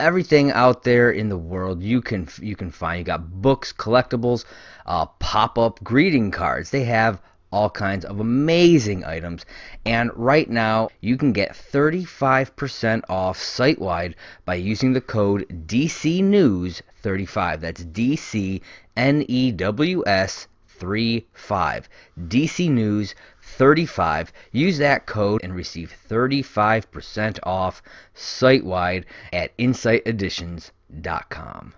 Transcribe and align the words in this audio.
everything 0.00 0.50
out 0.50 0.82
there 0.82 1.10
in 1.10 1.28
the 1.28 1.38
world 1.38 1.82
you 1.82 2.00
can 2.00 2.28
you 2.40 2.56
can 2.56 2.70
find. 2.70 2.98
You 2.98 3.04
got 3.04 3.42
books, 3.42 3.72
collectibles, 3.72 4.44
uh, 4.86 5.06
pop-up 5.06 5.82
greeting 5.82 6.30
cards. 6.30 6.70
They 6.70 6.84
have 6.84 7.20
all 7.54 7.70
kinds 7.70 8.04
of 8.04 8.18
amazing 8.18 9.04
items. 9.04 9.46
And 9.86 10.10
right 10.16 10.50
now, 10.50 10.88
you 11.00 11.16
can 11.16 11.32
get 11.32 11.52
35% 11.52 13.02
off 13.08 13.38
site 13.38 13.78
wide 13.78 14.16
by 14.44 14.56
using 14.56 14.92
the 14.92 15.00
code 15.00 15.46
DCNews35. 15.68 17.60
That's 17.60 17.84
D 17.84 18.16
C 18.16 18.60
N 18.96 19.24
E 19.28 19.52
W 19.52 20.02
S 20.04 20.48
35. 20.66 21.88
DC 22.26 22.68
News 22.68 23.14
35. 23.56 24.32
Use 24.52 24.78
that 24.78 25.06
code 25.06 25.42
and 25.44 25.54
receive 25.54 25.94
35% 26.08 27.38
off 27.44 27.82
site 28.14 28.64
wide 28.64 29.06
at 29.32 29.56
insighteditions.com. 29.58 31.74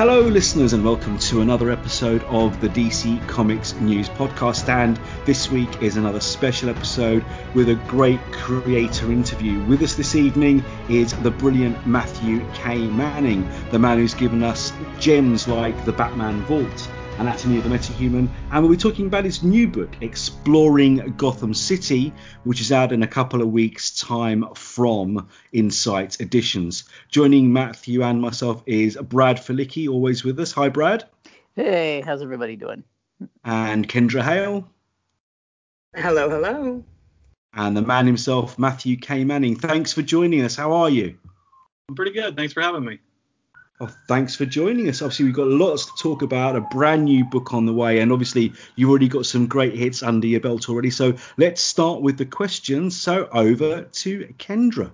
Hello, 0.00 0.22
listeners, 0.22 0.72
and 0.72 0.82
welcome 0.82 1.18
to 1.18 1.42
another 1.42 1.70
episode 1.70 2.22
of 2.22 2.58
the 2.62 2.70
DC 2.70 3.28
Comics 3.28 3.74
News 3.74 4.08
Podcast. 4.08 4.66
And 4.70 4.98
this 5.26 5.50
week 5.50 5.82
is 5.82 5.98
another 5.98 6.20
special 6.20 6.70
episode 6.70 7.22
with 7.52 7.68
a 7.68 7.74
great 7.74 8.18
creator 8.32 9.12
interview. 9.12 9.62
With 9.64 9.82
us 9.82 9.96
this 9.96 10.14
evening 10.14 10.64
is 10.88 11.12
the 11.12 11.30
brilliant 11.30 11.86
Matthew 11.86 12.42
K. 12.54 12.78
Manning, 12.78 13.46
the 13.72 13.78
man 13.78 13.98
who's 13.98 14.14
given 14.14 14.42
us 14.42 14.72
gems 14.98 15.46
like 15.46 15.84
the 15.84 15.92
Batman 15.92 16.40
Vault 16.44 16.88
Anatomy 17.20 17.58
of 17.58 17.64
the 17.64 17.68
Metahuman, 17.68 18.30
and 18.50 18.62
we'll 18.62 18.70
be 18.70 18.78
talking 18.78 19.06
about 19.06 19.26
his 19.26 19.42
new 19.42 19.68
book, 19.68 19.90
Exploring 20.00 21.12
Gotham 21.18 21.52
City, 21.52 22.14
which 22.44 22.62
is 22.62 22.72
out 22.72 22.92
in 22.92 23.02
a 23.02 23.06
couple 23.06 23.42
of 23.42 23.52
weeks' 23.52 23.90
time 24.00 24.46
from 24.54 25.28
Insight 25.52 26.18
Editions. 26.22 26.84
Joining 27.10 27.52
Matthew 27.52 28.02
and 28.02 28.22
myself 28.22 28.62
is 28.64 28.96
Brad 28.96 29.36
Felicki, 29.36 29.86
always 29.86 30.24
with 30.24 30.40
us. 30.40 30.52
Hi, 30.52 30.70
Brad. 30.70 31.04
Hey, 31.54 32.00
how's 32.00 32.22
everybody 32.22 32.56
doing? 32.56 32.84
And 33.44 33.86
Kendra 33.86 34.22
Hale. 34.22 34.66
Hello, 35.94 36.30
hello. 36.30 36.82
And 37.52 37.76
the 37.76 37.82
man 37.82 38.06
himself, 38.06 38.58
Matthew 38.58 38.96
K. 38.96 39.24
Manning. 39.24 39.56
Thanks 39.56 39.92
for 39.92 40.00
joining 40.00 40.40
us. 40.40 40.56
How 40.56 40.72
are 40.72 40.88
you? 40.88 41.18
I'm 41.90 41.96
pretty 41.96 42.12
good. 42.12 42.34
Thanks 42.34 42.54
for 42.54 42.62
having 42.62 42.86
me. 42.86 42.98
Oh, 43.82 43.90
thanks 44.08 44.36
for 44.36 44.44
joining 44.44 44.90
us. 44.90 45.00
Obviously, 45.00 45.24
we've 45.24 45.34
got 45.34 45.46
lots 45.46 45.86
to 45.86 45.92
talk 45.98 46.20
about, 46.20 46.54
a 46.54 46.60
brand 46.60 47.06
new 47.06 47.24
book 47.24 47.54
on 47.54 47.64
the 47.64 47.72
way, 47.72 48.00
and 48.00 48.12
obviously, 48.12 48.52
you've 48.76 48.90
already 48.90 49.08
got 49.08 49.24
some 49.24 49.46
great 49.46 49.74
hits 49.74 50.02
under 50.02 50.26
your 50.26 50.40
belt 50.40 50.68
already. 50.68 50.90
So 50.90 51.14
let's 51.38 51.62
start 51.62 52.02
with 52.02 52.18
the 52.18 52.26
questions. 52.26 53.00
So 53.00 53.26
over 53.32 53.84
to 53.84 54.34
Kendra. 54.38 54.90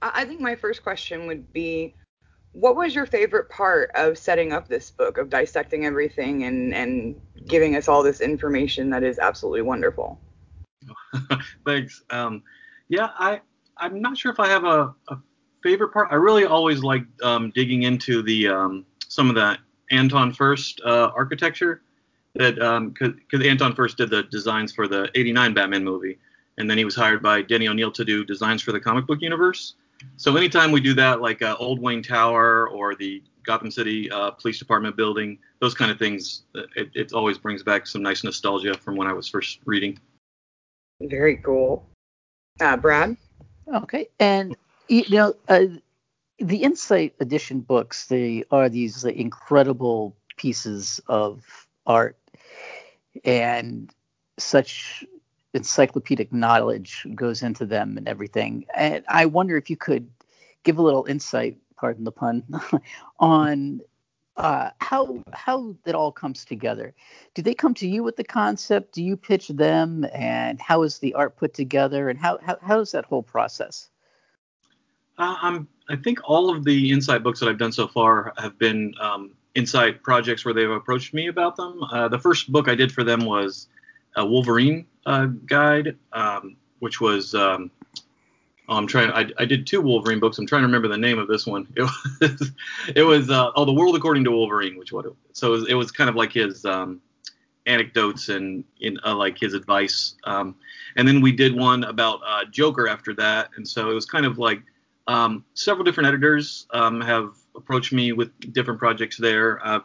I 0.00 0.24
think 0.24 0.40
my 0.40 0.54
first 0.54 0.84
question 0.84 1.26
would 1.26 1.52
be 1.52 1.96
what 2.52 2.76
was 2.76 2.94
your 2.94 3.06
favorite 3.06 3.48
part 3.48 3.90
of 3.96 4.16
setting 4.16 4.52
up 4.52 4.68
this 4.68 4.92
book, 4.92 5.18
of 5.18 5.28
dissecting 5.28 5.84
everything 5.84 6.44
and, 6.44 6.72
and 6.72 7.20
giving 7.48 7.74
us 7.74 7.88
all 7.88 8.04
this 8.04 8.20
information 8.20 8.90
that 8.90 9.02
is 9.02 9.18
absolutely 9.18 9.62
wonderful? 9.62 10.20
Thanks. 11.66 12.02
Um, 12.08 12.44
yeah, 12.88 13.08
I, 13.18 13.40
I'm 13.76 14.00
not 14.00 14.16
sure 14.16 14.30
if 14.32 14.38
I 14.38 14.48
have 14.48 14.64
a, 14.64 14.94
a 15.08 15.18
favorite 15.62 15.92
part. 15.92 16.08
I 16.10 16.16
really 16.16 16.44
always 16.44 16.82
like 16.82 17.02
um, 17.22 17.50
digging 17.54 17.84
into 17.84 18.22
the 18.22 18.48
um, 18.48 18.86
some 19.08 19.28
of 19.28 19.34
the 19.34 19.58
Anton 19.90 20.32
Furst 20.32 20.80
uh, 20.84 21.10
architecture 21.14 21.82
that 22.34 22.54
because 22.54 23.40
um, 23.40 23.46
Anton 23.46 23.74
Furst 23.74 23.96
did 23.96 24.10
the 24.10 24.24
designs 24.24 24.72
for 24.72 24.88
the 24.88 25.10
'89 25.14 25.54
Batman 25.54 25.84
movie, 25.84 26.18
and 26.58 26.70
then 26.70 26.78
he 26.78 26.84
was 26.84 26.94
hired 26.94 27.22
by 27.22 27.42
Denny 27.42 27.68
O'Neil 27.68 27.92
to 27.92 28.04
do 28.04 28.24
designs 28.24 28.62
for 28.62 28.72
the 28.72 28.80
comic 28.80 29.06
book 29.06 29.20
universe. 29.20 29.74
So 30.16 30.36
anytime 30.36 30.72
we 30.72 30.80
do 30.80 30.94
that, 30.94 31.20
like 31.20 31.42
uh, 31.42 31.56
Old 31.58 31.80
Wayne 31.80 32.02
Tower 32.02 32.68
or 32.68 32.94
the 32.94 33.22
Gotham 33.44 33.70
City 33.70 34.10
uh, 34.10 34.30
Police 34.30 34.58
Department 34.58 34.96
building, 34.96 35.38
those 35.60 35.74
kind 35.74 35.90
of 35.90 35.98
things, 35.98 36.42
it, 36.54 36.90
it 36.94 37.12
always 37.12 37.36
brings 37.36 37.62
back 37.62 37.86
some 37.86 38.02
nice 38.02 38.24
nostalgia 38.24 38.74
from 38.74 38.96
when 38.96 39.06
I 39.06 39.12
was 39.12 39.28
first 39.28 39.60
reading. 39.66 39.98
Very 41.02 41.36
cool. 41.38 41.86
Uh, 42.60 42.76
Brad. 42.76 43.16
Okay, 43.74 44.08
and 44.18 44.56
you 44.90 45.16
know, 45.16 45.34
uh, 45.48 45.66
the 46.38 46.62
Insight 46.62 47.14
Edition 47.20 47.60
books, 47.60 48.06
they 48.06 48.44
are 48.50 48.68
these 48.68 49.04
incredible 49.04 50.16
pieces 50.36 51.00
of 51.06 51.44
art 51.86 52.16
and 53.24 53.92
such 54.38 55.04
encyclopedic 55.54 56.32
knowledge 56.32 57.06
goes 57.14 57.42
into 57.42 57.66
them 57.66 57.96
and 57.98 58.08
everything. 58.08 58.66
And 58.74 59.04
I 59.08 59.26
wonder 59.26 59.56
if 59.56 59.70
you 59.70 59.76
could 59.76 60.08
give 60.64 60.78
a 60.78 60.82
little 60.82 61.04
insight, 61.04 61.58
pardon 61.76 62.04
the 62.04 62.12
pun, 62.12 62.42
on 63.20 63.80
uh, 64.36 64.70
how 64.80 65.22
how 65.32 65.76
it 65.84 65.94
all 65.94 66.12
comes 66.12 66.44
together. 66.44 66.94
Do 67.34 67.42
they 67.42 67.54
come 67.54 67.74
to 67.74 67.88
you 67.88 68.02
with 68.02 68.16
the 68.16 68.24
concept? 68.24 68.92
Do 68.94 69.02
you 69.04 69.16
pitch 69.16 69.48
them? 69.48 70.06
And 70.12 70.60
how 70.60 70.82
is 70.82 70.98
the 70.98 71.14
art 71.14 71.36
put 71.36 71.52
together? 71.52 72.08
And 72.08 72.18
how 72.18 72.38
how, 72.42 72.58
how 72.62 72.80
is 72.80 72.92
that 72.92 73.04
whole 73.04 73.22
process? 73.22 73.90
Uh, 75.20 75.36
I'm, 75.42 75.68
I 75.90 75.96
think 75.96 76.18
all 76.24 76.48
of 76.48 76.64
the 76.64 76.90
Insight 76.90 77.22
books 77.22 77.40
that 77.40 77.48
I've 77.48 77.58
done 77.58 77.72
so 77.72 77.86
far 77.86 78.32
have 78.38 78.58
been 78.58 78.94
um, 78.98 79.32
Insight 79.54 80.02
projects 80.02 80.46
where 80.46 80.54
they've 80.54 80.70
approached 80.70 81.12
me 81.12 81.26
about 81.26 81.56
them. 81.56 81.82
Uh, 81.92 82.08
the 82.08 82.18
first 82.18 82.50
book 82.50 82.68
I 82.68 82.74
did 82.74 82.90
for 82.90 83.04
them 83.04 83.26
was 83.26 83.68
a 84.16 84.24
Wolverine 84.24 84.86
uh, 85.04 85.26
guide, 85.26 85.98
um, 86.14 86.56
which 86.78 87.02
was 87.02 87.34
um, 87.34 87.70
oh, 88.70 88.76
I'm 88.76 88.86
trying. 88.86 89.10
I, 89.10 89.30
I, 89.38 89.44
did 89.44 89.66
two 89.66 89.82
Wolverine 89.82 90.20
books. 90.20 90.38
I'm 90.38 90.46
trying 90.46 90.62
to 90.62 90.66
remember 90.66 90.88
the 90.88 90.96
name 90.96 91.18
of 91.18 91.28
this 91.28 91.46
one. 91.46 91.66
It 91.76 91.82
was, 92.22 92.52
it 92.96 93.02
was 93.02 93.30
uh, 93.30 93.50
oh, 93.56 93.66
the 93.66 93.74
World 93.74 93.96
According 93.96 94.24
to 94.24 94.30
Wolverine, 94.30 94.78
which 94.78 94.90
what 94.90 95.04
it, 95.04 95.12
so 95.32 95.48
it 95.48 95.50
was, 95.50 95.68
it 95.68 95.74
was, 95.74 95.90
kind 95.90 96.08
of 96.08 96.16
like 96.16 96.32
his 96.32 96.64
um, 96.64 97.02
anecdotes 97.66 98.30
and 98.30 98.64
in 98.80 98.98
uh, 99.04 99.14
like 99.14 99.38
his 99.38 99.52
advice. 99.52 100.14
Um, 100.24 100.54
and 100.96 101.06
then 101.06 101.20
we 101.20 101.32
did 101.32 101.54
one 101.54 101.84
about 101.84 102.20
uh, 102.26 102.46
Joker 102.50 102.88
after 102.88 103.12
that, 103.16 103.50
and 103.56 103.68
so 103.68 103.90
it 103.90 103.94
was 103.94 104.06
kind 104.06 104.24
of 104.24 104.38
like 104.38 104.62
um, 105.10 105.44
several 105.54 105.84
different 105.84 106.06
editors 106.06 106.68
um, 106.72 107.00
have 107.00 107.34
approached 107.56 107.92
me 107.92 108.12
with 108.12 108.30
different 108.52 108.78
projects 108.78 109.16
there, 109.16 109.64
uh, 109.66 109.80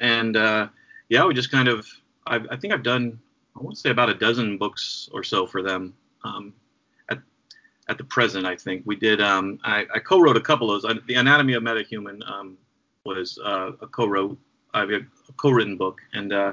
and 0.00 0.36
uh, 0.36 0.66
yeah, 1.08 1.24
we 1.24 1.32
just 1.32 1.52
kind 1.52 1.68
of 1.68 1.86
I've, 2.26 2.44
i 2.50 2.56
think 2.56 2.74
I've 2.74 2.82
done 2.82 3.20
I 3.56 3.62
want 3.62 3.76
to 3.76 3.80
say 3.80 3.90
about 3.90 4.10
a 4.10 4.14
dozen 4.14 4.58
books 4.58 5.08
or 5.12 5.22
so 5.22 5.46
for 5.46 5.62
them 5.62 5.94
um, 6.24 6.52
at 7.08 7.18
at 7.88 7.98
the 7.98 8.04
present. 8.04 8.46
I 8.46 8.56
think 8.56 8.82
we 8.84 8.96
did. 8.96 9.20
Um, 9.20 9.60
I, 9.62 9.86
I, 9.94 10.00
co-wrote 10.00 10.36
a 10.36 10.40
couple 10.40 10.72
of 10.72 10.82
those. 10.82 10.96
The 11.06 11.14
Anatomy 11.14 11.52
of 11.54 11.62
Metahuman 11.62 12.28
um, 12.28 12.58
was 13.04 13.38
uh, 13.44 13.72
a 13.80 13.86
co-wrote 13.86 14.36
a 14.74 14.86
co-written 15.36 15.76
book, 15.76 16.00
and 16.14 16.32
uh, 16.32 16.52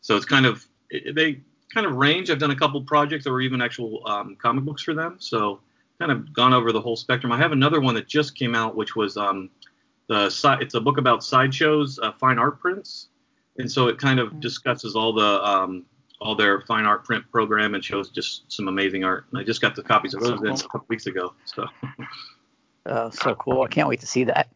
so 0.00 0.16
it's 0.16 0.24
kind 0.24 0.46
of 0.46 0.66
they 0.90 1.40
kind 1.74 1.86
of 1.86 1.96
range. 1.96 2.30
I've 2.30 2.38
done 2.38 2.50
a 2.50 2.56
couple 2.56 2.80
projects 2.80 3.26
or 3.26 3.42
even 3.42 3.60
actual 3.60 4.06
um, 4.08 4.36
comic 4.36 4.64
books 4.64 4.82
for 4.82 4.94
them. 4.94 5.16
So 5.18 5.60
kind 5.98 6.12
of 6.12 6.32
gone 6.32 6.52
over 6.52 6.72
the 6.72 6.80
whole 6.80 6.96
spectrum. 6.96 7.32
I 7.32 7.38
have 7.38 7.52
another 7.52 7.80
one 7.80 7.94
that 7.94 8.06
just 8.06 8.36
came 8.36 8.54
out, 8.54 8.76
which 8.76 8.96
was 8.96 9.16
um, 9.16 9.50
the 10.08 10.26
it's 10.60 10.74
a 10.74 10.80
book 10.80 10.98
about 10.98 11.24
Sideshow's, 11.24 11.98
uh, 11.98 12.12
fine 12.12 12.38
art 12.38 12.60
prints, 12.60 13.08
and 13.58 13.70
so 13.70 13.88
it 13.88 13.98
kind 13.98 14.20
of 14.20 14.28
mm-hmm. 14.28 14.40
discusses 14.40 14.94
all 14.96 15.12
the 15.12 15.44
um, 15.44 15.84
all 16.20 16.34
their 16.34 16.62
fine 16.62 16.84
art 16.84 17.04
print 17.04 17.24
program 17.30 17.74
and 17.74 17.84
shows 17.84 18.10
just 18.10 18.50
some 18.50 18.68
amazing 18.68 19.04
art. 19.04 19.26
And 19.30 19.40
I 19.40 19.44
just 19.44 19.60
got 19.60 19.74
the 19.74 19.82
copies 19.82 20.14
of 20.14 20.20
those 20.20 20.30
so 20.30 20.36
cool. 20.36 20.54
a 20.54 20.62
couple 20.62 20.86
weeks 20.88 21.06
ago. 21.06 21.34
So. 21.44 21.66
Oh, 22.88 23.10
so 23.10 23.34
cool! 23.34 23.62
I 23.62 23.66
can't 23.66 23.88
wait 23.88 23.98
to 23.98 24.06
see 24.06 24.22
that. 24.22 24.48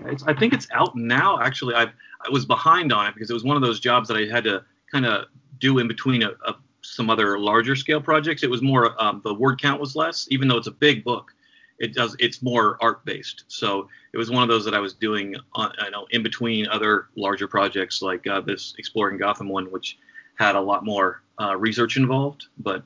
It's, 0.00 0.22
I 0.24 0.34
think 0.34 0.52
it's 0.52 0.68
out 0.74 0.94
now. 0.96 1.40
Actually, 1.40 1.74
I 1.74 1.84
I 1.84 2.30
was 2.30 2.44
behind 2.44 2.92
on 2.92 3.06
it 3.06 3.14
because 3.14 3.30
it 3.30 3.32
was 3.32 3.42
one 3.42 3.56
of 3.56 3.62
those 3.62 3.80
jobs 3.80 4.06
that 4.08 4.18
I 4.18 4.30
had 4.30 4.44
to 4.44 4.62
kind 4.92 5.06
of 5.06 5.28
do 5.60 5.78
in 5.78 5.88
between 5.88 6.22
a, 6.22 6.32
a 6.46 6.56
some 6.94 7.10
other 7.10 7.38
larger 7.38 7.74
scale 7.74 8.00
projects. 8.00 8.42
It 8.42 8.50
was 8.50 8.62
more 8.62 9.00
um, 9.02 9.20
the 9.24 9.34
word 9.34 9.60
count 9.60 9.80
was 9.80 9.96
less, 9.96 10.26
even 10.30 10.48
though 10.48 10.56
it's 10.56 10.68
a 10.68 10.72
big 10.72 11.04
book. 11.04 11.32
it 11.78 11.94
does 11.94 12.16
it's 12.18 12.42
more 12.42 12.78
art 12.80 13.04
based. 13.04 13.44
So 13.48 13.88
it 14.12 14.18
was 14.18 14.30
one 14.30 14.42
of 14.42 14.48
those 14.48 14.64
that 14.64 14.74
I 14.74 14.78
was 14.78 14.94
doing, 14.94 15.34
on, 15.54 15.72
I 15.78 15.90
know, 15.90 16.06
in 16.10 16.22
between 16.22 16.68
other 16.68 17.08
larger 17.16 17.48
projects 17.48 18.00
like 18.00 18.26
uh, 18.26 18.40
this 18.40 18.74
Exploring 18.78 19.18
Gotham 19.18 19.48
one, 19.48 19.66
which 19.66 19.98
had 20.36 20.54
a 20.54 20.60
lot 20.60 20.84
more 20.84 21.22
uh, 21.40 21.56
research 21.56 21.96
involved. 21.96 22.46
But 22.58 22.84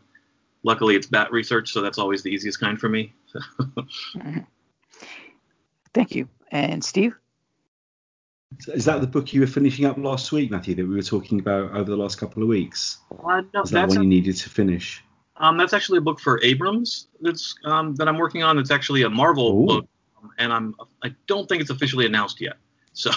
luckily, 0.63 0.97
it's 0.97 1.07
bat 1.07 1.31
research, 1.33 1.73
so 1.73 1.81
that's 1.81 1.99
always 1.99 2.23
the 2.23 2.31
easiest 2.31 2.61
kind 2.61 2.81
for 2.81 2.89
me. 2.89 3.13
Thank 5.95 6.15
you. 6.15 6.29
And 6.51 6.83
Steve? 6.83 7.15
Is 8.69 8.87
that 8.87 9.01
the 9.01 9.07
book 9.07 9.33
you 9.33 9.41
were 9.41 9.47
finishing 9.47 9.85
up 9.85 9.99
last 9.99 10.33
week, 10.33 10.51
Matthew, 10.51 10.75
that 10.77 10.87
we 10.87 10.95
were 10.95 11.03
talking 11.03 11.39
about 11.39 11.71
over 11.73 11.85
the 11.91 11.97
last 11.97 12.17
couple 12.17 12.43
of 12.43 12.49
weeks? 12.49 12.99
Uh, 13.23 13.43
no, 13.53 13.63
Is 13.63 13.71
that 13.71 13.89
one 13.89 13.99
a, 13.99 14.01
you 14.03 14.09
needed 14.09 14.37
to 14.37 14.49
finish? 14.51 15.05
Um, 15.37 15.57
that's 15.59 15.73
actually 15.75 15.99
a 15.99 16.01
book 16.03 16.19
for 16.19 16.43
Abrams 16.43 17.09
that's 17.21 17.55
um, 17.65 17.95
that 17.97 18.09
I'm 18.09 18.17
working 18.17 18.43
on. 18.43 18.57
That's 18.57 18.71
actually 18.71 19.03
a 19.03 19.11
Marvel 19.11 19.63
Ooh. 19.63 19.67
book, 19.67 19.89
and 20.39 20.53
I'm 20.53 20.75
I 21.05 21.15
don't 21.27 21.49
think 21.49 21.61
it's 21.61 21.71
officially 21.71 22.07
announced 22.07 22.41
yet. 22.41 22.57
So 22.95 23.13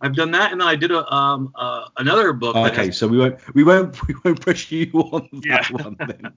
I've 0.00 0.14
done 0.14 0.30
that, 0.30 0.52
and 0.52 0.60
then 0.62 0.68
I 0.68 0.74
did 0.74 0.92
a 0.92 1.12
um 1.12 1.52
uh, 1.56 1.88
another 1.98 2.32
book. 2.32 2.54
that 2.54 2.72
okay, 2.72 2.86
has- 2.86 2.96
so 2.96 3.06
we 3.06 3.18
won't 3.18 3.54
we 3.54 3.64
won't 3.64 4.08
we 4.08 4.14
won't 4.24 4.40
pressure 4.40 4.76
you 4.76 4.90
on 4.94 5.28
that 5.32 5.44
Yeah. 5.44 5.76
one 5.84 5.96
then. 5.98 6.32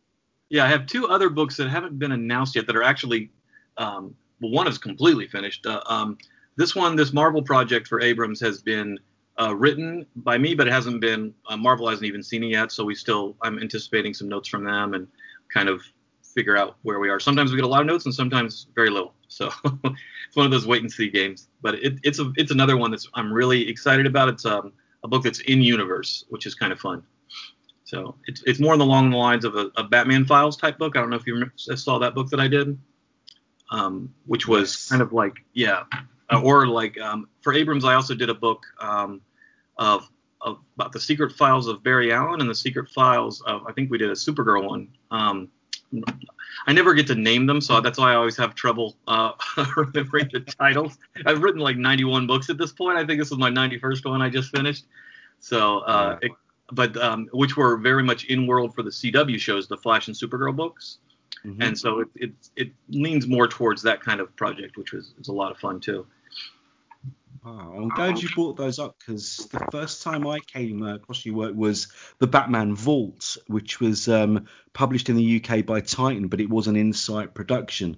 Yeah, 0.50 0.66
I 0.66 0.68
have 0.68 0.86
two 0.86 1.08
other 1.08 1.30
books 1.30 1.56
that 1.58 1.70
haven't 1.70 1.98
been 1.98 2.12
announced 2.12 2.58
yet 2.58 2.68
that 2.68 2.76
are 2.76 2.84
actually, 2.84 3.30
um, 3.78 4.14
well, 4.42 4.52
one 4.52 4.68
is 4.68 4.78
completely 4.78 5.28
finished. 5.30 5.66
Uh, 5.66 5.82
um, 5.86 6.18
this 6.58 6.76
one, 6.76 6.96
this 6.96 7.14
Marvel 7.14 7.42
project 7.42 7.88
for 7.88 8.02
Abrams 8.02 8.40
has 8.42 8.62
been 8.62 9.00
uh, 9.40 9.56
written 9.56 10.06
by 10.18 10.38
me, 10.38 10.54
but 10.54 10.68
it 10.68 10.74
hasn't 10.74 11.02
been, 11.02 11.34
uh, 11.48 11.58
Marvel 11.58 11.88
hasn't 11.90 12.06
even 12.06 12.22
seen 12.22 12.44
it 12.44 12.48
yet. 12.48 12.72
So 12.72 12.84
we 12.84 12.96
still, 12.96 13.36
I'm 13.42 13.60
anticipating 13.60 14.14
some 14.14 14.28
notes 14.28 14.48
from 14.50 14.64
them 14.64 14.94
and 14.94 15.08
kind 15.54 15.70
of 15.70 15.82
figure 16.24 16.58
out 16.58 16.78
where 16.84 17.00
we 17.00 17.10
are. 17.10 17.20
Sometimes 17.20 17.52
we 17.52 17.58
get 17.58 17.66
a 17.66 17.68
lot 17.68 17.82
of 17.82 17.88
notes 17.88 18.06
and 18.06 18.14
sometimes 18.14 18.68
very 18.76 18.90
little. 18.90 19.14
So 19.28 19.48
it's 19.66 20.36
one 20.36 20.46
of 20.46 20.52
those 20.52 20.68
wait 20.68 20.82
and 20.82 20.92
see 20.92 21.10
games. 21.10 21.48
But 21.62 21.76
it, 21.76 22.00
it's 22.04 22.20
a, 22.20 22.32
it's 22.36 22.52
another 22.52 22.78
one 22.78 22.92
that's 22.92 23.08
I'm 23.16 23.32
really 23.32 23.68
excited 23.68 24.06
about. 24.06 24.30
It's 24.30 24.46
um, 24.46 24.74
a 25.04 25.08
book 25.08 25.24
that's 25.24 25.40
in 25.42 25.62
universe, 25.62 26.26
which 26.30 26.46
is 26.46 26.54
kind 26.56 26.72
of 26.72 26.80
fun. 26.80 27.04
So 27.84 28.16
it's 28.28 28.42
it's 28.46 28.60
more 28.62 28.74
along 28.74 29.10
the 29.10 29.18
lines 29.18 29.44
of 29.44 29.56
a, 29.56 29.70
a 29.76 29.84
Batman 29.84 30.24
Files 30.26 30.56
type 30.56 30.78
book. 30.78 30.96
I 30.96 31.02
don't 31.02 31.10
know 31.10 31.18
if 31.18 31.28
you 31.28 31.50
saw 31.58 32.00
that 32.00 32.16
book 32.16 32.30
that 32.30 32.40
I 32.40 32.48
did, 32.48 32.78
um, 33.70 34.14
which 34.26 34.48
was 34.48 34.70
Yes. 34.72 34.90
kind 34.90 35.02
of 35.02 35.12
like 35.12 35.44
yeah, 35.54 35.84
or 36.40 36.68
like 36.68 37.00
um, 37.00 37.28
for 37.42 37.54
Abrams, 37.54 37.84
I 37.86 37.94
also 37.96 38.16
did 38.16 38.30
a 38.30 38.34
book 38.34 38.64
um, 38.80 39.22
of, 39.78 40.10
of 40.42 40.60
about 40.76 40.92
the 40.92 41.00
secret 41.00 41.34
files 41.34 41.68
of 41.68 41.84
Barry 41.84 42.12
Allen 42.14 42.42
and 42.42 42.50
the 42.50 42.56
secret 42.56 42.90
files 42.90 43.42
of 43.42 43.66
I 43.68 43.74
think 43.74 43.92
we 43.92 43.98
did 43.98 44.10
a 44.10 44.14
Supergirl 44.14 44.68
one. 44.68 44.88
Um, 45.12 45.50
I 46.68 46.74
never 46.74 46.94
get 46.94 47.08
to 47.08 47.16
name 47.16 47.46
them, 47.46 47.60
so 47.60 47.82
that's 47.82 47.98
why 47.98 48.12
I 48.14 48.16
always 48.16 48.38
have 48.38 48.56
trouble 48.56 48.96
uh, 49.08 49.32
remembering 49.76 50.30
the 50.32 50.40
titles. 50.40 50.98
I've 51.26 51.42
written 51.42 51.60
like 51.60 51.76
91 51.78 52.28
books 52.28 52.50
at 52.50 52.58
this 52.58 52.72
point. 52.72 52.98
I 52.98 53.06
think 53.06 53.20
this 53.20 53.30
was 53.30 53.40
my 53.40 53.50
91st 53.50 54.10
one 54.10 54.22
I 54.22 54.30
just 54.30 54.56
finished. 54.56 54.86
So, 55.40 55.80
uh, 55.80 56.18
it, 56.22 56.32
but 56.72 56.96
um, 56.98 57.28
which 57.34 57.58
were 57.58 57.78
very 57.78 58.04
much 58.04 58.26
in 58.26 58.48
world 58.48 58.74
for 58.74 58.84
the 58.84 58.90
CW 58.90 59.38
shows, 59.40 59.68
the 59.68 59.76
Flash 59.78 60.08
and 60.08 60.16
Supergirl 60.16 60.56
books, 60.56 61.00
Mhm. 61.46 61.58
and 61.60 61.78
so 61.80 62.02
it, 62.02 62.08
it 62.16 62.32
it 62.56 62.72
leans 62.90 63.26
more 63.28 63.48
towards 63.48 63.82
that 63.82 64.00
kind 64.00 64.20
of 64.22 64.34
project, 64.36 64.78
which 64.78 64.94
was 64.94 65.14
is 65.20 65.28
a 65.30 65.34
lot 65.34 65.52
of 65.52 65.58
fun 65.58 65.80
too. 65.80 66.06
Wow, 67.44 67.74
I'm 67.76 67.90
glad 67.90 68.22
you 68.22 68.30
brought 68.36 68.58
those 68.58 68.78
up 68.78 68.98
because 69.00 69.48
the 69.52 69.66
first 69.72 70.04
time 70.04 70.28
I 70.28 70.40
came 70.40 70.84
across 70.84 71.26
your 71.26 71.36
work 71.36 71.56
was 71.56 71.88
the 72.20 72.28
Batman 72.28 72.76
Vault, 72.76 73.38
which 73.48 73.80
was 73.80 74.08
um, 74.08 74.46
published 74.74 75.10
in 75.10 75.16
the 75.16 75.44
UK 75.44 75.66
by 75.66 75.82
Titan, 75.82 76.28
but 76.28 76.40
it 76.40 76.50
was 76.50 76.68
an 76.68 76.76
Insight 76.76 77.34
production. 77.34 77.98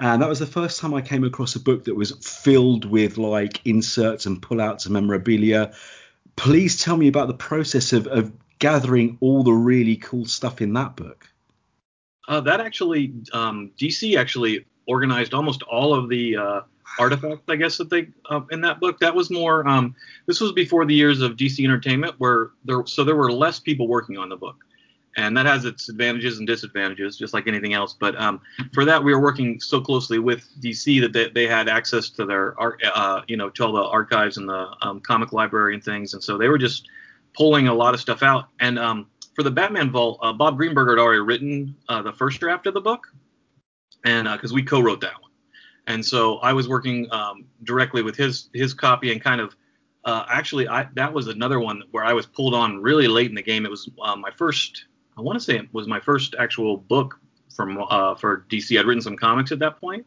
And 0.00 0.22
that 0.22 0.28
was 0.28 0.38
the 0.38 0.46
first 0.46 0.80
time 0.80 0.94
I 0.94 1.02
came 1.02 1.24
across 1.24 1.54
a 1.54 1.60
book 1.60 1.84
that 1.84 1.94
was 1.94 2.12
filled 2.26 2.84
with 2.84 3.18
like 3.18 3.60
inserts 3.66 4.26
and 4.26 4.40
pullouts 4.40 4.86
and 4.86 4.94
memorabilia. 4.94 5.72
Please 6.36 6.82
tell 6.82 6.96
me 6.96 7.06
about 7.06 7.28
the 7.28 7.34
process 7.34 7.92
of, 7.92 8.06
of 8.06 8.32
gathering 8.58 9.18
all 9.20 9.42
the 9.42 9.52
really 9.52 9.96
cool 9.96 10.24
stuff 10.24 10.62
in 10.62 10.72
that 10.72 10.96
book. 10.96 11.28
Uh, 12.26 12.40
that 12.40 12.60
actually, 12.60 13.12
um, 13.32 13.72
DC 13.78 14.16
actually 14.16 14.64
organized 14.86 15.34
almost 15.34 15.62
all 15.64 15.92
of 15.94 16.08
the 16.08 16.36
uh, 16.36 16.60
artifacts, 16.98 17.44
I 17.48 17.56
guess, 17.56 17.76
that 17.78 17.90
they 17.90 18.08
uh, 18.28 18.40
in 18.50 18.60
that 18.62 18.80
book. 18.80 18.98
That 19.00 19.14
was 19.14 19.30
more. 19.30 19.66
Um, 19.66 19.94
this 20.26 20.40
was 20.40 20.52
before 20.52 20.84
the 20.84 20.94
years 20.94 21.20
of 21.20 21.36
DC 21.36 21.64
Entertainment, 21.64 22.14
where 22.18 22.50
there 22.64 22.84
so 22.86 23.04
there 23.04 23.16
were 23.16 23.32
less 23.32 23.60
people 23.60 23.88
working 23.88 24.18
on 24.18 24.28
the 24.28 24.36
book, 24.36 24.56
and 25.16 25.36
that 25.36 25.46
has 25.46 25.64
its 25.64 25.88
advantages 25.88 26.38
and 26.38 26.46
disadvantages, 26.46 27.16
just 27.16 27.34
like 27.34 27.46
anything 27.46 27.74
else. 27.74 27.96
But 27.98 28.20
um, 28.20 28.40
for 28.72 28.84
that, 28.84 29.02
we 29.02 29.14
were 29.14 29.20
working 29.20 29.60
so 29.60 29.80
closely 29.80 30.18
with 30.18 30.46
DC 30.60 31.00
that 31.00 31.12
they, 31.12 31.28
they 31.28 31.46
had 31.46 31.68
access 31.68 32.10
to 32.10 32.24
their 32.26 32.58
art, 32.60 32.82
uh, 32.94 33.22
you 33.28 33.36
know, 33.36 33.50
to 33.50 33.64
all 33.64 33.72
the 33.72 33.84
archives 33.84 34.36
and 34.36 34.48
the 34.48 34.68
um, 34.82 35.00
comic 35.00 35.32
library 35.32 35.74
and 35.74 35.84
things, 35.84 36.14
and 36.14 36.22
so 36.22 36.36
they 36.36 36.48
were 36.48 36.58
just 36.58 36.88
pulling 37.34 37.68
a 37.68 37.74
lot 37.74 37.94
of 37.94 38.00
stuff 38.00 38.22
out. 38.22 38.48
And 38.60 38.78
um, 38.78 39.06
for 39.34 39.42
the 39.42 39.50
Batman 39.50 39.90
Vault, 39.90 40.18
uh, 40.22 40.32
Bob 40.32 40.56
Greenberg 40.56 40.88
had 40.88 40.98
already 40.98 41.20
written 41.20 41.76
uh, 41.88 42.02
the 42.02 42.12
first 42.12 42.40
draft 42.40 42.66
of 42.66 42.74
the 42.74 42.80
book, 42.80 43.06
and 44.04 44.28
because 44.32 44.52
we 44.52 44.62
co-wrote 44.62 45.00
that 45.00 45.20
one, 45.20 45.29
and 45.90 46.04
so 46.04 46.38
I 46.38 46.52
was 46.52 46.68
working 46.68 47.10
um, 47.12 47.44
directly 47.64 48.02
with 48.02 48.16
his 48.16 48.48
his 48.54 48.72
copy 48.72 49.10
and 49.12 49.20
kind 49.20 49.40
of 49.40 49.56
uh, 50.04 50.24
actually 50.28 50.68
I 50.68 50.88
that 50.94 51.12
was 51.12 51.26
another 51.26 51.60
one 51.60 51.82
where 51.90 52.04
I 52.04 52.12
was 52.12 52.26
pulled 52.26 52.54
on 52.54 52.80
really 52.80 53.08
late 53.08 53.28
in 53.28 53.34
the 53.34 53.42
game. 53.42 53.64
It 53.64 53.70
was 53.70 53.90
uh, 54.00 54.16
my 54.16 54.30
first, 54.30 54.86
I 55.18 55.20
want 55.20 55.38
to 55.38 55.44
say 55.44 55.56
it 55.56 55.68
was 55.72 55.86
my 55.88 56.00
first 56.00 56.34
actual 56.38 56.76
book 56.76 57.18
from 57.54 57.78
uh, 57.90 58.14
for 58.14 58.46
DC. 58.48 58.78
I'd 58.78 58.86
written 58.86 59.02
some 59.02 59.16
comics 59.16 59.50
at 59.52 59.58
that 59.58 59.80
point, 59.80 60.06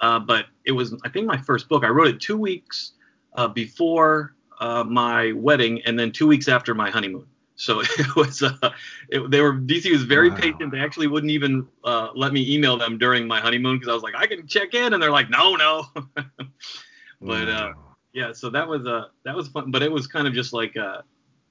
uh, 0.00 0.18
but 0.18 0.46
it 0.64 0.72
was 0.72 0.94
I 1.04 1.08
think 1.08 1.26
my 1.26 1.38
first 1.38 1.68
book. 1.68 1.84
I 1.84 1.88
wrote 1.88 2.08
it 2.08 2.20
two 2.20 2.36
weeks 2.36 2.92
uh, 3.34 3.48
before 3.48 4.34
uh, 4.60 4.84
my 4.84 5.32
wedding 5.32 5.80
and 5.86 5.98
then 5.98 6.10
two 6.10 6.26
weeks 6.26 6.48
after 6.48 6.74
my 6.74 6.90
honeymoon. 6.90 7.26
So 7.56 7.80
it 7.98 8.16
was, 8.16 8.42
uh, 8.42 8.70
it, 9.08 9.30
they 9.30 9.40
were 9.40 9.54
DC 9.54 9.90
was 9.90 10.04
very 10.04 10.30
Wow. 10.30 10.36
patient. 10.36 10.72
They 10.72 10.80
actually 10.80 11.06
wouldn't 11.06 11.30
even 11.30 11.66
uh, 11.84 12.10
let 12.14 12.32
me 12.32 12.52
email 12.52 12.76
them 12.76 12.98
during 12.98 13.26
my 13.26 13.40
honeymoon 13.40 13.76
because 13.76 13.88
I 13.88 13.94
was 13.94 14.02
like, 14.02 14.14
I 14.16 14.26
can 14.26 14.46
check 14.46 14.74
in, 14.74 14.92
and 14.92 15.02
they're 15.02 15.10
like, 15.10 15.30
no, 15.30 15.54
no. 15.54 15.86
but 17.20 17.48
uh, 17.48 17.72
yeah, 18.12 18.32
so 18.32 18.50
that 18.50 18.68
was 18.68 18.86
uh, 18.86 19.06
that 19.24 19.34
was 19.36 19.48
fun. 19.48 19.70
But 19.70 19.82
it 19.82 19.90
was 19.90 20.06
kind 20.06 20.26
of 20.26 20.34
just 20.34 20.52
like, 20.52 20.76
uh, 20.76 21.02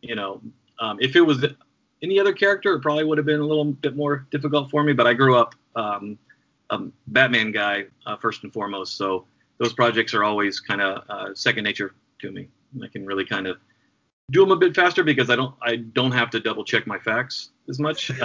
you 0.02 0.16
know, 0.16 0.42
um, 0.80 0.98
if 1.02 1.16
it 1.16 1.22
was 1.22 1.46
any 2.02 2.20
other 2.20 2.34
character, 2.34 2.74
it 2.74 2.82
probably 2.82 3.06
would 3.06 3.18
have 3.18 3.26
been 3.26 3.40
a 3.40 3.46
little 3.46 3.66
bit 3.66 3.96
more 3.96 4.28
difficult 4.32 4.70
for 4.70 4.84
me. 4.84 4.94
But 4.94 5.08
I 5.08 5.14
grew 5.14 5.38
up 5.38 5.56
um, 5.76 6.18
a 6.70 6.80
Batman 7.08 7.52
guy 7.52 7.86
uh, 8.06 8.18
first 8.18 8.44
and 8.44 8.52
foremost, 8.52 8.98
so 8.98 9.26
those 9.58 9.74
projects 9.74 10.14
are 10.14 10.24
always 10.24 10.60
kind 10.60 10.82
of 10.82 11.04
uh, 11.10 11.34
second 11.34 11.64
nature 11.64 11.94
to 12.20 12.32
me. 12.32 12.50
I 12.83 12.88
can 12.88 13.06
really 13.06 13.26
kind 13.26 13.48
of 13.48 13.57
do 14.31 14.42
them 14.42 14.51
a 14.51 14.56
bit 14.56 14.75
faster 14.75 15.03
because 15.03 15.30
I 15.30 15.35
don't 15.35 15.56
I 15.61 15.75
don't 15.77 16.11
have 16.11 16.30
to 16.31 16.39
double 16.39 16.63
check 16.63 16.87
my 16.87 16.99
facts 16.99 17.49
as 17.69 17.80
much. 17.80 18.11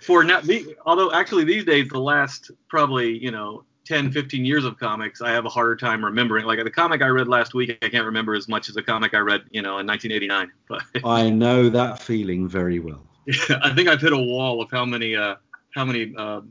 For 0.00 0.22
now, 0.22 0.40
the, 0.40 0.76
although 0.86 1.12
actually 1.12 1.44
these 1.44 1.64
days 1.64 1.88
the 1.88 1.98
last 1.98 2.50
probably 2.68 3.18
you 3.18 3.30
know 3.30 3.64
10 3.86 4.12
15 4.12 4.44
years 4.44 4.64
of 4.64 4.78
comics 4.78 5.20
I 5.20 5.30
have 5.32 5.44
a 5.44 5.48
harder 5.48 5.74
time 5.76 6.04
remembering. 6.04 6.46
Like 6.46 6.62
the 6.62 6.70
comic 6.70 7.02
I 7.02 7.08
read 7.08 7.26
last 7.28 7.54
week 7.54 7.76
I 7.82 7.88
can't 7.88 8.06
remember 8.06 8.34
as 8.34 8.48
much 8.48 8.68
as 8.68 8.76
a 8.76 8.82
comic 8.82 9.14
I 9.14 9.18
read 9.18 9.42
you 9.50 9.62
know 9.62 9.78
in 9.78 9.86
1989. 9.86 10.52
But 10.68 10.82
I 11.04 11.30
know 11.30 11.68
that 11.68 12.00
feeling 12.00 12.48
very 12.48 12.78
well. 12.78 13.04
I 13.62 13.74
think 13.74 13.88
I've 13.88 14.00
hit 14.00 14.12
a 14.12 14.18
wall 14.18 14.62
of 14.62 14.70
how 14.70 14.84
many 14.84 15.16
uh, 15.16 15.36
how 15.74 15.84
many 15.84 16.14
uh, 16.16 16.42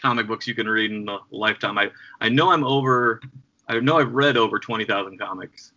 comic 0.00 0.26
books 0.26 0.46
you 0.46 0.54
can 0.54 0.68
read 0.68 0.90
in 0.90 1.08
a 1.08 1.18
lifetime. 1.30 1.78
I 1.78 1.90
I 2.20 2.28
know 2.28 2.50
I'm 2.50 2.64
over. 2.64 3.20
I 3.68 3.78
know 3.80 3.98
I've 3.98 4.12
read 4.12 4.36
over 4.36 4.58
twenty 4.58 4.84
thousand 4.84 5.18
comics, 5.18 5.72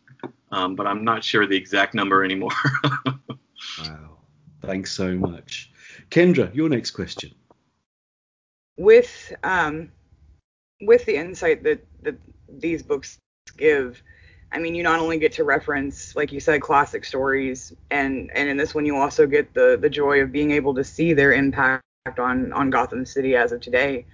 um, 0.51 0.75
but 0.75 0.87
I'm 0.87 1.03
not 1.03 1.23
sure 1.23 1.45
the 1.47 1.57
exact 1.57 1.93
number 1.93 2.23
anymore. 2.23 2.51
Wow. 3.79 4.17
Thanks 4.63 4.91
so 4.91 5.15
much. 5.15 5.71
Kendra, 6.09 6.53
your 6.55 6.69
next 6.69 6.91
question. 6.91 7.31
with 8.77 9.33
um 9.43 9.91
with 10.81 11.05
the 11.05 11.15
insight 11.15 11.63
that 11.63 11.83
that 12.03 12.15
these 12.59 12.83
books 12.83 13.17
give 13.57 14.01
i 14.51 14.59
mean 14.59 14.75
you 14.75 14.83
not 14.83 14.99
only 14.99 15.17
get 15.17 15.31
to 15.33 15.43
reference 15.43 16.15
like 16.15 16.31
you 16.31 16.39
said 16.39 16.61
classic 16.61 17.03
stories 17.03 17.73
and 17.89 18.29
and 18.33 18.47
in 18.49 18.57
this 18.57 18.75
one 18.75 18.85
you 18.85 18.95
also 18.95 19.25
get 19.25 19.53
the 19.53 19.77
the 19.81 19.89
joy 19.89 20.21
of 20.21 20.31
being 20.31 20.51
able 20.51 20.73
to 20.75 20.83
see 20.83 21.13
their 21.13 21.33
impact 21.33 21.83
on 22.19 22.53
on 22.53 22.69
gotham 22.69 23.05
city 23.05 23.35
as 23.35 23.51
of 23.51 23.59
today 23.59 24.05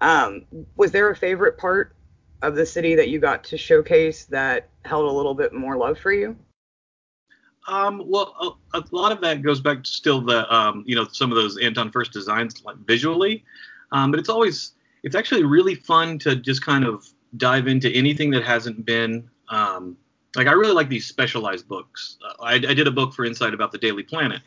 um 0.00 0.44
was 0.76 0.92
there 0.92 1.10
a 1.10 1.16
favorite 1.16 1.56
part 1.58 1.94
of 2.42 2.54
the 2.54 2.66
city 2.66 2.94
that 2.94 3.08
you 3.08 3.18
got 3.18 3.44
to 3.44 3.56
showcase 3.56 4.24
that 4.26 4.68
held 4.84 5.10
a 5.10 5.12
little 5.12 5.34
bit 5.34 5.52
more 5.52 5.76
love 5.76 5.98
for 5.98 6.12
you 6.12 6.36
Um, 7.68 8.02
well, 8.06 8.58
a, 8.74 8.78
a 8.78 8.84
lot 8.90 9.12
of 9.12 9.20
that 9.20 9.42
goes 9.42 9.60
back 9.60 9.84
to 9.84 9.90
still 9.90 10.20
the, 10.20 10.52
um, 10.52 10.82
you 10.86 10.96
know, 10.96 11.06
some 11.12 11.30
of 11.30 11.36
those 11.36 11.58
Anton 11.58 11.90
Furst 11.92 12.12
designs 12.12 12.64
like 12.64 12.76
visually. 12.86 13.44
Um, 13.92 14.10
but 14.10 14.18
it's 14.18 14.28
always, 14.28 14.72
it's 15.02 15.14
actually 15.14 15.44
really 15.44 15.74
fun 15.74 16.18
to 16.20 16.34
just 16.34 16.64
kind 16.64 16.84
of 16.84 17.06
dive 17.36 17.68
into 17.68 17.88
anything 17.90 18.30
that 18.32 18.42
hasn't 18.42 18.84
been, 18.84 19.28
um, 19.48 19.96
like 20.34 20.46
I 20.46 20.52
really 20.52 20.72
like 20.72 20.88
these 20.88 21.06
specialized 21.06 21.68
books. 21.68 22.16
Uh, 22.26 22.42
I, 22.42 22.54
I 22.54 22.74
did 22.74 22.86
a 22.88 22.90
book 22.90 23.12
for 23.12 23.24
Insight 23.24 23.54
about 23.54 23.70
the 23.70 23.78
Daily 23.78 24.02
Planet, 24.02 24.40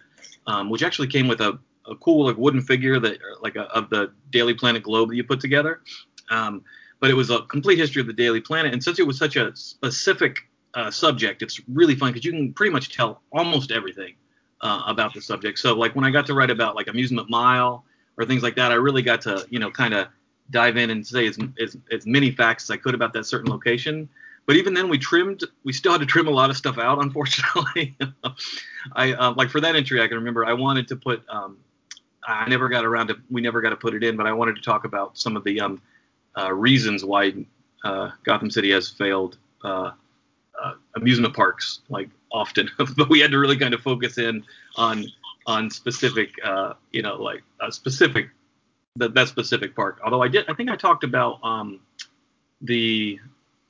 um, 0.47 0.69
which 0.69 0.83
actually 0.83 1.07
came 1.07 1.27
with 1.27 1.41
a, 1.41 1.57
a 1.87 1.95
cool 1.97 2.25
like 2.25 2.37
wooden 2.37 2.61
figure 2.61 2.99
that 2.99 3.19
like 3.41 3.55
a, 3.55 3.63
of 3.73 3.89
the 3.89 4.11
Daily 4.31 4.53
Planet 4.53 4.83
globe 4.83 5.09
that 5.09 5.15
you 5.15 5.23
put 5.23 5.39
together. 5.39 5.81
Um, 6.29 6.63
but 6.99 7.09
it 7.09 7.13
was 7.13 7.29
a 7.29 7.41
complete 7.43 7.77
history 7.77 8.01
of 8.01 8.07
the 8.07 8.13
Daily 8.13 8.41
Planet, 8.41 8.73
and 8.73 8.83
since 8.83 8.99
it 8.99 9.07
was 9.07 9.17
such 9.17 9.35
a 9.35 9.55
specific 9.55 10.47
uh, 10.73 10.91
subject, 10.91 11.41
it's 11.41 11.59
really 11.67 11.95
fun 11.95 12.11
because 12.11 12.25
you 12.25 12.31
can 12.31 12.53
pretty 12.53 12.71
much 12.71 12.95
tell 12.95 13.21
almost 13.31 13.71
everything 13.71 14.13
uh, 14.61 14.83
about 14.87 15.13
the 15.13 15.21
subject. 15.21 15.59
So 15.59 15.73
like 15.73 15.95
when 15.95 16.05
I 16.05 16.11
got 16.11 16.25
to 16.27 16.33
write 16.33 16.51
about 16.51 16.75
like 16.75 16.87
Amusement 16.87 17.29
Mile 17.29 17.85
or 18.17 18.25
things 18.25 18.43
like 18.43 18.55
that, 18.55 18.71
I 18.71 18.75
really 18.75 19.01
got 19.01 19.21
to 19.21 19.45
you 19.49 19.59
know 19.59 19.71
kind 19.71 19.93
of 19.93 20.07
dive 20.51 20.77
in 20.77 20.91
and 20.91 21.05
say 21.05 21.27
as, 21.27 21.37
as, 21.59 21.75
as 21.91 22.05
many 22.05 22.31
facts 22.31 22.65
as 22.65 22.71
I 22.71 22.77
could 22.77 22.93
about 22.93 23.13
that 23.13 23.25
certain 23.25 23.49
location. 23.49 24.07
But 24.45 24.57
even 24.57 24.73
then, 24.75 24.89
we 24.89 24.99
trimmed. 24.99 25.43
We 25.63 25.73
still 25.73 25.91
had 25.91 26.01
to 26.01 26.05
trim 26.05 26.27
a 26.27 26.31
lot 26.31 26.49
of 26.49 26.57
stuff 26.57 26.77
out, 26.77 26.99
unfortunately. 27.01 27.97
I 28.93 29.13
uh, 29.13 29.33
like 29.35 29.49
for 29.49 29.61
that 29.61 29.75
entry, 29.75 30.01
I 30.01 30.07
can 30.07 30.17
remember 30.17 30.45
I 30.45 30.53
wanted 30.53 30.87
to 30.89 30.95
put. 30.95 31.23
Um, 31.29 31.57
I 32.27 32.49
never 32.49 32.69
got 32.69 32.85
around 32.85 33.07
to. 33.07 33.17
We 33.29 33.41
never 33.41 33.61
got 33.61 33.69
to 33.69 33.75
put 33.75 33.93
it 33.93 34.03
in, 34.03 34.17
but 34.17 34.27
I 34.27 34.33
wanted 34.33 34.55
to 34.55 34.61
talk 34.61 34.85
about 34.85 35.17
some 35.17 35.35
of 35.35 35.43
the 35.43 35.61
um, 35.61 35.81
uh, 36.37 36.51
reasons 36.53 37.03
why 37.03 37.33
uh, 37.83 38.11
Gotham 38.23 38.51
City 38.51 38.71
has 38.71 38.89
failed 38.89 39.37
uh, 39.63 39.91
uh, 40.61 40.73
amusement 40.95 41.35
parks, 41.35 41.81
like 41.89 42.09
often. 42.31 42.69
but 42.97 43.09
we 43.09 43.19
had 43.19 43.31
to 43.31 43.39
really 43.39 43.57
kind 43.57 43.73
of 43.73 43.81
focus 43.81 44.17
in 44.17 44.43
on 44.75 45.05
on 45.47 45.69
specific, 45.69 46.31
uh, 46.43 46.73
you 46.91 47.01
know, 47.01 47.21
like 47.21 47.43
a 47.61 47.71
specific 47.71 48.29
that 48.97 49.13
that 49.13 49.27
specific 49.27 49.75
park. 49.75 49.99
Although 50.03 50.21
I 50.21 50.27
did, 50.27 50.49
I 50.49 50.53
think 50.53 50.69
I 50.69 50.75
talked 50.75 51.03
about 51.03 51.39
um, 51.43 51.79
the 52.61 53.19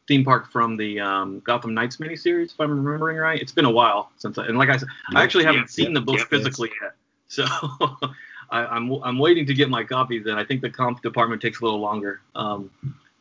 theme 0.08 0.24
park 0.24 0.52
from 0.52 0.78
the 0.78 1.00
um, 1.00 1.42
Gotham 1.42 1.74
Knights 1.74 1.98
miniseries, 1.98 2.54
if 2.54 2.60
I'm 2.60 2.84
remembering 2.84 3.18
right. 3.18 3.42
It's 3.42 3.52
been 3.52 3.66
a 3.66 3.72
while 3.72 4.12
since 4.18 4.38
I, 4.38 4.46
and 4.46 4.58
like 4.58 4.70
I 4.70 4.78
said, 4.78 4.88
I 5.14 5.24
actually 5.24 5.46
haven't 5.46 5.70
seen 5.70 5.94
the 5.94 6.02
book 6.02 6.20
physically 6.30 6.72
yet, 6.82 6.94
so 7.28 7.46
I, 8.50 8.78
am 8.78 8.92
I'm, 8.92 9.04
I'm 9.04 9.20
waiting 9.20 9.46
to 9.46 9.54
get 9.54 9.70
my 9.70 9.84
copies, 9.84 10.26
and 10.26 10.40
I 10.40 10.44
think 10.44 10.62
the 10.62 10.70
comp 10.70 11.02
department 11.02 11.42
takes 11.42 11.62
a 11.62 11.64
little 11.64 11.80
longer. 11.80 12.22
Um, 12.36 12.72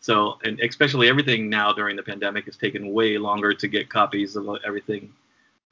so, 0.00 0.38
and 0.44 0.60
especially 0.60 1.08
everything 1.08 1.48
now 1.48 1.72
during 1.72 1.96
the 1.96 2.02
pandemic 2.02 2.44
has 2.44 2.56
taken 2.56 2.92
way 2.92 3.16
longer 3.16 3.54
to 3.54 3.68
get 3.68 3.88
copies 3.88 4.36
of 4.36 4.46
everything. 4.66 5.12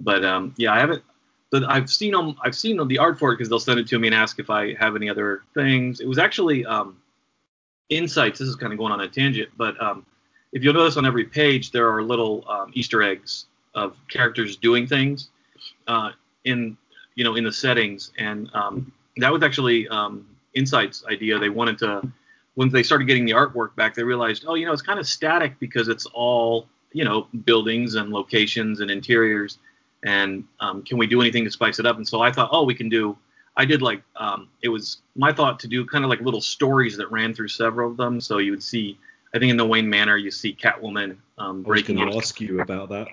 But 0.01 0.25
um, 0.25 0.55
yeah, 0.57 0.73
I 0.73 0.79
haven't. 0.79 1.03
But 1.51 1.65
I've 1.65 1.91
seen 1.91 2.13
them. 2.13 2.37
I've 2.43 2.57
seen 2.57 2.87
the 2.89 2.99
art 2.99 3.19
for 3.19 3.33
it 3.33 3.37
because 3.37 3.51
they'll 3.51 3.61
send 3.61 3.79
it 3.79 3.87
to 3.89 3.99
me 3.99 4.09
and 4.09 4.15
ask 4.15 4.39
if 4.39 4.49
I 4.49 4.75
have 4.75 4.97
any 4.97 5.11
other 5.11 5.43
things. 5.53 6.01
It 6.01 6.09
was 6.09 6.19
actually 6.19 6.65
um, 6.65 6.97
Insight's. 7.91 8.39
This 8.39 8.49
is 8.49 8.57
kind 8.57 8.73
of 8.73 8.79
going 8.79 8.91
on 8.91 9.03
a 9.03 9.09
tangent, 9.09 9.51
but 9.59 9.81
um, 9.83 10.07
if 10.53 10.63
you'll 10.63 10.75
notice 10.75 10.97
on 10.97 11.05
every 11.05 11.25
page 11.25 11.71
there 11.71 11.95
are 11.95 12.03
little 12.03 12.45
um, 12.49 12.71
Easter 12.75 13.03
eggs 13.03 13.47
of 13.75 13.97
characters 14.09 14.57
doing 14.57 14.87
things 14.87 15.29
uh, 15.89 16.11
in 16.45 16.77
you 17.15 17.25
know 17.25 17.35
in 17.37 17.45
the 17.45 17.53
settings, 17.53 18.13
and 18.19 18.51
um, 18.55 18.93
that 19.19 19.33
was 19.33 19.43
actually 19.43 19.89
um, 19.89 20.27
Insight's 20.55 21.05
idea. 21.07 21.39
They 21.39 21.49
wanted 21.49 21.79
to 21.79 22.13
when 22.55 22.69
they 22.69 22.83
started 22.83 23.07
getting 23.07 23.25
the 23.25 23.33
artwork 23.33 23.75
back, 23.77 23.95
they 23.95 24.03
realized, 24.03 24.45
oh, 24.47 24.55
you 24.55 24.67
know, 24.67 24.73
it's 24.73 24.83
kind 24.83 24.99
of 24.99 25.07
static 25.07 25.59
because 25.59 25.89
it's 25.89 26.07
all 26.07 26.69
you 26.93 27.05
know 27.05 27.29
buildings 27.45 27.95
and 27.95 28.11
locations 28.11 28.81
and 28.81 28.91
interiors 28.91 29.59
and 30.05 30.45
um, 30.61 30.83
can 30.83 30.99
we 30.99 31.07
do 31.07 31.21
anything 31.21 31.45
to 31.45 31.51
spice 31.51 31.79
it 31.79 31.87
up? 31.87 31.97
And 31.97 32.07
so 32.07 32.21
I 32.21 32.33
thought, 32.33 32.51
oh, 32.53 32.65
we 32.65 32.75
can 32.75 32.89
do. 32.89 33.17
I 33.57 33.65
did 33.65 33.83
like 33.83 34.03
um, 34.17 34.49
it 34.63 34.69
was 34.69 34.99
my 35.15 35.33
thought 35.33 35.61
to 35.61 35.69
do 35.69 35.85
kind 35.85 36.05
of 36.05 36.11
like 36.11 36.21
little 36.21 36.41
stories 36.41 36.97
that 36.97 37.11
ran 37.11 37.35
through 37.35 37.49
several 37.49 37.91
of 37.91 37.97
them. 37.97 38.21
So 38.21 38.39
you 38.39 38.51
would 38.53 38.63
see, 38.63 38.99
I 39.35 39.39
think 39.39 39.51
in 39.51 39.57
the 39.57 39.67
Wayne 39.67 39.89
Manor, 39.89 40.17
you 40.17 40.31
see 40.31 40.55
Catwoman 40.55 41.17
um, 41.39 41.63
breaking. 41.63 41.99
I 41.99 42.07
was 42.07 42.13
going 42.15 42.21
to 42.21 42.27
ask 42.27 42.41
you 42.41 42.61
about 42.61 42.89
that. 42.89 43.09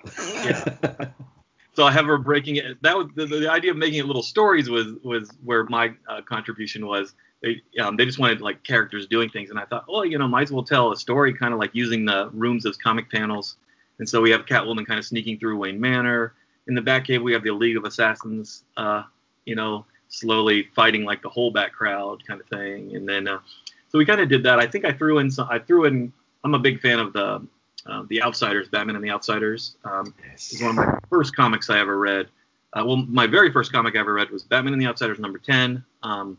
yeah. 0.90 1.08
So 1.74 1.84
I 1.84 1.92
have 1.92 2.06
her 2.06 2.18
breaking 2.18 2.56
it. 2.56 2.82
That 2.82 2.96
was 2.96 3.08
the, 3.14 3.26
the, 3.26 3.50
idea 3.50 3.70
of 3.70 3.76
making 3.76 4.00
it 4.00 4.06
little 4.06 4.22
stories 4.22 4.68
was 4.68 4.94
was 5.02 5.30
where 5.44 5.64
my 5.64 5.92
uh, 6.08 6.20
contribution 6.22 6.86
was. 6.86 7.14
They 7.42 7.62
um, 7.80 7.96
they 7.96 8.04
just 8.04 8.18
wanted 8.18 8.40
like 8.40 8.62
characters 8.64 9.06
doing 9.06 9.30
things, 9.30 9.50
and 9.50 9.58
I 9.58 9.64
thought, 9.64 9.84
oh, 9.88 10.02
you 10.02 10.18
know, 10.18 10.28
might 10.28 10.42
as 10.42 10.52
well 10.52 10.64
tell 10.64 10.92
a 10.92 10.96
story 10.96 11.32
kind 11.32 11.54
of 11.54 11.60
like 11.60 11.70
using 11.72 12.04
the 12.04 12.30
rooms 12.32 12.66
as 12.66 12.76
comic 12.76 13.10
panels. 13.10 13.56
And 13.98 14.08
so 14.08 14.20
we 14.20 14.30
have 14.30 14.46
Catwoman 14.46 14.86
kind 14.86 14.98
of 14.98 15.04
sneaking 15.04 15.38
through 15.38 15.58
Wayne 15.58 15.80
Manor 15.80 16.34
in 16.66 16.74
the 16.74 16.80
Batcave 16.80 17.22
we 17.22 17.32
have 17.32 17.42
the 17.42 17.50
League 17.50 17.76
of 17.76 17.84
Assassins, 17.84 18.64
uh, 18.76 19.02
you 19.44 19.54
know, 19.54 19.84
slowly 20.08 20.68
fighting 20.74 21.04
like 21.04 21.20
the 21.20 21.28
whole 21.28 21.50
Bat 21.50 21.72
crowd 21.72 22.24
kind 22.26 22.40
of 22.40 22.46
thing. 22.46 22.96
And 22.96 23.08
then 23.08 23.28
uh, 23.28 23.40
so 23.88 23.98
we 23.98 24.06
kind 24.06 24.20
of 24.20 24.28
did 24.28 24.42
that. 24.44 24.58
I 24.58 24.66
think 24.66 24.84
I 24.84 24.92
threw 24.92 25.18
in 25.18 25.30
some. 25.30 25.48
I 25.50 25.58
threw 25.58 25.84
in. 25.84 26.12
I'm 26.44 26.54
a 26.54 26.58
big 26.58 26.80
fan 26.80 26.98
of 26.98 27.12
the 27.12 27.46
uh, 27.86 28.04
the 28.08 28.22
Outsiders, 28.22 28.68
Batman 28.68 28.96
and 28.96 29.04
the 29.04 29.10
Outsiders. 29.10 29.76
Um, 29.84 30.14
yes. 30.28 30.52
It's 30.52 30.62
one 30.62 30.70
of 30.70 30.76
my 30.76 30.98
first 31.08 31.34
comics 31.34 31.70
I 31.70 31.78
ever 31.78 31.98
read. 31.98 32.28
Uh, 32.72 32.84
well, 32.86 32.96
my 32.96 33.26
very 33.26 33.52
first 33.52 33.72
comic 33.72 33.96
I 33.96 34.00
ever 34.00 34.14
read 34.14 34.30
was 34.30 34.42
Batman 34.42 34.74
and 34.74 34.82
the 34.82 34.86
Outsiders 34.86 35.18
number 35.18 35.38
10, 35.38 35.84
um, 36.02 36.38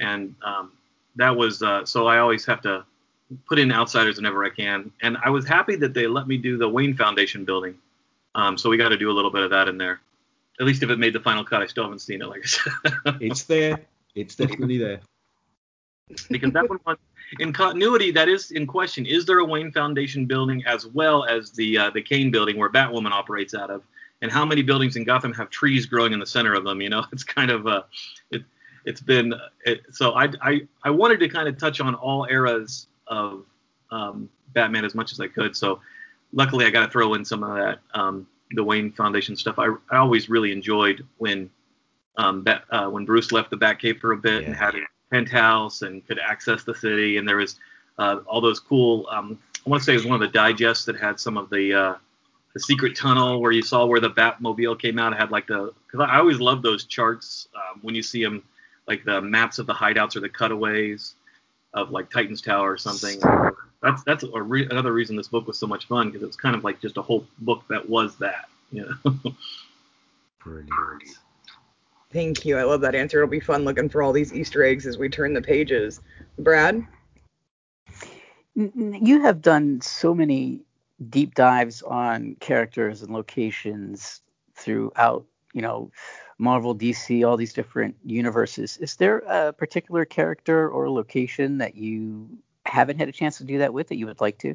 and 0.00 0.34
um, 0.42 0.72
that 1.16 1.34
was 1.34 1.62
uh, 1.62 1.84
so 1.86 2.06
I 2.06 2.18
always 2.18 2.44
have 2.44 2.60
to 2.62 2.84
put 3.48 3.58
in 3.58 3.72
Outsiders 3.72 4.16
whenever 4.16 4.44
I 4.44 4.50
can. 4.50 4.92
And 5.00 5.16
I 5.24 5.30
was 5.30 5.46
happy 5.46 5.76
that 5.76 5.94
they 5.94 6.06
let 6.06 6.28
me 6.28 6.36
do 6.36 6.58
the 6.58 6.68
Wayne 6.68 6.94
Foundation 6.94 7.46
building 7.46 7.78
um, 8.34 8.56
so 8.56 8.70
we 8.70 8.76
got 8.76 8.90
to 8.90 8.96
do 8.96 9.10
a 9.10 9.12
little 9.12 9.30
bit 9.30 9.42
of 9.42 9.50
that 9.50 9.68
in 9.68 9.78
there. 9.78 10.00
At 10.60 10.66
least 10.66 10.82
if 10.82 10.90
it 10.90 10.98
made 10.98 11.12
the 11.12 11.20
final 11.20 11.44
cut, 11.44 11.62
I 11.62 11.66
still 11.66 11.84
haven't 11.84 12.00
seen 12.00 12.22
it. 12.22 12.28
Like 12.28 12.42
I 12.44 12.46
said, 12.46 13.18
it's 13.20 13.44
there. 13.44 13.80
It's 14.14 14.34
definitely 14.34 14.78
there. 14.78 15.00
because 16.30 16.52
that 16.52 16.68
one, 16.68 16.96
in 17.38 17.52
continuity, 17.52 18.10
that 18.12 18.28
is 18.28 18.50
in 18.50 18.66
question. 18.66 19.06
Is 19.06 19.24
there 19.26 19.38
a 19.38 19.44
Wayne 19.44 19.72
Foundation 19.72 20.26
building 20.26 20.62
as 20.66 20.86
well 20.86 21.24
as 21.24 21.50
the 21.50 21.78
uh, 21.78 21.90
the 21.90 22.02
Kane 22.02 22.30
building 22.30 22.58
where 22.58 22.70
Batwoman 22.70 23.12
operates 23.12 23.54
out 23.54 23.70
of? 23.70 23.82
And 24.20 24.30
how 24.30 24.44
many 24.44 24.62
buildings 24.62 24.96
in 24.96 25.04
Gotham 25.04 25.32
have 25.34 25.50
trees 25.50 25.86
growing 25.86 26.12
in 26.12 26.20
the 26.20 26.26
center 26.26 26.54
of 26.54 26.64
them? 26.64 26.80
You 26.80 26.90
know, 26.90 27.04
it's 27.12 27.24
kind 27.24 27.50
of 27.50 27.66
uh, 27.66 27.82
it, 28.30 28.42
it's 28.84 29.00
been 29.00 29.34
it, 29.64 29.82
so 29.90 30.12
I, 30.12 30.28
I 30.42 30.66
I 30.84 30.90
wanted 30.90 31.20
to 31.20 31.28
kind 31.28 31.48
of 31.48 31.58
touch 31.58 31.80
on 31.80 31.94
all 31.94 32.26
eras 32.30 32.86
of 33.06 33.44
um, 33.90 34.28
Batman 34.52 34.84
as 34.84 34.94
much 34.94 35.12
as 35.12 35.20
I 35.20 35.28
could. 35.28 35.56
So 35.56 35.80
luckily 36.32 36.64
I 36.66 36.70
got 36.70 36.86
to 36.86 36.90
throw 36.90 37.14
in 37.14 37.24
some 37.24 37.42
of 37.42 37.54
that 37.56 37.78
um, 37.94 38.26
the 38.52 38.64
Wayne 38.64 38.92
Foundation 38.92 39.36
stuff. 39.36 39.58
I, 39.58 39.74
I 39.90 39.98
always 39.98 40.28
really 40.28 40.52
enjoyed 40.52 41.06
when 41.18 41.50
um, 42.16 42.42
Bat, 42.42 42.64
uh, 42.70 42.88
when 42.88 43.04
Bruce 43.04 43.32
left 43.32 43.50
the 43.50 43.56
Batcave 43.56 44.00
for 44.00 44.12
a 44.12 44.16
bit 44.16 44.42
yeah. 44.42 44.48
and 44.48 44.56
had 44.56 44.74
penthouse 45.12 45.82
and 45.82 46.06
could 46.06 46.18
access 46.18 46.64
the 46.64 46.74
city, 46.74 47.18
and 47.18 47.28
there 47.28 47.36
was 47.36 47.56
uh, 47.98 48.20
all 48.26 48.40
those 48.40 48.58
cool. 48.58 49.06
Um, 49.10 49.38
I 49.64 49.70
want 49.70 49.82
to 49.82 49.84
say 49.84 49.92
it 49.92 49.96
was 49.96 50.06
one 50.06 50.14
of 50.14 50.20
the 50.20 50.36
digests 50.36 50.84
that 50.86 50.96
had 50.96 51.20
some 51.20 51.36
of 51.36 51.50
the 51.50 51.74
uh, 51.74 51.94
the 52.54 52.60
secret 52.60 52.96
tunnel 52.96 53.40
where 53.40 53.52
you 53.52 53.62
saw 53.62 53.86
where 53.86 54.00
the 54.00 54.10
Batmobile 54.10 54.80
came 54.80 54.98
out. 54.98 55.12
It 55.12 55.18
had 55.18 55.30
like 55.30 55.46
the 55.46 55.72
because 55.86 56.06
I 56.10 56.18
always 56.18 56.40
love 56.40 56.62
those 56.62 56.84
charts 56.84 57.48
um, 57.54 57.80
when 57.82 57.94
you 57.94 58.02
see 58.02 58.24
them 58.24 58.42
like 58.88 59.04
the 59.04 59.20
maps 59.20 59.58
of 59.58 59.66
the 59.66 59.74
hideouts 59.74 60.16
or 60.16 60.20
the 60.20 60.28
cutaways 60.28 61.14
of 61.74 61.90
like 61.90 62.10
Titan's 62.10 62.42
Tower 62.42 62.72
or 62.72 62.76
something 62.76 63.20
that's 63.82 64.02
that's 64.04 64.24
re- 64.32 64.68
another 64.70 64.92
reason 64.92 65.16
this 65.16 65.28
book 65.28 65.46
was 65.46 65.58
so 65.58 65.66
much 65.66 65.86
fun 65.86 66.10
because 66.10 66.26
it's 66.26 66.36
kind 66.36 66.54
of 66.54 66.64
like 66.64 66.80
just 66.80 66.96
a 66.96 67.02
whole 67.02 67.26
book 67.38 67.64
that 67.68 67.88
was 67.88 68.16
that. 68.16 68.48
You 68.70 68.94
know. 69.04 69.12
Brilliant. 70.44 70.70
Thank 72.12 72.44
you. 72.44 72.58
I 72.58 72.64
love 72.64 72.82
that 72.82 72.94
answer. 72.94 73.18
It'll 73.18 73.30
be 73.30 73.40
fun 73.40 73.64
looking 73.64 73.88
for 73.88 74.02
all 74.02 74.12
these 74.12 74.34
Easter 74.34 74.62
eggs 74.62 74.86
as 74.86 74.98
we 74.98 75.08
turn 75.08 75.32
the 75.32 75.40
pages. 75.40 76.00
Brad? 76.38 76.86
You 78.54 79.22
have 79.22 79.40
done 79.40 79.80
so 79.80 80.14
many 80.14 80.60
deep 81.08 81.34
dives 81.34 81.80
on 81.82 82.36
characters 82.40 83.02
and 83.02 83.12
locations 83.12 84.20
throughout, 84.54 85.24
you 85.54 85.62
know, 85.62 85.90
Marvel, 86.38 86.74
DC, 86.74 87.26
all 87.26 87.36
these 87.36 87.52
different 87.52 87.96
universes. 88.04 88.76
Is 88.78 88.96
there 88.96 89.18
a 89.20 89.52
particular 89.52 90.04
character 90.04 90.68
or 90.68 90.90
location 90.90 91.58
that 91.58 91.76
you 91.76 92.28
haven't 92.66 92.98
had 92.98 93.08
a 93.08 93.12
chance 93.12 93.38
to 93.38 93.44
do 93.44 93.58
that 93.58 93.72
with 93.72 93.88
that 93.88 93.96
you 93.96 94.06
would 94.06 94.20
like 94.20 94.38
to? 94.38 94.54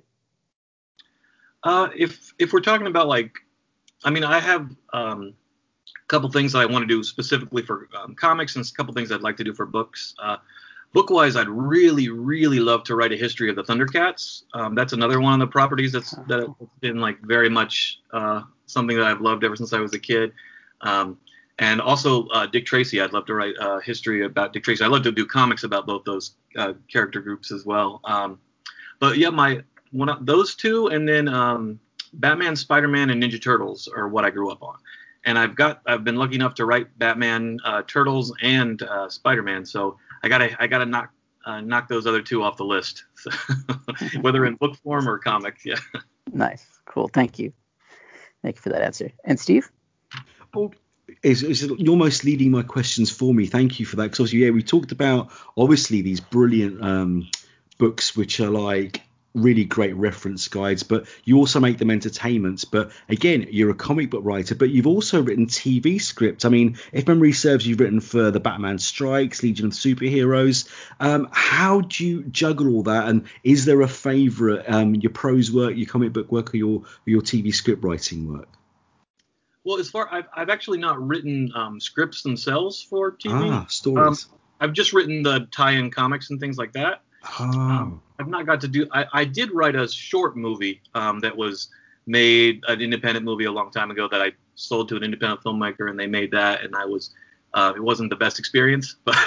Uh, 1.63 1.89
if 1.95 2.33
if 2.37 2.53
we're 2.53 2.59
talking 2.59 2.87
about 2.87 3.07
like, 3.07 3.39
I 4.03 4.11
mean, 4.11 4.23
I 4.23 4.39
have 4.39 4.75
um, 4.93 5.33
a 6.04 6.08
couple 6.08 6.30
things 6.32 6.54
that 6.54 6.60
I 6.60 6.66
want 6.66 6.84
to 6.84 6.88
do 6.88 7.04
specifically 7.04 7.62
for 7.62 7.89
um, 7.98 8.16
comics 8.16 8.56
and 8.56 8.66
a 8.66 8.72
couple 8.72 8.94
things 8.94 9.12
I'd 9.12 9.22
like 9.22 9.38
to 9.38 9.44
do 9.44 9.54
for 9.54 9.66
books. 9.66 10.16
Uh, 10.20 10.38
book-wise, 10.94 11.36
I'd 11.36 11.50
really, 11.50 12.10
really 12.10 12.60
love 12.60 12.84
to 12.86 12.96
write 12.96 13.12
a 13.12 13.18
history 13.18 13.50
of 13.50 13.56
the 13.56 13.63
Thundercats. 13.63 14.44
Um, 14.54 14.75
that's 14.75 14.94
another 14.94 15.20
one 15.20 15.34
of 15.34 15.39
the 15.39 15.51
properties 15.51 15.92
that's 15.92 16.16
that's 16.27 16.50
been 16.80 17.00
like 17.00 17.20
very 17.22 17.50
much 17.50 18.00
uh, 18.13 18.42
something 18.66 18.98
that 18.98 19.06
I've 19.06 19.22
loved 19.22 19.44
ever 19.44 19.56
since 19.56 19.74
I 19.74 19.80
was 19.80 19.94
a 19.94 20.00
kid. 20.00 20.34
Um, 20.82 21.18
and 21.60 21.82
also 21.82 22.27
uh, 22.27 22.46
Dick 22.46 22.66
Tracy. 22.66 23.01
I'd 23.01 23.13
love 23.13 23.25
to 23.25 23.34
write 23.34 23.56
a 23.60 23.82
history 23.82 24.24
about 24.24 24.54
Dick 24.54 24.63
Tracy. 24.63 24.84
I'd 24.84 24.92
love 24.92 25.04
to 25.04 25.12
do 25.12 25.25
comics 25.25 25.63
about 25.63 25.88
both 25.88 26.04
those 26.04 26.34
uh, 26.56 26.74
character 26.92 27.20
groups 27.20 27.51
as 27.51 27.66
well. 27.66 28.00
Um, 28.04 28.39
but 29.00 29.18
yeah, 29.18 29.30
my 29.30 29.63
one 29.92 30.10
of 30.10 30.25
those 30.25 30.56
two, 30.56 30.88
and 30.88 31.08
then 31.08 31.27
um, 31.27 31.80
Batman, 32.13 32.56
Spider-Man, 32.56 33.10
and 33.10 33.22
Ninja 33.22 33.42
Turtles 33.42 33.88
are 33.88 34.08
what 34.08 34.25
I 34.25 34.30
grew 34.30 34.51
up 34.51 34.62
on. 34.62 34.77
And 35.27 35.38
I've 35.38 35.55
got 35.55 35.81
I've 35.86 36.05
been 36.05 36.15
lucky 36.15 36.36
enough 36.36 36.55
to 36.55 36.65
write 36.65 36.98
Batman, 36.98 37.60
uh, 37.65 37.84
Turtles, 37.86 38.34
and 38.41 38.81
uh, 38.81 39.10
Spider-Man. 39.10 39.65
So 39.65 39.98
I 40.24 40.29
gotta 40.29 40.55
I 40.57 40.67
gotta 40.67 40.86
knock 40.86 41.12
uh, 41.46 41.60
knock 41.60 41.89
those 41.89 42.07
other 42.07 42.22
two 42.22 42.43
off 42.43 42.55
the 42.55 42.63
list, 42.63 43.03
whether 44.22 44.46
in 44.46 44.55
book 44.55 44.77
form 44.77 45.07
or 45.07 45.19
comics. 45.19 45.65
Yeah. 45.65 45.79
Nice, 46.31 46.65
cool. 46.86 47.10
Thank 47.10 47.39
you. 47.39 47.51
Thank 48.41 48.55
you 48.55 48.62
for 48.62 48.69
that 48.69 48.81
answer. 48.81 49.12
And 49.25 49.38
Steve? 49.38 49.69
Oh, 50.55 50.72
is, 51.24 51.43
is 51.43 51.63
you're 51.63 51.89
almost 51.89 52.24
leading 52.24 52.51
my 52.51 52.63
questions 52.63 53.12
for 53.12 53.34
me. 53.34 53.48
Thank 53.48 53.79
you 53.79 53.86
for 53.86 53.98
that. 53.98 54.03
Because 54.03 54.19
obviously, 54.22 54.46
yeah, 54.46 54.51
we 54.51 54.63
talked 54.63 54.91
about 54.91 55.31
obviously 55.57 56.01
these 56.01 56.19
brilliant 56.19 56.84
um, 56.84 57.29
books 57.77 58.15
which 58.15 58.39
are 58.39 58.50
like 58.50 59.01
really 59.38 59.65
great 59.65 59.96
reference 59.96 60.48
guides, 60.48 60.84
but 60.84 61.08
you 61.24 61.38
also 61.38 61.60
make 61.60 61.77
them 61.77 61.91
entertainments. 61.91 62.65
But 62.65 62.91
again, 63.10 63.48
you're 63.51 63.70
a 63.70 63.75
comic 63.75 64.10
book 64.10 64.24
writer, 64.24 64.56
but 64.56 64.70
you've 64.70 64.88
also 64.88 65.22
written 65.22 65.48
TV 65.48 66.01
scripts. 66.01 66.46
I 66.46 66.50
mean, 66.50 66.77
if 66.91 67.08
memory 67.08 67.34
serves, 67.34 67.65
you've 67.65 67.79
written 67.79 68.01
for 68.01 68.32
the 68.32 68.39
Batman 68.39 68.79
Strikes, 68.79 69.44
Legion 69.44 69.67
of 69.67 69.72
Superheroes. 69.74 70.70
Um, 71.00 71.29
how 71.32 71.82
do 71.82 72.06
you 72.06 72.24
juggle 72.24 72.74
all 72.74 72.84
that? 72.84 73.08
And 73.08 73.25
is 73.44 73.65
there 73.65 73.82
a 73.82 73.88
favourite, 73.88 74.65
um, 74.67 74.96
your 74.96 75.12
prose 75.12 75.51
work, 75.51 75.75
your 75.75 75.88
comic 75.88 76.13
book 76.13 76.32
work, 76.32 76.53
or 76.53 76.58
your 76.58 76.84
your 77.06 77.22
TV 77.22 77.53
script 77.53 77.84
writing 77.84 78.32
work? 78.32 78.50
Well, 79.63 79.79
as 79.79 79.89
far 79.89 80.08
I've, 80.12 80.27
I've 80.34 80.50
actually 80.50 80.77
not 80.77 81.06
written 81.06 81.51
um, 81.53 81.79
scripts 81.82 82.24
themselves 82.24 82.82
for 82.82 83.12
TV. 83.12 83.51
Ah, 83.51 83.65
stories. 83.67 84.25
Um, 84.25 84.39
I've 84.60 84.74
just 84.74 84.94
written 84.94 85.24
the 85.24 85.48
tie-in 85.51 85.91
comics 85.91 86.29
and 86.29 86.39
things 86.39 86.58
like 86.58 86.74
that. 86.74 87.01
Oh. 87.39 87.43
Um, 87.43 88.01
I've 88.19 88.27
not 88.27 88.46
got 88.46 88.62
to 88.62 88.67
do. 88.67 88.88
I, 88.91 89.05
I 89.13 89.25
did 89.25 89.51
write 89.51 89.75
a 89.75 89.88
short 89.88 90.36
movie 90.36 90.81
um, 90.96 91.19
that 91.19 91.36
was 91.36 91.69
made 92.07 92.63
an 92.67 92.81
independent 92.81 93.25
movie 93.25 93.46
a 93.46 93.51
long 93.51 93.69
time 93.69 93.91
ago 93.91 94.07
that 94.10 94.22
I 94.22 94.31
sold 94.55 94.89
to 94.89 94.96
an 94.96 95.03
independent 95.03 95.43
filmmaker 95.43 95.89
and 95.89 96.00
they 96.00 96.07
made 96.07 96.31
that 96.31 96.63
and 96.63 96.75
I 96.75 96.86
was 96.86 97.12
uh, 97.53 97.74
it 97.75 97.81
wasn't 97.81 98.10
the 98.10 98.15
best 98.15 98.39
experience 98.39 98.96
but 99.05 99.17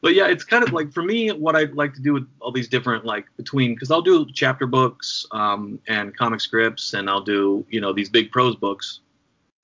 but 0.00 0.14
yeah 0.14 0.26
it's 0.26 0.42
kind 0.42 0.64
of 0.64 0.72
like 0.72 0.90
for 0.90 1.02
me 1.02 1.30
what 1.30 1.54
I'd 1.54 1.74
like 1.74 1.92
to 1.94 2.00
do 2.00 2.14
with 2.14 2.26
all 2.40 2.50
these 2.50 2.66
different 2.66 3.04
like 3.04 3.26
between 3.36 3.74
because 3.74 3.90
I'll 3.90 4.02
do 4.02 4.26
chapter 4.32 4.66
books 4.66 5.26
um, 5.32 5.78
and 5.86 6.16
comic 6.16 6.40
scripts 6.40 6.94
and 6.94 7.08
I'll 7.08 7.20
do 7.20 7.64
you 7.68 7.80
know 7.80 7.92
these 7.92 8.08
big 8.08 8.32
prose 8.32 8.56
books 8.56 9.00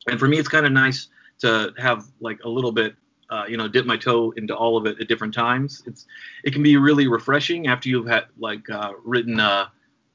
and 0.06 0.20
for 0.20 0.28
me 0.28 0.38
it's 0.38 0.48
kind 0.48 0.66
of 0.66 0.72
nice 0.72 1.08
to 1.40 1.72
have 1.78 2.04
like 2.20 2.40
a 2.44 2.48
little 2.48 2.72
bit 2.72 2.94
uh, 3.30 3.44
you 3.48 3.56
know, 3.56 3.68
dip 3.68 3.86
my 3.86 3.96
toe 3.96 4.32
into 4.36 4.54
all 4.56 4.76
of 4.76 4.86
it 4.86 5.00
at 5.00 5.08
different 5.08 5.34
times. 5.34 5.82
It's 5.86 6.06
it 6.44 6.52
can 6.52 6.62
be 6.62 6.76
really 6.76 7.08
refreshing 7.08 7.66
after 7.66 7.88
you've 7.88 8.06
had 8.06 8.24
like 8.38 8.68
uh, 8.70 8.92
written 9.04 9.38
a 9.40 9.70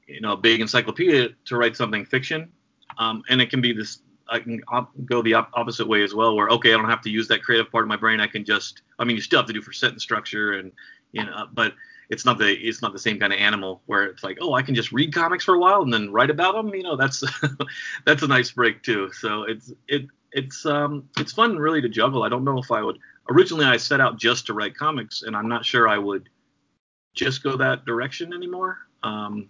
you 0.06 0.20
know 0.20 0.32
a 0.32 0.36
big 0.36 0.60
encyclopedia 0.60 1.28
to 1.46 1.56
write 1.56 1.76
something 1.76 2.04
fiction, 2.04 2.50
um, 2.98 3.22
and 3.28 3.40
it 3.40 3.50
can 3.50 3.60
be 3.60 3.72
this. 3.72 4.00
I 4.28 4.38
can 4.40 4.62
op- 4.68 4.92
go 5.04 5.20
the 5.20 5.34
op- 5.34 5.50
opposite 5.52 5.86
way 5.86 6.02
as 6.02 6.14
well, 6.14 6.34
where 6.34 6.48
okay, 6.48 6.72
I 6.72 6.76
don't 6.76 6.88
have 6.88 7.02
to 7.02 7.10
use 7.10 7.28
that 7.28 7.42
creative 7.42 7.70
part 7.70 7.84
of 7.84 7.88
my 7.88 7.96
brain. 7.96 8.20
I 8.20 8.26
can 8.26 8.44
just, 8.44 8.82
I 8.98 9.04
mean, 9.04 9.16
you 9.16 9.22
still 9.22 9.38
have 9.38 9.46
to 9.46 9.52
do 9.52 9.60
for 9.60 9.72
sentence 9.72 10.02
structure 10.02 10.54
and 10.54 10.72
you 11.12 11.24
know, 11.24 11.46
but 11.52 11.74
it's 12.10 12.24
not 12.24 12.38
the 12.38 12.52
it's 12.52 12.82
not 12.82 12.92
the 12.92 12.98
same 12.98 13.18
kind 13.18 13.32
of 13.32 13.38
animal 13.38 13.82
where 13.86 14.04
it's 14.04 14.22
like, 14.22 14.38
oh, 14.40 14.54
I 14.54 14.62
can 14.62 14.74
just 14.74 14.92
read 14.92 15.14
comics 15.14 15.44
for 15.44 15.54
a 15.54 15.58
while 15.58 15.82
and 15.82 15.92
then 15.92 16.10
write 16.10 16.30
about 16.30 16.54
them. 16.54 16.74
You 16.74 16.82
know, 16.82 16.96
that's 16.96 17.24
that's 18.04 18.22
a 18.22 18.26
nice 18.26 18.50
break 18.50 18.82
too. 18.82 19.10
So 19.12 19.44
it's 19.44 19.72
it 19.88 20.06
it's 20.34 20.66
um 20.66 21.08
it's 21.18 21.32
fun 21.32 21.56
really 21.56 21.80
to 21.80 21.88
juggle. 21.88 22.24
I 22.24 22.28
don't 22.28 22.44
know 22.44 22.58
if 22.58 22.70
I 22.70 22.82
would 22.82 22.98
originally 23.30 23.64
I 23.64 23.78
set 23.78 24.00
out 24.00 24.18
just 24.18 24.46
to 24.46 24.52
write 24.52 24.76
comics, 24.76 25.22
and 25.22 25.34
I'm 25.34 25.48
not 25.48 25.64
sure 25.64 25.88
I 25.88 25.96
would 25.96 26.28
just 27.14 27.42
go 27.42 27.56
that 27.56 27.86
direction 27.86 28.34
anymore. 28.34 28.78
Um, 29.02 29.48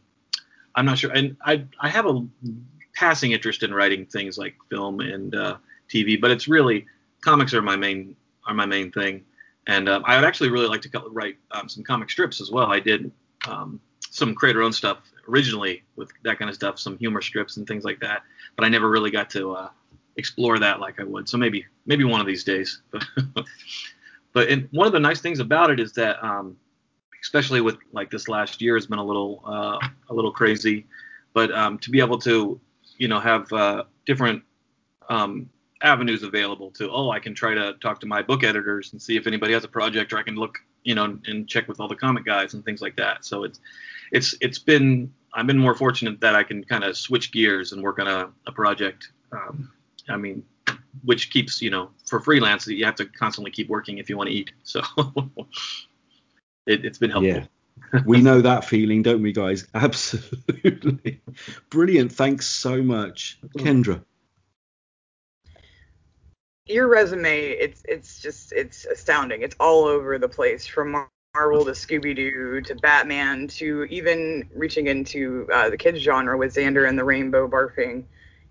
I'm 0.77 0.85
not 0.85 0.99
sure, 0.99 1.11
and 1.11 1.37
I 1.45 1.65
I 1.81 1.89
have 1.89 2.07
a 2.07 2.25
passing 2.95 3.33
interest 3.33 3.63
in 3.63 3.73
writing 3.73 4.07
things 4.07 4.39
like 4.39 4.55
film 4.71 5.01
and 5.01 5.35
uh, 5.35 5.57
TV, 5.89 6.21
but 6.21 6.31
it's 6.31 6.47
really 6.47 6.87
comics 7.23 7.55
are 7.55 7.63
my 7.63 7.77
main 7.77 8.15
are 8.47 8.55
my 8.55 8.67
main 8.67 8.93
thing. 8.93 9.25
And 9.67 9.89
um, 9.89 10.05
I 10.07 10.17
would 10.17 10.27
actually 10.27 10.51
really 10.51 10.69
like 10.69 10.83
to 10.83 10.91
write 11.11 11.37
um, 11.51 11.71
some 11.71 11.83
comic 11.83 12.11
strips 12.11 12.43
as 12.43 12.51
well. 12.51 12.71
I 12.71 12.81
did 12.81 13.11
um, 13.49 13.81
some 14.11 14.35
creator 14.35 14.61
own 14.61 14.75
stuff 14.75 14.99
originally 15.27 15.83
with 15.97 16.11
that 16.25 16.39
kind 16.39 16.51
of 16.51 16.55
stuff, 16.55 16.79
some 16.79 16.99
humor 16.99 17.23
strips 17.23 17.57
and 17.57 17.67
things 17.67 17.83
like 17.83 17.99
that, 18.01 18.23
but 18.57 18.67
I 18.67 18.69
never 18.69 18.91
really 18.91 19.11
got 19.11 19.31
to 19.31 19.53
uh, 19.53 19.69
explore 20.17 20.59
that 20.59 20.81
like 20.81 21.01
I 21.01 21.05
would. 21.05 21.29
So 21.29 21.37
maybe 21.37 21.67
maybe 21.87 22.05
one 22.05 22.21
of 22.21 22.27
these 22.27 22.45
days. 22.45 22.83
but 24.33 24.49
and 24.49 24.69
one 24.73 24.87
of 24.87 24.93
the 24.93 25.01
nice 25.01 25.21
things 25.21 25.41
about 25.41 25.71
it 25.71 25.81
is 25.81 25.93
that 25.93 26.23
um, 26.25 26.57
especially 27.23 27.61
with 27.61 27.77
like 27.93 28.11
this 28.11 28.29
last 28.29 28.61
year 28.61 28.75
has 28.75 28.87
been 28.87 28.99
a 28.99 29.05
little 29.05 29.43
uh, 29.47 29.79
a 30.11 30.15
little 30.15 30.33
crazy, 30.33 30.87
but 31.33 31.53
um, 31.53 31.79
to 31.79 31.91
be 31.91 32.01
able 32.01 32.19
to 32.19 32.61
you 32.99 33.09
know 33.09 33.21
have 33.21 33.53
uh, 33.53 33.85
different 34.07 34.43
um, 35.09 35.49
avenues 35.83 36.23
available 36.23 36.71
to 36.71 36.91
oh 36.91 37.11
I 37.11 37.19
can 37.19 37.35
try 37.35 37.55
to 37.55 37.75
talk 37.75 38.01
to 38.01 38.07
my 38.07 38.23
book 38.23 38.45
editors 38.45 38.93
and 38.93 39.03
see 39.03 39.17
if 39.17 39.27
anybody 39.27 39.53
has 39.53 39.65
a 39.65 39.69
project 39.69 40.13
or 40.13 40.19
I 40.19 40.23
can 40.23 40.37
look 40.37 40.59
you 40.83 40.95
know 40.95 41.19
and 41.27 41.49
check 41.49 41.69
with 41.69 41.81
all 41.81 41.89
the 41.89 41.97
comic 41.97 42.25
guys 42.25 42.55
and 42.55 42.65
things 42.65 42.81
like 42.81 42.97
that. 42.97 43.25
So 43.25 43.45
it's 43.45 43.61
it's 44.13 44.35
it's 44.41 44.59
been 44.59 45.13
I've 45.33 45.47
been 45.47 45.59
more 45.59 45.75
fortunate 45.75 46.21
that 46.21 46.37
I 46.37 46.45
can 46.45 46.63
kind 46.65 46.85
of 46.85 46.97
switch 46.97 47.33
gears 47.33 47.73
and 47.73 47.83
work 47.83 47.99
on 47.99 48.07
a, 48.07 48.31
a 48.47 48.53
project 48.53 49.11
um, 49.33 49.73
I 50.09 50.17
mean, 50.17 50.45
which 51.03 51.31
keeps 51.31 51.61
you 51.61 51.71
know 51.71 51.91
for 52.07 52.21
freelance 52.21 52.67
you 52.67 52.85
have 52.85 52.95
to 52.97 53.07
constantly 53.07 53.51
keep 53.51 53.69
working 53.69 53.99
if 53.99 54.09
you 54.09 54.17
want 54.17 54.29
to 54.31 54.35
eat. 54.35 54.53
So 54.63 54.83
it, 56.67 56.85
has 56.85 56.99
been 56.99 57.11
helpful. 57.11 57.43
Yeah. 57.93 58.01
we 58.07 58.21
know 58.21 58.41
that 58.41 58.65
feeling, 58.65 59.03
don't 59.03 59.23
we, 59.23 59.33
guys? 59.33 59.67
Absolutely. 59.75 61.21
Brilliant. 61.71 62.13
Thanks 62.13 62.47
so 62.47 62.83
much, 62.83 63.39
Kendra. 63.59 64.03
Your 66.67 66.89
resume, 66.89 67.51
it's 67.51 67.83
it's 67.87 68.21
just 68.21 68.53
it's 68.53 68.87
astounding. 68.87 69.43
It's 69.43 69.57
all 69.61 69.85
over 69.85 70.19
the 70.19 70.29
place 70.29 70.67
from 70.67 71.07
Marvel 71.35 71.65
to 71.65 71.73
Scooby 71.73 72.15
Doo 72.17 72.61
to 72.63 72.75
Batman 72.77 73.49
to 73.49 73.85
even 73.85 74.49
reaching 74.55 74.87
into 74.87 75.47
uh, 75.53 75.69
the 75.69 75.77
kids 75.77 75.99
genre 75.99 76.39
with 76.39 76.55
Xander 76.55 76.89
and 76.89 76.99
the 76.99 77.05
Rainbow 77.05 77.49
Barfing 77.49 78.05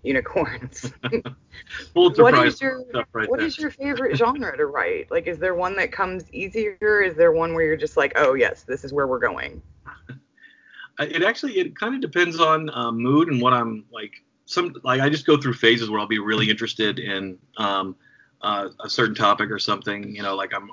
unicorns. 0.04 0.94
what 1.94 2.46
is 2.46 2.62
your 2.62 2.84
right 3.14 3.30
what 3.30 3.42
is 3.42 3.58
your 3.58 3.72
favorite 3.72 4.16
genre 4.18 4.56
to 4.56 4.66
write? 4.66 5.10
Like, 5.10 5.28
is 5.28 5.40
there 5.40 5.56
one 5.56 5.76
that 5.78 5.92
comes 5.92 6.32
easier? 6.32 7.02
Is 7.02 7.16
there 7.16 7.32
one 7.32 7.54
where 7.54 7.66
you're 7.66 7.78
just 7.78 7.98
like, 7.98 8.14
oh 8.16 8.34
yes, 8.34 8.64
this 8.64 8.84
is 8.84 8.94
where 8.94 9.08
we're 9.08 9.20
going? 9.20 9.62
It 11.00 11.24
actually 11.24 11.54
it 11.54 11.76
kind 11.76 11.96
of 11.96 12.02
depends 12.02 12.40
on 12.40 12.70
um, 12.72 12.98
mood 12.98 13.28
and 13.28 13.42
what 13.42 13.52
I'm 13.52 13.84
like. 13.92 14.12
Some 14.46 14.76
like 14.84 15.02
I 15.02 15.10
just 15.10 15.26
go 15.26 15.38
through 15.38 15.54
phases 15.54 15.90
where 15.90 16.00
I'll 16.00 16.06
be 16.06 16.20
really 16.20 16.48
interested 16.48 17.00
in 17.00 17.40
um, 17.58 17.96
uh, 18.44 18.70
a 18.80 18.88
certain 18.88 19.16
topic 19.16 19.50
or 19.50 19.58
something. 19.58 20.16
You 20.16 20.22
know, 20.22 20.36
like 20.36 20.54
I'm 20.54 20.70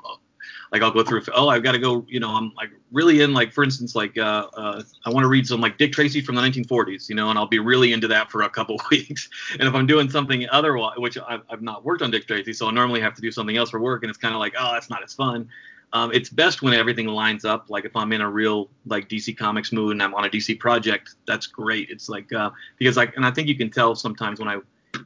like 0.72 0.82
I'll 0.82 0.92
go 0.92 1.02
through. 1.02 1.22
Oh, 1.34 1.48
I've 1.48 1.62
got 1.62 1.72
to 1.72 1.78
go. 1.78 2.04
You 2.08 2.20
know, 2.20 2.30
I'm 2.30 2.52
like 2.54 2.70
really 2.92 3.22
in 3.22 3.32
like 3.32 3.52
for 3.52 3.64
instance 3.64 3.94
like 3.94 4.16
uh, 4.16 4.46
uh 4.56 4.82
I 5.04 5.10
want 5.10 5.24
to 5.24 5.28
read 5.28 5.46
some 5.46 5.60
like 5.60 5.78
Dick 5.78 5.92
Tracy 5.92 6.20
from 6.20 6.36
the 6.36 6.42
1940s. 6.42 7.08
You 7.08 7.16
know, 7.16 7.30
and 7.30 7.38
I'll 7.38 7.46
be 7.46 7.58
really 7.58 7.92
into 7.92 8.08
that 8.08 8.30
for 8.30 8.42
a 8.42 8.50
couple 8.50 8.80
weeks. 8.90 9.28
And 9.52 9.62
if 9.62 9.74
I'm 9.74 9.86
doing 9.86 10.08
something 10.08 10.46
otherwise, 10.50 10.96
which 10.98 11.18
I've, 11.18 11.42
I've 11.50 11.62
not 11.62 11.84
worked 11.84 12.02
on 12.02 12.10
Dick 12.10 12.26
Tracy, 12.26 12.52
so 12.52 12.68
I 12.68 12.70
normally 12.70 13.00
have 13.00 13.14
to 13.14 13.22
do 13.22 13.32
something 13.32 13.56
else 13.56 13.70
for 13.70 13.80
work, 13.80 14.02
and 14.02 14.10
it's 14.10 14.18
kind 14.18 14.34
of 14.34 14.40
like 14.40 14.54
oh, 14.58 14.72
that's 14.72 14.90
not 14.90 15.02
as 15.02 15.12
fun. 15.12 15.48
Um, 15.92 16.12
it's 16.12 16.28
best 16.28 16.62
when 16.62 16.72
everything 16.72 17.06
lines 17.08 17.44
up. 17.44 17.68
Like 17.68 17.84
if 17.84 17.96
I'm 17.96 18.12
in 18.12 18.20
a 18.20 18.30
real 18.30 18.70
like 18.86 19.08
DC 19.08 19.36
Comics 19.36 19.72
mood 19.72 19.92
and 19.92 20.02
I'm 20.02 20.14
on 20.14 20.24
a 20.24 20.28
DC 20.28 20.58
project, 20.60 21.16
that's 21.26 21.48
great. 21.48 21.90
It's 21.90 22.08
like 22.08 22.32
uh, 22.32 22.50
because 22.78 22.96
like 22.96 23.16
and 23.16 23.26
I 23.26 23.32
think 23.32 23.48
you 23.48 23.56
can 23.56 23.70
tell 23.70 23.96
sometimes 23.96 24.38
when 24.38 24.48
I 24.48 24.58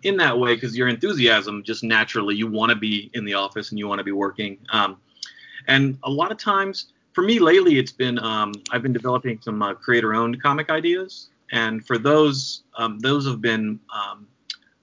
in 0.03 0.16
that 0.18 0.38
way 0.38 0.55
because 0.55 0.77
your 0.77 0.88
enthusiasm 0.88 1.62
just 1.62 1.85
naturally 1.85 2.35
you 2.35 2.46
want 2.46 2.70
to 2.70 2.77
be 2.77 3.11
in 3.14 3.24
the 3.24 3.35
office 3.35 3.70
and 3.70 3.79
you 3.79 3.88
want 3.88 3.98
to 3.98 4.05
be 4.05 4.12
working. 4.12 4.59
Um, 4.70 4.98
and 5.68 5.98
a 6.03 6.11
lot 6.11 6.31
of 6.31 6.38
times, 6.38 6.92
for 7.12 7.22
me 7.22 7.38
lately, 7.38 7.79
it's 7.79 7.92
been 7.92 8.18
um, 8.18 8.53
I've 8.70 8.83
been 8.83 8.92
developing 8.92 9.40
some 9.40 9.62
uh, 9.62 9.74
creator-owned 9.74 10.42
comic 10.42 10.70
ideas, 10.70 11.29
and 11.53 11.87
for 11.87 11.98
those, 11.98 12.62
um, 12.77 12.98
those 12.98 13.27
have 13.27 13.40
been 13.40 13.79
um, 13.94 14.27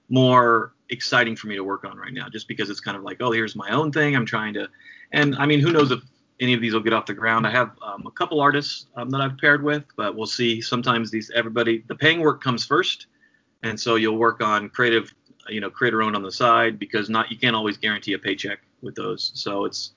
more 0.10 0.74
exciting 0.90 1.36
for 1.36 1.48
me 1.48 1.56
to 1.56 1.64
work 1.64 1.86
on 1.86 1.98
right 1.98 2.14
now, 2.14 2.28
just 2.30 2.48
because 2.48 2.70
it's 2.70 2.82
kind 2.82 2.98
of 2.98 3.04
like, 3.04 3.18
oh, 3.22 3.32
here's 3.32 3.56
my 3.56 3.70
own 3.70 3.92
thing. 3.92 4.16
I'm 4.16 4.26
trying 4.26 4.54
to, 4.56 4.68
and 5.12 5.36
I 5.38 5.46
mean, 5.46 5.60
who 5.60 5.72
knows 5.72 5.92
if 5.92 6.02
any 6.42 6.54
of 6.54 6.62
these 6.62 6.74
will 6.74 6.82
get 6.82 6.92
off 6.92 7.06
the 7.06 7.14
ground. 7.14 7.46
I 7.46 7.52
have 7.52 7.72
um, 7.82 8.06
a 8.08 8.12
couple 8.12 8.42
artists 8.42 8.88
um, 8.96 9.10
that 9.12 9.22
I've 9.22 9.38
paired 9.38 9.64
with, 9.64 9.84
but 9.96 10.16
we'll 10.16 10.26
see. 10.26 10.60
Sometimes 10.60 11.12
these 11.12 11.32
everybody 11.36 11.84
the 11.88 11.96
paying 11.96 12.20
work 12.20 12.44
comes 12.44 12.66
first, 12.66 13.08
and 13.64 13.80
so 13.80 13.96
you'll 13.96 14.18
work 14.18 14.42
on 14.42 14.70
creative, 14.70 15.14
you 15.48 15.62
know, 15.62 15.70
creator 15.70 16.02
owned 16.02 16.16
on 16.16 16.24
the 16.24 16.32
side 16.32 16.80
because 16.80 17.10
not 17.10 17.32
you 17.32 17.38
can't 17.38 17.56
always 17.56 17.78
guarantee 17.78 18.14
a 18.14 18.20
paycheck 18.20 18.60
with 18.82 18.96
those. 18.96 19.32
So 19.36 19.66
it's 19.66 19.94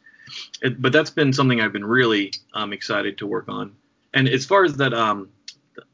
it, 0.63 0.81
but 0.81 0.93
that's 0.93 1.11
been 1.11 1.33
something 1.33 1.61
I've 1.61 1.73
been 1.73 1.85
really 1.85 2.33
um, 2.55 2.73
excited 2.73 3.19
to 3.19 3.27
work 3.27 3.49
on. 3.49 3.75
And 4.15 4.29
as 4.29 4.45
far 4.45 4.65
as 4.65 4.77
that, 4.77 4.95
um, 4.95 5.29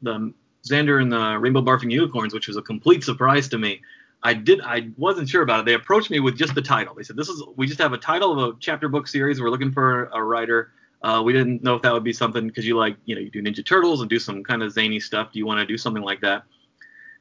the 0.01 0.33
Xander 0.67 1.01
and 1.01 1.11
the 1.11 1.37
Rainbow 1.39 1.61
Barfing 1.61 1.91
Unicorns, 1.91 2.33
which 2.33 2.47
was 2.47 2.57
a 2.57 2.61
complete 2.61 3.03
surprise 3.03 3.47
to 3.49 3.57
me. 3.57 3.81
I 4.23 4.33
did 4.33 4.61
I 4.61 4.89
wasn't 4.97 5.27
sure 5.27 5.41
about 5.41 5.61
it. 5.61 5.65
They 5.65 5.73
approached 5.73 6.11
me 6.11 6.19
with 6.19 6.37
just 6.37 6.53
the 6.53 6.61
title. 6.61 6.93
They 6.93 7.03
said, 7.03 7.15
"This 7.15 7.27
is 7.27 7.43
we 7.55 7.65
just 7.65 7.79
have 7.79 7.93
a 7.93 7.97
title 7.97 8.31
of 8.31 8.53
a 8.53 8.57
chapter 8.59 8.87
book 8.87 9.07
series. 9.07 9.41
We're 9.41 9.49
looking 9.49 9.71
for 9.71 10.05
a 10.13 10.23
writer. 10.23 10.71
Uh, 11.01 11.23
we 11.25 11.33
didn't 11.33 11.63
know 11.63 11.73
if 11.75 11.81
that 11.81 11.91
would 11.91 12.03
be 12.03 12.13
something 12.13 12.45
because 12.45 12.65
you 12.67 12.77
like 12.77 12.97
you 13.05 13.15
know 13.15 13.21
you 13.21 13.31
do 13.31 13.41
Ninja 13.41 13.65
Turtles 13.65 14.01
and 14.01 14.09
do 14.09 14.19
some 14.19 14.43
kind 14.43 14.61
of 14.61 14.71
zany 14.71 14.99
stuff. 14.99 15.31
Do 15.31 15.39
you 15.39 15.47
want 15.47 15.59
to 15.59 15.65
do 15.65 15.77
something 15.77 16.03
like 16.03 16.21
that?" 16.21 16.43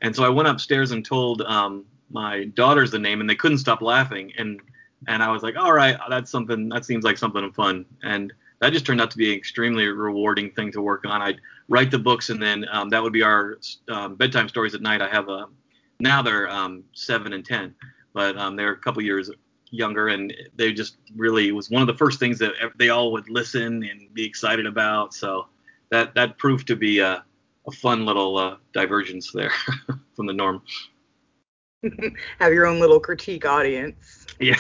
And 0.02 0.14
so 0.14 0.24
I 0.24 0.28
went 0.28 0.48
upstairs 0.48 0.90
and 0.90 1.04
told 1.04 1.40
um, 1.42 1.86
my 2.10 2.44
daughters 2.44 2.90
the 2.90 2.98
name, 2.98 3.20
and 3.20 3.30
they 3.30 3.34
couldn't 3.34 3.58
stop 3.58 3.80
laughing. 3.80 4.32
And 4.36 4.60
and 5.08 5.22
I 5.22 5.30
was 5.30 5.42
like, 5.42 5.56
all 5.56 5.72
right, 5.72 5.96
that's 6.08 6.30
something 6.30 6.68
that 6.70 6.84
seems 6.84 7.04
like 7.04 7.18
something 7.18 7.50
fun, 7.52 7.84
and 8.02 8.32
that 8.60 8.72
just 8.72 8.84
turned 8.84 9.00
out 9.00 9.10
to 9.10 9.16
be 9.16 9.32
an 9.32 9.38
extremely 9.38 9.86
rewarding 9.86 10.50
thing 10.50 10.70
to 10.72 10.82
work 10.82 11.04
on. 11.06 11.22
I'd 11.22 11.40
write 11.68 11.90
the 11.90 11.98
books, 11.98 12.30
and 12.30 12.42
then 12.42 12.66
um, 12.70 12.90
that 12.90 13.02
would 13.02 13.12
be 13.12 13.22
our 13.22 13.58
um, 13.88 14.16
bedtime 14.16 14.48
stories 14.48 14.74
at 14.74 14.82
night. 14.82 15.00
I 15.00 15.08
have 15.08 15.28
a 15.28 15.46
now 16.00 16.22
they're 16.22 16.48
um, 16.48 16.84
seven 16.92 17.32
and 17.32 17.44
ten, 17.44 17.74
but 18.12 18.36
um, 18.36 18.56
they're 18.56 18.72
a 18.72 18.78
couple 18.78 19.02
years 19.02 19.30
younger, 19.70 20.08
and 20.08 20.34
they 20.56 20.72
just 20.72 20.96
really 21.16 21.52
was 21.52 21.70
one 21.70 21.82
of 21.82 21.88
the 21.88 21.94
first 21.94 22.18
things 22.18 22.38
that 22.38 22.52
they 22.78 22.90
all 22.90 23.12
would 23.12 23.28
listen 23.28 23.82
and 23.84 24.12
be 24.12 24.24
excited 24.24 24.66
about. 24.66 25.14
So 25.14 25.46
that 25.90 26.14
that 26.14 26.38
proved 26.38 26.66
to 26.68 26.76
be 26.76 26.98
a, 26.98 27.24
a 27.66 27.70
fun 27.70 28.04
little 28.04 28.36
uh, 28.36 28.56
divergence 28.72 29.32
there 29.32 29.52
from 30.16 30.26
the 30.26 30.32
norm. 30.32 30.62
Have 32.38 32.52
your 32.52 32.66
own 32.66 32.78
little 32.78 33.00
critique 33.00 33.46
audience. 33.46 34.19
Yeah, 34.40 34.54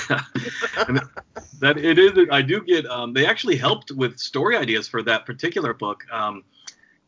that 1.60 1.78
it 1.78 1.98
is. 1.98 2.12
I 2.30 2.42
do 2.42 2.60
get. 2.62 2.86
Um, 2.86 3.14
they 3.14 3.24
actually 3.24 3.56
helped 3.56 3.90
with 3.90 4.18
story 4.18 4.56
ideas 4.56 4.86
for 4.86 5.02
that 5.04 5.24
particular 5.24 5.72
book. 5.72 6.04
Um, 6.12 6.44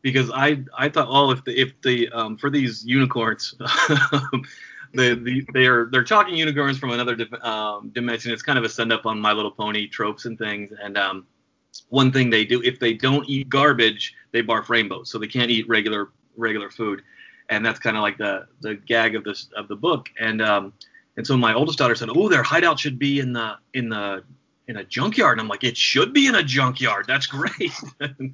because 0.03 0.29
I 0.31 0.63
I 0.77 0.89
thought, 0.89 1.07
oh, 1.09 1.31
if 1.31 1.43
the 1.43 1.59
if 1.59 1.73
the 1.81 2.09
um, 2.09 2.37
for 2.37 2.51
these 2.51 2.85
unicorns, 2.85 3.55
the, 3.59 5.15
the 5.15 5.45
they 5.53 5.65
are 5.65 5.85
they're 5.85 6.03
talking 6.03 6.35
unicorns 6.35 6.77
from 6.77 6.91
another 6.91 7.17
um, 7.41 7.89
dimension. 7.89 8.31
It's 8.31 8.43
kind 8.43 8.59
of 8.59 8.65
a 8.65 8.69
send 8.69 8.93
up 8.93 9.07
on 9.07 9.19
My 9.19 9.31
Little 9.31 9.51
Pony 9.51 9.87
tropes 9.87 10.25
and 10.25 10.37
things. 10.37 10.71
And 10.83 10.97
um, 10.97 11.25
one 11.89 12.11
thing 12.11 12.29
they 12.29 12.45
do, 12.45 12.61
if 12.61 12.79
they 12.79 12.93
don't 12.93 13.27
eat 13.27 13.49
garbage, 13.49 14.13
they 14.31 14.43
barf 14.43 14.69
rainbows, 14.69 15.09
so 15.09 15.17
they 15.17 15.27
can't 15.27 15.49
eat 15.49 15.67
regular 15.67 16.09
regular 16.37 16.69
food. 16.69 17.01
And 17.49 17.65
that's 17.65 17.79
kind 17.79 17.95
of 17.95 18.03
like 18.03 18.17
the 18.17 18.45
the 18.61 18.75
gag 18.75 19.15
of 19.15 19.23
this 19.23 19.47
of 19.55 19.69
the 19.69 19.75
book. 19.75 20.09
And 20.19 20.41
um, 20.41 20.73
and 21.17 21.25
so 21.25 21.37
my 21.37 21.53
oldest 21.53 21.77
daughter 21.77 21.95
said, 21.95 22.09
oh, 22.13 22.29
their 22.29 22.43
hideout 22.43 22.79
should 22.79 22.97
be 22.97 23.19
in 23.19 23.33
the 23.33 23.57
in 23.73 23.89
the 23.89 24.23
in 24.67 24.77
a 24.77 24.83
junkyard. 24.83 25.33
And 25.33 25.41
I'm 25.41 25.47
like, 25.47 25.63
it 25.63 25.75
should 25.75 26.13
be 26.13 26.27
in 26.27 26.35
a 26.35 26.43
junkyard. 26.43 27.05
That's 27.07 27.27
great. 27.27 27.73
and 27.99 28.33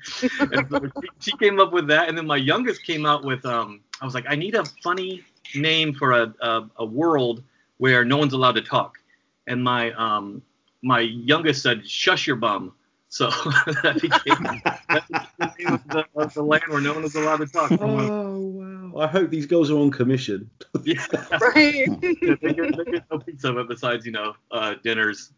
so 0.69 0.79
she, 1.01 1.09
she, 1.19 1.37
came 1.37 1.59
up 1.59 1.73
with 1.73 1.87
that. 1.87 2.07
And 2.07 2.17
then 2.17 2.27
my 2.27 2.37
youngest 2.37 2.83
came 2.83 3.05
out 3.05 3.23
with, 3.23 3.43
um, 3.47 3.81
I 3.99 4.05
was 4.05 4.13
like, 4.13 4.25
I 4.29 4.35
need 4.35 4.53
a 4.53 4.63
funny 4.83 5.23
name 5.55 5.93
for 5.93 6.11
a, 6.11 6.33
a, 6.41 6.69
a 6.77 6.85
world 6.85 7.43
where 7.77 8.05
no 8.05 8.17
one's 8.17 8.33
allowed 8.33 8.53
to 8.53 8.61
talk. 8.61 8.99
And 9.47 9.63
my 9.63 9.91
um, 9.93 10.43
my 10.81 10.99
youngest 10.99 11.63
said, 11.63 11.87
"Shush 11.87 12.27
your 12.27 12.35
bum." 12.35 12.73
So 13.09 13.29
that 13.83 13.97
became, 13.99 14.61
that 14.87 15.27
became 15.39 15.81
the 15.87 16.29
the, 16.35 16.43
land 16.43 16.63
where 16.67 16.79
no 16.79 16.93
one 16.93 17.03
is 17.03 17.15
allowed 17.15 17.37
to 17.37 17.47
talk. 17.47 17.71
Oh! 17.81 18.58
I 18.97 19.07
hope 19.07 19.29
these 19.29 19.45
girls 19.45 19.69
are 19.71 19.77
on 19.77 19.91
commission. 19.91 20.49
yeah, 20.83 21.05
right. 21.41 21.87
yeah, 22.21 22.35
they, 22.41 22.53
get, 22.53 22.77
they 22.77 23.01
no 23.11 23.19
piece 23.19 23.43
of 23.43 23.67
besides 23.67 24.05
you 24.05 24.11
know 24.11 24.35
uh, 24.51 24.75
dinners, 24.83 25.31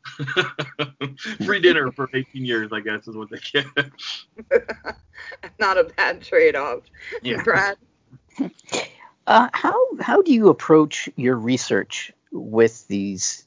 free 1.45 1.59
dinner 1.59 1.91
for 1.91 2.09
18 2.13 2.45
years, 2.45 2.71
I 2.71 2.79
guess 2.81 3.07
is 3.07 3.15
what 3.15 3.29
they 3.29 3.39
get. 3.51 3.65
Not 5.59 5.77
a 5.77 5.85
bad 5.85 6.21
trade-off, 6.21 6.81
yeah. 7.21 7.41
Brad. 7.43 7.77
Uh, 9.27 9.49
how 9.53 9.75
how 9.99 10.21
do 10.21 10.33
you 10.33 10.49
approach 10.49 11.09
your 11.15 11.35
research 11.35 12.11
with 12.31 12.87
these 12.87 13.45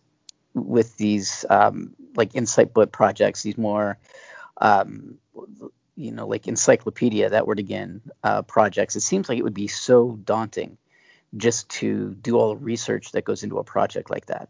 with 0.55 0.97
these 0.97 1.45
um, 1.51 1.95
like 2.17 2.35
insight 2.35 2.73
book 2.73 2.93
projects? 2.93 3.43
These 3.43 3.59
more 3.59 3.99
um, 4.59 5.19
you 5.97 6.13
know 6.13 6.27
like 6.27 6.49
encyclopedia 6.49 7.31
that 7.31 7.47
word 7.47 7.59
again 7.59 8.01
uh, 8.23 8.43
projects. 8.43 8.97
It 8.97 9.01
seems 9.01 9.29
like 9.29 9.39
it 9.39 9.43
would 9.43 9.55
be 9.55 9.69
so 9.69 10.19
daunting 10.25 10.79
just 11.37 11.69
to 11.69 12.15
do 12.15 12.37
all 12.39 12.51
the 12.51 12.57
research 12.57 13.13
that 13.13 13.25
goes 13.25 13.43
into 13.43 13.59
a 13.59 13.65
project 13.65 14.11
like 14.11 14.27
that. 14.27 14.49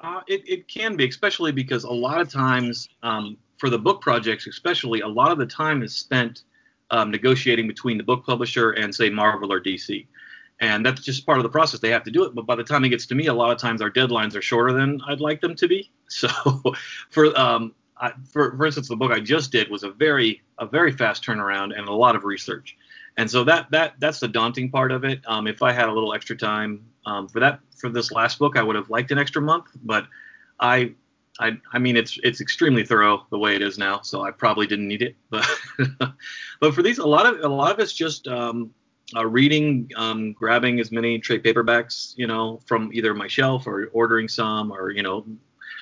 Uh, 0.00 0.20
it, 0.26 0.46
it 0.46 0.68
can 0.68 0.96
be, 0.96 1.08
especially 1.08 1.52
because 1.52 1.84
a 1.84 1.90
lot 1.90 2.20
of 2.20 2.30
times 2.30 2.88
um, 3.02 3.38
for 3.58 3.70
the 3.70 3.78
book 3.78 4.02
projects, 4.02 4.46
especially, 4.46 5.00
a 5.00 5.08
lot 5.08 5.32
of 5.32 5.38
the 5.38 5.46
time 5.46 5.82
is 5.82 5.96
spent 5.96 6.42
um, 6.90 7.10
negotiating 7.10 7.66
between 7.66 7.96
the 7.96 8.04
book 8.04 8.24
publisher 8.26 8.72
and 8.72 8.94
say 8.94 9.08
Marvel 9.08 9.52
or 9.52 9.60
DC. 9.60 10.06
And 10.60 10.84
that's 10.84 11.02
just 11.02 11.26
part 11.26 11.38
of 11.38 11.42
the 11.42 11.50
process. 11.50 11.80
They 11.80 11.90
have 11.90 12.04
to 12.04 12.10
do 12.10 12.24
it. 12.24 12.34
But 12.34 12.46
by 12.46 12.56
the 12.56 12.64
time 12.64 12.84
it 12.84 12.90
gets 12.90 13.06
to 13.06 13.14
me, 13.14 13.26
a 13.26 13.34
lot 13.34 13.50
of 13.50 13.58
times 13.58 13.82
our 13.82 13.90
deadlines 13.90 14.34
are 14.34 14.42
shorter 14.42 14.72
than 14.72 15.00
I'd 15.06 15.20
like 15.20 15.40
them 15.40 15.54
to 15.56 15.68
be. 15.68 15.90
So 16.08 16.28
for 17.10 17.36
um, 17.36 17.74
I, 17.98 18.12
for, 18.30 18.56
for 18.56 18.66
instance, 18.66 18.88
the 18.88 18.96
book 18.96 19.12
I 19.12 19.20
just 19.20 19.52
did 19.52 19.70
was 19.70 19.82
a 19.82 19.90
very 19.90 20.42
a 20.58 20.66
very 20.66 20.92
fast 20.92 21.24
turnaround 21.24 21.76
and 21.76 21.88
a 21.88 21.92
lot 21.92 22.16
of 22.16 22.24
research, 22.24 22.76
and 23.16 23.30
so 23.30 23.44
that 23.44 23.70
that 23.70 23.94
that's 23.98 24.20
the 24.20 24.28
daunting 24.28 24.70
part 24.70 24.92
of 24.92 25.04
it. 25.04 25.20
Um, 25.26 25.46
if 25.46 25.62
I 25.62 25.72
had 25.72 25.88
a 25.88 25.92
little 25.92 26.14
extra 26.14 26.36
time 26.36 26.84
um, 27.06 27.28
for 27.28 27.40
that 27.40 27.60
for 27.76 27.88
this 27.88 28.12
last 28.12 28.38
book, 28.38 28.56
I 28.56 28.62
would 28.62 28.76
have 28.76 28.90
liked 28.90 29.10
an 29.12 29.18
extra 29.18 29.40
month, 29.40 29.66
but 29.82 30.06
I 30.60 30.92
I, 31.38 31.58
I 31.72 31.78
mean 31.78 31.96
it's 31.96 32.18
it's 32.22 32.40
extremely 32.40 32.84
thorough 32.84 33.26
the 33.30 33.38
way 33.38 33.54
it 33.54 33.62
is 33.62 33.78
now, 33.78 34.00
so 34.02 34.22
I 34.22 34.30
probably 34.30 34.66
didn't 34.66 34.88
need 34.88 35.02
it. 35.02 35.16
But 35.30 36.12
but 36.60 36.74
for 36.74 36.82
these, 36.82 36.98
a 36.98 37.06
lot 37.06 37.26
of 37.26 37.40
a 37.40 37.48
lot 37.48 37.72
of 37.72 37.78
it's 37.78 37.92
just 37.92 38.26
um, 38.28 38.70
uh, 39.14 39.26
reading, 39.26 39.90
um, 39.96 40.32
grabbing 40.32 40.80
as 40.80 40.90
many 40.90 41.18
trade 41.18 41.42
paperbacks, 41.44 42.14
you 42.16 42.26
know, 42.26 42.60
from 42.66 42.90
either 42.92 43.14
my 43.14 43.28
shelf 43.28 43.66
or 43.66 43.90
ordering 43.92 44.28
some, 44.28 44.72
or 44.72 44.90
you 44.90 45.02
know, 45.02 45.24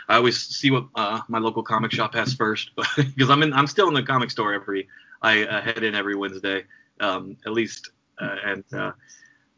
I 0.09 0.17
always 0.17 0.39
see 0.39 0.71
what 0.71 0.87
uh, 0.95 1.21
my 1.29 1.39
local 1.39 1.63
comic 1.63 1.93
shop 1.93 2.15
has 2.15 2.35
first, 2.35 2.71
because 2.97 3.31
I'm 3.31 3.43
in 3.43 3.53
I'm 3.53 3.67
still 3.67 3.89
in 3.89 3.95
the 3.95 4.03
comic 4.03 4.31
store 4.31 4.53
every 4.53 4.89
I 5.23 5.45
uh, 5.45 5.63
head 5.63 5.83
in 5.83 5.95
every 5.95 6.15
Wednesday, 6.15 6.65
um, 7.01 7.37
at 7.47 7.53
least, 7.53 7.91
uh, 8.21 8.37
and 8.45 8.65
uh, 8.75 8.93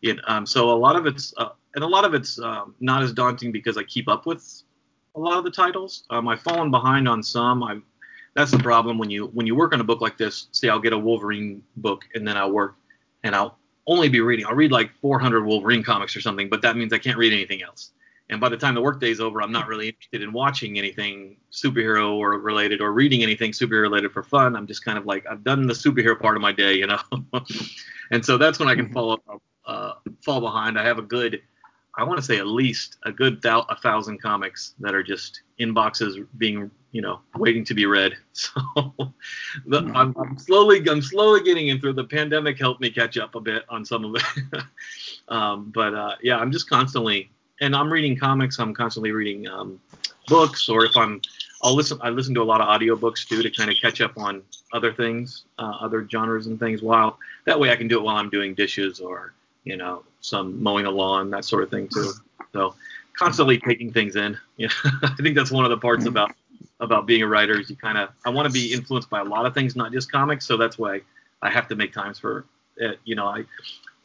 it, 0.03 0.19
um, 0.29 0.47
so 0.47 0.71
a 0.71 0.79
lot 0.79 0.97
of 0.97 1.07
it's 1.07 1.35
uh, 1.37 1.51
and 1.75 1.83
a 1.83 1.87
lot 1.87 2.05
of 2.05 2.15
it's 2.15 2.39
um, 2.39 2.75
not 2.81 3.03
as 3.03 3.13
daunting 3.13 3.53
because 3.53 3.77
I 3.77 3.83
keep 3.83 4.09
up 4.09 4.27
with 4.27 4.63
a 5.15 5.21
lot 5.21 5.39
of 5.39 5.45
the 5.45 5.51
titles. 5.51 6.05
Um, 6.11 6.29
I've 6.29 6.41
fallen 6.41 6.71
behind 6.71 7.09
on 7.09 7.23
some. 7.23 7.63
I 7.63 7.81
that's 8.35 8.51
the 8.51 8.59
problem 8.59 8.99
when 8.99 9.11
you 9.11 9.27
when 9.29 9.47
you 9.47 9.55
work 9.55 9.73
on 9.73 9.81
a 9.81 9.85
book 9.85 10.01
like 10.01 10.19
this. 10.19 10.49
Say 10.53 10.69
I'll 10.69 10.79
get 10.79 10.93
a 10.93 10.99
Wolverine 10.99 11.63
book 11.77 12.05
and 12.15 12.27
then 12.27 12.37
I'll 12.37 12.53
work 12.53 12.77
and 13.25 13.35
I'll 13.35 13.59
only 13.87 14.09
be 14.09 14.21
reading. 14.21 14.47
I'll 14.47 14.55
read 14.55 14.73
like 14.73 14.91
400 15.01 15.45
Wolverine 15.45 15.83
comics 15.83 16.15
or 16.17 16.21
something, 16.21 16.49
but 16.49 16.61
that 16.63 16.77
means 16.77 16.93
I 16.93 16.99
can't 16.99 17.17
read 17.17 17.33
anything 17.33 17.63
else. 17.63 17.93
And 18.29 18.41
by 18.41 18.49
the 18.49 18.57
time 18.57 18.75
the 18.75 18.83
workday's 18.83 19.21
over, 19.21 19.41
I'm 19.41 19.53
not 19.53 19.69
really 19.69 19.89
interested 19.89 20.23
in 20.23 20.33
watching 20.33 20.79
anything 20.79 21.37
superhero 21.53 22.15
or 22.15 22.39
related 22.39 22.81
or 22.81 22.93
reading 22.93 23.23
anything 23.23 23.53
superhero 23.53 23.83
related 23.83 24.13
for 24.13 24.23
fun. 24.23 24.57
I'm 24.57 24.67
just 24.67 24.85
kind 24.85 24.99
of 24.99 25.07
like 25.07 25.25
I've 25.31 25.45
done 25.45 25.67
the 25.67 25.75
superhero 25.75 26.19
part 26.19 26.37
of 26.37 26.43
my 26.43 26.53
day, 26.53 26.75
you 26.75 26.89
know. 26.89 26.99
and 28.11 28.25
so 28.25 28.37
that's 28.37 28.59
when 28.59 28.69
I 28.69 28.75
can 28.75 28.93
fall 28.93 29.21
uh, 29.65 29.93
fall 30.25 30.41
behind. 30.41 30.79
I 30.79 30.85
have 30.85 30.99
a 30.99 31.03
good 31.03 31.41
I 31.99 32.05
want 32.05 32.19
to 32.19 32.23
say 32.25 32.37
at 32.37 32.47
least 32.47 32.99
a 33.05 33.13
good 33.13 33.41
thou- 33.41 33.67
a 33.71 33.77
thousand 33.77 34.21
comics 34.21 34.75
that 34.81 34.95
are 34.95 35.03
just 35.03 35.43
in 35.59 35.73
boxes 35.73 36.19
being 36.37 36.71
you 36.93 37.01
know 37.01 37.21
waiting 37.37 37.65
to 37.65 37.75
be 37.75 37.87
read. 37.87 38.15
So 38.33 38.61
the, 39.65 39.81
hmm. 39.81 39.97
I'm, 39.97 40.15
I'm, 40.19 40.39
slowly 40.39 40.87
I'm 40.87 41.01
slowly 41.01 41.43
getting 41.43 41.69
in 41.69 41.81
through. 41.81 41.95
The 41.95 42.05
pandemic 42.05 42.59
helped 42.59 42.83
me 42.83 42.91
catch 42.91 43.17
up 43.17 43.35
a 43.35 43.41
bit 43.41 43.65
on 43.71 43.83
some 43.83 44.05
of 44.05 44.17
it. 44.17 44.63
um, 45.29 45.73
but 45.75 45.95
uh, 45.95 46.17
yeah, 46.23 46.37
I'm 46.37 46.53
just 46.53 46.69
constantly 46.69 47.31
and 47.61 47.75
I'm 47.75 47.93
reading 47.93 48.17
comics. 48.17 48.59
I'm 48.59 48.75
constantly 48.75 49.13
reading 49.13 49.49
um, 49.49 49.81
books, 50.29 50.69
or 50.69 50.85
if 50.85 50.97
I'm 50.97 51.21
I'll 51.63 51.75
listen. 51.75 51.99
I 52.03 52.11
listen 52.11 52.35
to 52.35 52.43
a 52.43 52.45
lot 52.45 52.61
of 52.61 52.69
audiobooks 52.69 53.27
too 53.27 53.43
to 53.43 53.51
kind 53.51 53.71
of 53.71 53.77
catch 53.81 54.01
up 54.01 54.17
on 54.17 54.43
other 54.73 54.93
things, 54.93 55.45
uh, 55.59 55.79
other 55.81 56.07
genres 56.09 56.47
and 56.47 56.59
things. 56.59 56.83
While 56.83 57.19
that 57.45 57.59
way 57.59 57.71
I 57.71 57.77
can 57.77 57.89
do 57.89 57.99
it 57.99 58.03
while 58.03 58.17
I'm 58.17 58.31
doing 58.31 58.55
dishes 58.55 59.01
or 59.01 59.33
you 59.67 59.77
know, 59.77 60.05
some 60.21 60.63
mowing 60.63 60.85
the 60.85 60.91
lawn, 60.91 61.29
that 61.31 61.45
sort 61.45 61.63
of 61.65 61.71
thing 61.71 61.89
too. 61.89 62.13
So 62.53 62.75
constantly 63.19 63.59
taking 63.59 63.93
things 63.93 64.17
in. 64.17 64.39
Know, 64.59 64.69
I 65.03 65.15
think 65.21 65.37
that's 65.37 65.51
one 65.51 65.65
of 65.65 65.71
the 65.71 65.77
parts 65.77 66.07
about 66.07 66.33
about 66.81 67.07
being 67.07 67.23
a 67.23 67.27
writer 67.27 67.61
is 67.61 67.69
you 67.69 67.77
kind 67.77 67.99
of 67.99 68.09
I 68.25 68.31
want 68.31 68.47
to 68.47 68.53
be 68.53 68.73
influenced 68.73 69.11
by 69.11 69.21
a 69.21 69.25
lot 69.25 69.45
of 69.45 69.53
things, 69.53 69.77
not 69.77 69.93
just 69.93 70.11
comics. 70.11 70.47
So 70.47 70.57
that's 70.57 70.79
why 70.79 71.03
I 71.43 71.51
have 71.51 71.69
to 71.69 71.77
make 71.77 71.93
times 71.93 72.19
for 72.19 72.47
it. 72.77 72.99
You 73.05 73.17
know, 73.17 73.27
I 73.27 73.45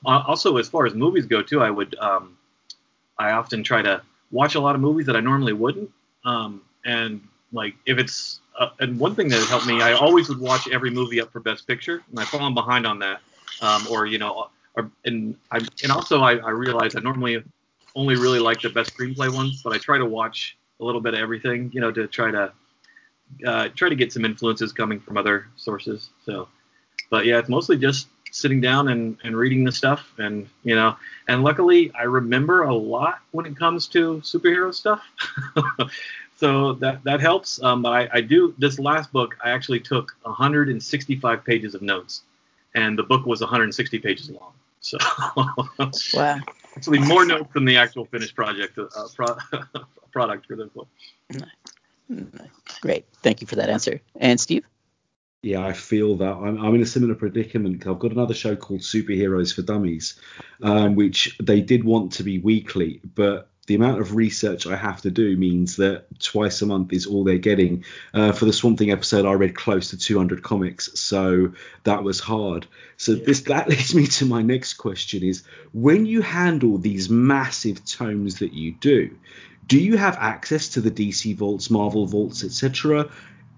also 0.04 0.58
as 0.58 0.68
far 0.68 0.86
as 0.86 0.94
movies 0.94 1.26
go 1.26 1.42
too, 1.42 1.62
I 1.62 1.70
would 1.70 1.96
um, 2.00 2.38
I 3.22 3.32
often 3.32 3.64
try 3.64 3.82
to 3.82 4.02
watch 4.32 4.56
a 4.56 4.60
lot 4.60 4.76
of 4.76 4.82
movies 4.82 5.06
that 5.06 5.16
I 5.16 5.20
normally 5.20 5.54
wouldn't. 5.54 5.92
Um, 6.26 6.62
and 6.86 7.22
like 7.52 7.76
if 7.86 7.98
it's 7.98 8.40
uh, 8.60 8.70
and 8.80 9.00
one 9.00 9.16
thing 9.16 9.30
that 9.30 9.48
helped 9.48 9.66
me, 9.66 9.82
I 9.82 9.94
always 9.94 10.30
would 10.30 10.40
watch 10.40 10.68
every 10.70 10.90
movie 10.90 11.22
up 11.22 11.32
for 11.32 11.40
Best 11.40 11.68
Picture, 11.68 12.04
and 12.10 12.20
I 12.20 12.26
fall 12.26 12.52
behind 12.52 12.86
on 12.86 13.00
that. 13.00 13.22
Um, 13.62 13.88
or 13.92 14.06
you 14.06 14.18
know, 14.18 14.50
and 15.06 15.36
I 15.52 15.60
and 15.84 15.92
also 15.92 16.22
I, 16.22 16.38
I 16.38 16.50
realize 16.50 16.96
I 16.96 17.00
normally 17.00 17.44
only 17.96 18.16
really 18.16 18.40
like 18.40 18.62
the 18.62 18.70
best 18.70 18.96
screenplay 18.96 19.34
ones, 19.34 19.62
but 19.64 19.74
I 19.74 19.78
try 19.78 19.98
to 19.98 20.06
watch 20.06 20.58
a 20.80 20.86
little 20.86 21.02
bit 21.02 21.14
of 21.14 21.20
everything, 21.20 21.70
you 21.74 21.82
know, 21.82 21.92
to 21.92 22.08
try 22.08 22.32
to 22.32 22.54
uh, 23.46 23.70
try 23.76 23.90
to 23.90 23.96
get 23.96 24.12
some 24.12 24.26
influences 24.26 24.72
coming 24.74 25.00
from 25.00 25.18
other 25.18 25.48
sources. 25.56 26.10
So, 26.26 26.48
but 27.10 27.26
yeah, 27.26 27.40
it's 27.40 27.50
mostly 27.50 27.78
just 27.78 28.08
sitting 28.32 28.62
down 28.62 28.88
and, 28.88 29.18
and 29.24 29.36
reading 29.36 29.64
the 29.64 29.72
stuff, 29.72 30.12
and 30.18 30.50
you 30.64 30.76
know, 30.76 30.96
and 31.28 31.44
luckily 31.44 31.92
I 31.94 32.04
remember 32.04 32.64
a 32.64 32.74
lot 32.74 33.20
when 33.32 33.46
it 33.46 33.56
comes 33.56 33.88
to 33.90 34.22
superhero 34.22 34.74
stuff. 34.74 35.04
so 36.38 36.74
that 36.74 37.04
that 37.04 37.22
helps. 37.22 37.62
Um, 37.62 37.82
but 37.82 37.92
I, 37.92 38.10
I 38.14 38.22
do 38.22 38.56
this 38.58 38.80
last 38.80 39.12
book. 39.12 39.38
I 39.44 39.52
actually 39.52 39.82
took 39.82 40.16
165 40.24 41.44
pages 41.44 41.76
of 41.76 41.82
notes, 41.82 42.24
and 42.74 42.98
the 42.98 43.04
book 43.04 43.26
was 43.26 43.42
160 43.42 44.00
pages 44.00 44.30
long. 44.30 44.54
So 44.80 44.98
wow, 46.14 46.40
actually 46.76 47.00
more 47.00 47.26
notes 47.26 47.52
than 47.54 47.66
the 47.66 47.78
actual 47.78 48.06
finished 48.06 48.36
project 48.36 48.78
uh, 48.80 49.08
pro- 49.16 49.38
product 50.12 50.48
for 50.48 50.56
this 50.56 50.70
book. 50.70 50.88
Great, 52.82 53.06
thank 53.22 53.42
you 53.42 53.48
for 53.48 53.56
that 53.58 53.70
answer. 53.70 54.02
And 54.16 54.40
Steve? 54.40 54.66
Yeah, 55.44 55.66
I 55.66 55.74
feel 55.74 56.18
that 56.18 56.34
I'm, 56.34 56.64
I'm 56.64 56.76
in 56.76 56.82
a 56.82 56.86
similar 56.86 57.16
predicament. 57.16 57.88
I've 57.88 57.98
got 57.98 58.12
another 58.12 58.36
show 58.36 58.56
called 58.56 58.82
Superheroes 58.82 59.54
for 59.54 59.64
Dummies, 59.64 60.20
um, 60.62 60.94
which 60.94 61.36
they 61.42 61.62
did 61.62 61.84
want 61.84 62.14
to 62.14 62.24
be 62.24 62.38
weekly, 62.38 63.02
but 63.16 63.48
the 63.66 63.76
amount 63.76 64.02
of 64.02 64.16
research 64.16 64.68
I 64.68 64.76
have 64.76 65.02
to 65.02 65.10
do 65.10 65.38
means 65.38 65.78
that 65.78 66.06
twice 66.20 66.62
a 66.62 66.66
month 66.66 66.94
is 66.94 67.06
all 67.06 67.24
they're 67.24 67.38
getting. 67.38 67.86
Uh, 68.14 68.32
for 68.34 68.46
the 68.46 68.54
Swamp 68.54 68.78
Thing 68.78 68.92
episode, 68.92 69.26
I 69.26 69.34
read 69.34 69.56
close 69.56 69.90
to 69.92 69.98
200 69.98 70.44
comics, 70.44 71.00
so 71.00 71.54
that 71.86 72.04
was 72.04 72.20
hard. 72.20 72.68
So 72.98 73.14
yeah. 73.14 73.24
this 73.26 73.42
that 73.42 73.70
leads 73.70 73.96
me 73.96 74.08
to 74.08 74.26
my 74.26 74.44
next 74.44 74.74
question: 74.74 75.24
is 75.24 75.44
when 75.74 76.06
you 76.06 76.22
handle 76.22 76.78
these 76.78 77.10
massive 77.10 77.84
tomes 77.86 78.40
that 78.40 78.54
you 78.54 78.74
do, 78.74 79.16
do 79.68 79.80
you 79.80 79.98
have 79.98 80.18
access 80.18 80.68
to 80.70 80.82
the 80.82 80.92
DC 80.92 81.36
vaults, 81.36 81.70
Marvel 81.70 82.06
vaults, 82.06 82.44
etc.? 82.44 83.10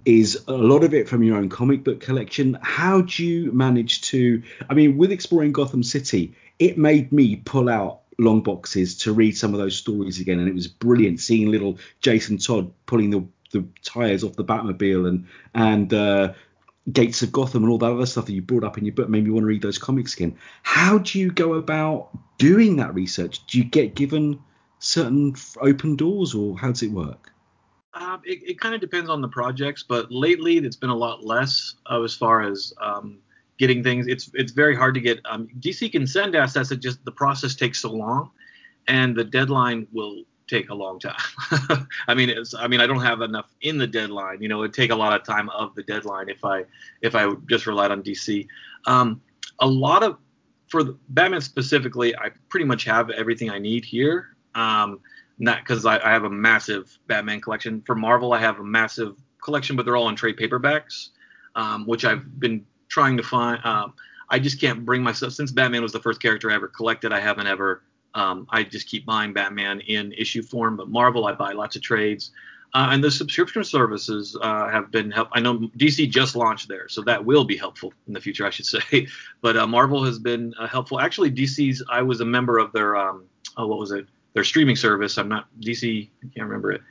Is 0.06 0.44
a 0.48 0.54
lot 0.54 0.84
of 0.84 0.94
it 0.94 1.08
from 1.08 1.24
your 1.24 1.38
own 1.38 1.50
comic 1.50 1.84
book 1.84 2.02
collection? 2.02 2.58
How 2.62 3.02
do 3.02 3.26
you 3.26 3.52
manage 3.54 4.02
to? 4.02 4.44
I 4.70 4.74
mean, 4.74 4.98
with 4.98 5.12
exploring 5.12 5.54
Gotham 5.54 5.84
City, 5.84 6.36
it 6.60 6.78
made 6.78 7.12
me 7.12 7.38
pull 7.38 7.70
out 7.70 8.02
long 8.20 8.42
boxes 8.42 8.98
to 9.00 9.14
read 9.14 9.38
some 9.38 9.54
of 9.54 9.60
those 9.60 9.76
stories 9.76 10.20
again, 10.20 10.40
and 10.40 10.48
it 10.48 10.54
was 10.54 10.68
brilliant 10.68 11.20
seeing 11.20 11.50
little 11.50 11.78
Jason 12.02 12.38
Todd 12.38 12.72
pulling 12.86 13.10
the, 13.10 13.26
the 13.52 13.66
tires 13.84 14.24
off 14.24 14.36
the 14.36 14.44
Batmobile 14.44 15.08
and 15.08 15.28
and 15.54 15.94
uh, 15.94 16.34
Gates 16.92 17.22
of 17.22 17.32
Gotham 17.32 17.64
and 17.64 17.72
all 17.72 17.78
that 17.78 17.92
other 17.92 18.06
stuff 18.06 18.26
that 18.26 18.34
you 18.34 18.42
brought 18.42 18.64
up 18.64 18.78
in 18.78 18.86
your 18.86 18.94
book 18.94 19.10
made 19.10 19.24
me 19.24 19.32
want 19.32 19.44
to 19.44 19.48
read 19.48 19.62
those 19.62 19.78
comics 19.78 20.14
again. 20.16 20.38
How 20.64 20.98
do 20.98 21.20
you 21.20 21.32
go 21.32 21.54
about 21.54 22.10
doing 22.38 22.76
that 22.78 22.94
research? 22.94 23.46
Do 23.48 23.58
you 23.58 23.64
get 23.64 23.96
given 23.96 24.40
certain 24.80 25.36
open 25.62 25.96
doors, 25.96 26.36
or 26.36 26.58
how 26.58 26.70
does 26.70 26.84
it 26.84 26.92
work? 26.92 27.33
Um, 27.96 28.22
it, 28.26 28.40
it 28.44 28.60
kind 28.60 28.74
of 28.74 28.82
depends 28.82 29.10
on 29.10 29.22
the 29.22 29.28
projects, 29.28 29.84
but 29.84 30.12
lately 30.12 30.58
it's 30.58 30.76
been 30.76 30.90
a 30.90 30.96
lot 30.96 31.24
less 31.24 31.76
uh, 31.92 32.02
as 32.02 32.16
far 32.16 32.42
as 32.42 32.74
um, 32.82 33.20
getting 33.58 33.84
things. 33.84 34.08
It's 34.08 34.32
it's 34.34 34.52
very 34.52 34.76
hard 34.76 34.96
to 34.96 35.00
get. 35.00 35.20
Um, 35.26 35.48
DC 35.60 35.92
can 35.92 36.08
send 36.08 36.36
assets. 36.36 36.72
It 36.72 36.80
just 36.80 37.04
the 37.06 37.12
process 37.12 37.56
takes 37.56 37.82
so 37.82 37.92
long, 37.92 38.32
and 38.88 39.16
the 39.16 39.24
deadline 39.24 39.88
will 39.92 40.24
take 40.48 40.70
a 40.70 40.74
long 40.74 41.00
time. 41.00 41.16
I 42.08 42.14
mean, 42.14 42.30
it's, 42.30 42.54
I 42.54 42.68
mean, 42.68 42.82
I 42.82 42.88
don't 42.88 43.02
have 43.02 43.22
enough 43.22 43.54
in 43.62 43.78
the 43.78 43.88
deadline. 43.88 44.42
You 44.42 44.50
know, 44.50 44.64
it'd 44.64 44.74
take 44.74 44.92
a 44.92 44.96
lot 44.96 45.14
of 45.14 45.26
time 45.26 45.50
of 45.50 45.76
the 45.76 45.84
deadline 45.84 46.30
if 46.30 46.44
I 46.44 46.66
if 47.02 47.16
I 47.16 47.32
just 47.48 47.68
relied 47.68 47.92
on 47.92 48.02
DC. 48.02 48.48
Um, 48.86 49.22
a 49.60 49.68
lot 49.68 50.04
of 50.04 50.18
for 50.68 50.84
Batman 51.10 51.42
specifically, 51.42 52.16
I 52.16 52.32
pretty 52.50 52.66
much 52.66 52.84
have 52.86 53.12
everything 53.12 53.52
I 53.52 53.60
need 53.60 53.86
here. 53.86 54.36
Um, 54.56 55.00
not 55.40 55.60
because 55.60 55.86
I, 55.86 55.98
I 55.98 56.12
have 56.12 56.24
a 56.24 56.30
massive 56.30 56.98
Batman 57.08 57.42
collection. 57.42 57.82
For 57.86 57.96
Marvel, 57.96 58.34
I 58.34 58.40
have 58.40 58.60
a 58.60 58.64
massive 58.64 59.18
collection, 59.44 59.76
but 59.76 59.86
they're 59.86 59.98
all 59.98 60.10
in 60.10 60.16
trade 60.16 60.38
paperbacks, 60.38 61.10
um, 61.56 61.86
which 61.86 62.06
I've 62.06 62.40
been 62.40 62.66
trying 62.88 63.18
to 63.18 63.24
find. 63.24 63.64
Um, 63.66 63.94
I 64.30 64.40
just 64.40 64.60
can't 64.60 64.86
bring 64.86 65.04
myself 65.04 65.34
since 65.34 65.52
Batman 65.52 65.82
was 65.82 65.92
the 65.92 66.00
first 66.00 66.22
character 66.22 66.52
I 66.52 66.56
ever 66.56 66.68
collected. 66.68 67.12
I 67.12 67.20
haven't 67.20 67.48
ever. 67.48 67.84
Um, 68.16 68.48
I 68.50 68.64
just 68.64 68.88
keep 68.88 69.06
buying 69.06 69.34
Batman 69.34 69.82
in 69.82 70.12
issue 70.14 70.44
form, 70.44 70.78
but 70.78 70.88
Marvel 70.88 71.26
I 71.26 71.34
buy 71.34 71.54
lots 71.54 71.76
of 71.76 71.82
trades. 71.82 72.32
Uh, 72.76 72.90
and 72.92 73.04
the 73.04 73.12
subscription 73.12 73.64
services 73.64 74.36
uh, 74.42 74.68
have 74.70 74.90
been 74.92 75.12
help. 75.12 75.30
I 75.34 75.40
know 75.40 75.60
DC 75.78 76.10
just 76.10 76.36
launched 76.36 76.68
there, 76.68 76.90
so 76.90 77.04
that 77.04 77.24
will 77.24 77.44
be 77.44 77.56
helpful 77.56 77.94
in 78.08 78.14
the 78.14 78.22
future, 78.22 78.46
I 78.46 78.50
should 78.50 78.66
say. 78.66 79.08
But 79.42 79.58
uh, 79.58 79.68
Marvel 79.68 80.04
has 80.04 80.18
been 80.18 80.54
uh, 80.60 80.68
helpful. 80.68 81.00
Actually, 81.00 81.32
DC's. 81.32 81.84
I 81.90 82.02
was 82.02 82.22
a 82.22 82.26
member 82.26 82.58
of 82.58 82.72
their. 82.72 82.96
Um, 82.96 83.26
oh, 83.58 83.68
what 83.68 83.78
was 83.78 83.92
it? 83.92 84.08
Their 84.34 84.44
streaming 84.44 84.76
service. 84.76 85.18
I'm 85.18 85.30
not 85.30 85.48
DC. 85.60 86.10
I 86.24 86.28
can't 86.36 86.48
remember 86.48 86.72
it, 86.72 86.82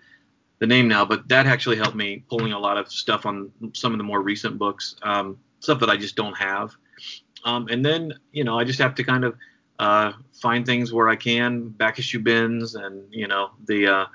the 0.61 0.67
name 0.67 0.89
now, 0.89 1.05
but 1.05 1.29
that 1.29 1.47
actually 1.47 1.77
helped 1.77 1.97
me 1.97 2.25
pulling 2.29 2.53
a 2.53 2.59
lot 2.59 2.77
of 2.77 2.91
stuff 2.91 3.27
on 3.27 3.51
some 3.73 3.93
of 3.93 3.99
the 3.99 4.05
more 4.05 4.23
recent 4.23 4.59
books. 4.59 4.97
Um, 5.03 5.39
stuff 5.63 5.81
that 5.81 5.91
I 5.91 5.97
just 5.97 6.17
don't 6.17 6.37
have. 6.37 6.75
Um, 7.45 7.69
and 7.69 7.85
then, 7.85 8.15
you 8.33 8.45
know, 8.45 8.59
I 8.59 8.65
just 8.65 8.79
have 8.79 8.95
to 8.97 9.05
kind 9.05 9.25
of 9.25 9.37
uh, 9.79 10.13
find 10.41 10.65
things 10.67 10.93
where 10.93 11.09
I 11.09 11.17
can, 11.17 11.69
back 11.69 11.99
issue 11.99 12.21
bins, 12.21 12.75
and 12.75 13.03
you 13.11 13.27
know, 13.27 13.51
the 13.67 13.87
uh, 13.87 14.07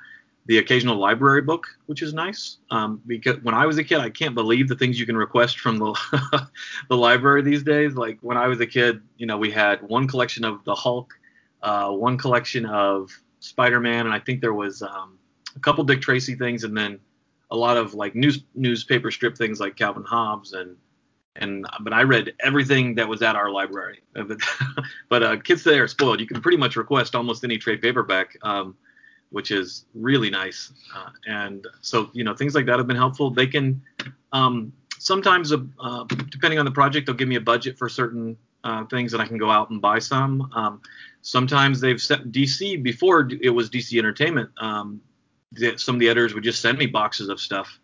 the 0.46 0.60
occasional 0.60 0.96
library 0.96 1.42
book, 1.42 1.68
which 1.88 2.02
is 2.02 2.14
nice. 2.14 2.58
Um, 2.72 3.02
because 3.06 3.42
when 3.44 3.54
I 3.54 3.66
was 3.66 3.78
a 3.78 3.84
kid, 3.84 4.00
I 4.00 4.10
can't 4.10 4.34
believe 4.34 4.70
the 4.70 4.76
things 4.76 5.00
you 5.00 5.06
can 5.06 5.18
request 5.18 5.60
from 5.60 5.78
the 5.78 6.48
the 6.90 6.96
library 6.96 7.42
these 7.42 7.64
days. 7.64 7.96
Like 7.96 8.18
when 8.22 8.38
I 8.38 8.48
was 8.48 8.60
a 8.62 8.68
kid, 8.68 9.02
you 9.18 9.26
know, 9.26 9.38
we 9.38 9.52
had 9.52 9.82
one 9.82 10.08
collection 10.08 10.46
of 10.46 10.64
the 10.64 10.76
Hulk, 10.76 11.14
uh, 11.62 11.90
one 11.90 12.18
collection 12.18 12.66
of 12.66 13.12
Spider-Man, 13.40 14.06
and 14.06 14.14
I 14.14 14.20
think 14.20 14.42
there 14.42 14.54
was 14.54 14.82
um, 14.82 15.18
a 15.56 15.60
couple 15.60 15.84
Dick 15.84 16.02
Tracy 16.02 16.36
things, 16.36 16.64
and 16.64 16.76
then 16.76 17.00
a 17.52 17.56
lot 17.56 17.78
of 17.78 17.94
like 17.94 18.16
news 18.16 18.44
newspaper 18.56 19.12
strip 19.12 19.38
things 19.38 19.60
like 19.60 19.76
Calvin 19.76 20.04
Hobbes 20.04 20.54
and 20.54 20.76
and 21.38 21.66
but 21.82 21.94
I 21.94 22.02
read 22.02 22.34
everything 22.40 22.96
that 22.96 23.08
was 23.08 23.22
at 23.22 23.36
our 23.36 23.52
library. 23.52 24.02
but 25.10 25.24
uh, 25.24 25.38
kids 25.38 25.64
today 25.64 25.80
are 25.80 25.88
spoiled. 25.88 26.20
You 26.20 26.28
can 26.28 26.42
pretty 26.42 26.58
much 26.58 26.76
request 26.76 27.16
almost 27.16 27.44
any 27.44 27.58
trade 27.58 27.82
paperback, 27.82 28.36
um, 28.42 28.76
which 29.30 29.52
is 29.52 29.86
really 29.94 30.30
nice. 30.30 30.72
Uh, 30.96 31.10
and 31.28 31.68
so 31.82 32.10
you 32.14 32.24
know 32.24 32.36
things 32.36 32.56
like 32.56 32.66
that 32.66 32.78
have 32.78 32.88
been 32.88 32.98
helpful. 32.98 33.30
They 33.30 33.48
can 33.48 33.82
um, 34.34 34.74
sometimes, 35.00 35.52
uh, 35.54 36.04
depending 36.30 36.60
on 36.60 36.66
the 36.66 36.72
project, 36.72 37.06
they'll 37.06 37.16
give 37.16 37.28
me 37.28 37.36
a 37.36 37.42
budget 37.42 37.78
for 37.78 37.90
certain 37.90 38.38
uh, 38.68 38.84
things, 38.86 39.14
and 39.14 39.22
I 39.22 39.26
can 39.26 39.38
go 39.38 39.50
out 39.50 39.70
and 39.70 39.82
buy 39.82 39.98
some. 40.00 40.52
Um, 40.54 40.82
sometimes 41.22 41.80
they've 41.80 42.02
set 42.02 42.26
DC 42.26 42.84
before 42.84 43.30
it 43.42 43.50
was 43.50 43.70
DC 43.70 43.98
Entertainment. 43.98 44.50
Um, 44.58 45.02
some 45.78 45.96
of 45.96 46.00
the 46.00 46.10
editors 46.10 46.34
would 46.34 46.44
just 46.44 46.62
send 46.62 46.78
me 46.78 46.86
boxes 46.86 47.30
of 47.30 47.40
stuff, 47.40 47.80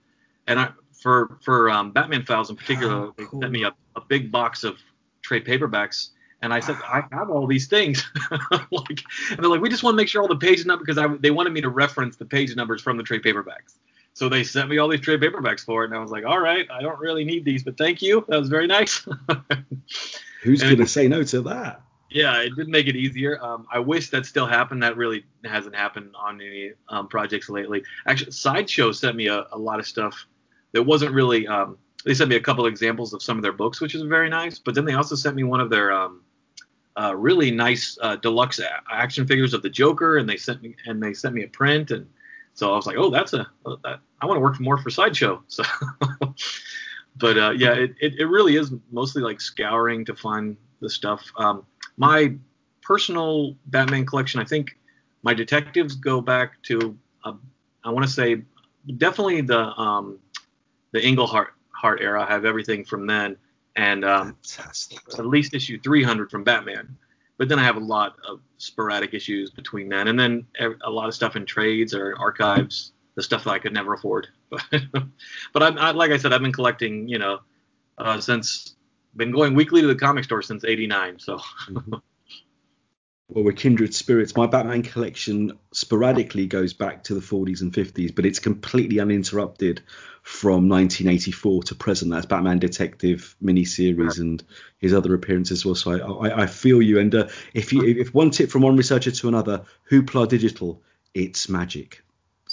and 0.46 0.60
I, 0.60 0.70
for 1.02 1.38
for 1.42 1.70
um, 1.70 1.92
Batman 1.92 2.26
files 2.26 2.50
in 2.50 2.58
particular, 2.58 2.94
oh, 2.94 3.14
cool. 3.18 3.40
they 3.40 3.46
sent 3.46 3.54
me 3.54 3.64
a, 3.64 3.74
a, 3.96 4.02
big 4.02 4.30
box 4.30 4.66
of 4.66 4.78
trade 5.22 5.46
paperbacks, 5.46 6.10
and 6.42 6.54
I 6.54 6.60
said 6.60 6.76
I 6.84 7.04
have 7.14 7.30
all 7.30 7.48
these 7.48 7.68
things, 7.68 8.04
like, 8.52 9.04
and 9.30 9.40
they're 9.40 9.50
like, 9.50 9.62
we 9.62 9.70
just 9.70 9.84
want 9.84 9.94
to 9.94 9.98
make 9.98 10.10
sure 10.10 10.22
all 10.22 10.28
the 10.28 10.36
page 10.36 10.66
numbers 10.66 10.86
because 10.86 10.98
I, 10.98 11.08
they 11.22 11.32
wanted 11.32 11.54
me 11.54 11.62
to 11.62 11.70
reference 11.70 12.18
the 12.18 12.26
page 12.26 12.54
numbers 12.58 12.82
from 12.82 12.98
the 12.98 13.04
trade 13.04 13.24
paperbacks. 13.24 13.78
So 14.16 14.28
they 14.28 14.44
sent 14.44 14.70
me 14.70 14.80
all 14.80 14.90
these 14.90 15.00
trade 15.00 15.22
paperbacks 15.22 15.62
for 15.62 15.84
it, 15.84 15.88
and 15.88 15.96
I 15.96 16.00
was 16.00 16.12
like, 16.12 16.26
all 16.26 16.40
right, 16.40 16.68
I 16.70 16.82
don't 16.82 17.00
really 17.00 17.24
need 17.24 17.46
these, 17.46 17.64
but 17.64 17.78
thank 17.78 18.02
you, 18.02 18.26
that 18.28 18.38
was 18.38 18.50
very 18.50 18.68
nice. 18.68 19.08
Who's 20.44 20.62
gonna 20.62 20.88
say 20.88 21.08
no 21.08 21.24
to 21.24 21.42
that? 21.42 21.82
Yeah, 22.10 22.42
it 22.42 22.56
did 22.56 22.68
make 22.68 22.88
it 22.88 22.96
easier. 22.96 23.44
Um, 23.44 23.66
I 23.72 23.80
wish 23.80 24.10
that 24.12 24.26
still 24.26 24.46
happened. 24.46 24.84
That 24.84 24.98
really 24.98 25.26
hasn't 25.44 25.76
happened 25.76 26.14
on 26.16 26.40
any 26.40 26.74
um, 26.90 27.08
projects 27.08 27.50
lately. 27.50 27.84
Actually, 28.06 28.32
Sideshow 28.32 28.92
sent 28.92 29.16
me 29.16 29.28
a, 29.28 29.48
a 29.52 29.58
lot 29.58 29.80
of 29.80 29.88
stuff 29.88 30.28
that 30.74 30.84
wasn't 30.84 31.14
really. 31.14 31.48
Um, 31.48 31.78
they 32.06 32.14
sent 32.14 32.30
me 32.30 32.36
a 32.36 32.42
couple 32.42 32.66
examples 32.66 33.14
of 33.14 33.24
some 33.24 33.38
of 33.38 33.44
their 33.44 33.54
books, 33.54 33.82
which 33.82 33.96
is 33.96 34.04
very 34.04 34.30
nice. 34.30 34.60
But 34.60 34.76
then 34.76 34.86
they 34.86 34.94
also 34.94 35.16
sent 35.16 35.36
me 35.36 35.44
one 35.44 35.62
of 35.62 35.70
their 35.70 35.92
um, 35.92 36.22
uh, 37.00 37.16
really 37.16 37.50
nice 37.50 37.98
uh, 38.02 38.18
deluxe 38.18 38.60
action 38.92 39.26
figures 39.26 39.54
of 39.54 39.62
the 39.62 39.70
Joker, 39.70 40.18
and 40.18 40.30
they 40.30 40.38
sent 40.38 40.62
me 40.62 40.76
and 40.86 41.02
they 41.02 41.14
sent 41.14 41.34
me 41.34 41.44
a 41.44 41.48
print, 41.48 41.92
and 41.92 42.08
so 42.54 42.72
I 42.72 42.76
was 42.76 42.86
like, 42.86 42.98
oh, 42.98 43.10
that's 43.10 43.34
a 43.34 43.48
that, 43.84 44.00
I 44.22 44.26
want 44.26 44.38
to 44.38 44.42
work 44.42 44.60
more 44.60 44.78
for 44.78 44.90
Sideshow. 44.90 45.44
So, 45.48 45.64
but 47.18 47.38
uh, 47.38 47.52
yeah, 47.52 47.74
it, 47.74 47.96
it, 48.02 48.20
it 48.20 48.26
really 48.26 48.56
is 48.56 48.72
mostly 48.92 49.22
like 49.22 49.40
scouring 49.40 50.06
to 50.06 50.16
find 50.16 50.58
the 50.82 50.90
stuff. 50.90 51.24
Um, 51.38 51.66
my 51.98 52.34
personal 52.82 53.56
Batman 53.68 54.06
collection, 54.06 54.40
I 54.40 54.46
think 54.46 54.78
my 55.22 55.34
detectives 55.34 55.96
go 55.96 56.22
back 56.22 56.62
to 56.64 56.98
uh, 57.24 57.34
I 57.84 57.90
want 57.90 58.06
to 58.06 58.12
say 58.12 58.44
definitely 58.98 59.42
the 59.42 59.60
um, 59.60 60.20
the 60.92 61.06
Englehart 61.06 61.54
Heart 61.72 62.02
era. 62.02 62.24
I 62.24 62.28
have 62.28 62.46
everything 62.46 62.86
from 62.86 63.08
then, 63.08 63.38
and 63.76 64.06
um, 64.06 64.38
at 65.18 65.26
least 65.26 65.54
issue 65.54 65.80
300 65.80 66.32
from 66.32 66.44
Batman. 66.44 66.96
But 67.38 67.50
then 67.50 67.60
I 67.60 67.64
have 67.64 67.78
a 67.78 67.80
lot 67.80 68.16
of 68.28 68.42
sporadic 68.58 69.14
issues 69.14 69.50
between 69.50 69.90
then, 69.90 70.08
and 70.08 70.20
then 70.20 70.46
a 70.86 70.90
lot 70.90 71.08
of 71.08 71.16
stuff 71.16 71.36
in 71.36 71.46
trades 71.46 71.94
or 71.94 72.16
archives, 72.20 72.94
the 73.16 73.24
stuff 73.24 73.44
that 73.44 73.52
I 73.52 73.60
could 73.60 73.74
never 73.74 73.94
afford. 73.94 74.28
but 74.50 75.64
I'm 75.64 75.78
I, 75.78 75.92
like 75.92 76.12
I 76.12 76.18
said, 76.18 76.34
I've 76.34 76.42
been 76.42 76.54
collecting, 76.54 77.08
you 77.08 77.20
know, 77.20 77.40
uh, 77.98 78.20
since 78.20 78.76
been 79.16 79.32
going 79.32 79.54
weekly 79.54 79.82
to 79.82 79.88
the 79.88 79.96
comic 79.96 80.24
store 80.24 80.42
since 80.42 80.64
'89. 80.64 81.20
So. 81.20 81.38
mm-hmm. 81.38 81.96
Well, 83.30 83.46
we're 83.46 83.54
kindred 83.54 83.96
spirits. 83.96 84.36
My 84.36 84.46
Batman 84.46 84.84
collection 84.84 85.58
sporadically 85.72 86.46
goes 86.46 86.74
back 86.74 87.06
to 87.06 87.16
the 87.16 87.22
40s 87.22 87.62
and 87.62 87.74
50s, 87.74 88.14
but 88.14 88.28
it's 88.28 88.38
completely 88.38 89.00
uninterrupted 89.00 89.82
from 90.22 90.70
1984 90.70 91.64
to 91.64 91.76
present. 91.76 92.12
That's 92.12 92.28
Batman 92.28 92.60
Detective 92.60 93.36
miniseries 93.42 94.20
and 94.20 94.44
his 94.78 94.94
other 94.94 95.16
appearances 95.16 95.60
as 95.60 95.66
well. 95.66 95.76
So 95.76 95.92
I, 95.92 96.28
I, 96.30 96.44
I 96.44 96.46
feel 96.46 96.82
you. 96.82 97.00
And 97.00 97.16
uh, 97.16 97.30
if 97.54 97.74
you 97.74 97.84
if 97.84 98.14
one 98.14 98.30
tip 98.30 98.52
from 98.52 98.62
one 98.62 98.78
researcher 98.78 99.10
to 99.10 99.28
another, 99.30 99.64
Hoopla 99.90 100.28
Digital, 100.28 100.84
it's 101.16 101.50
magic. 101.50 102.03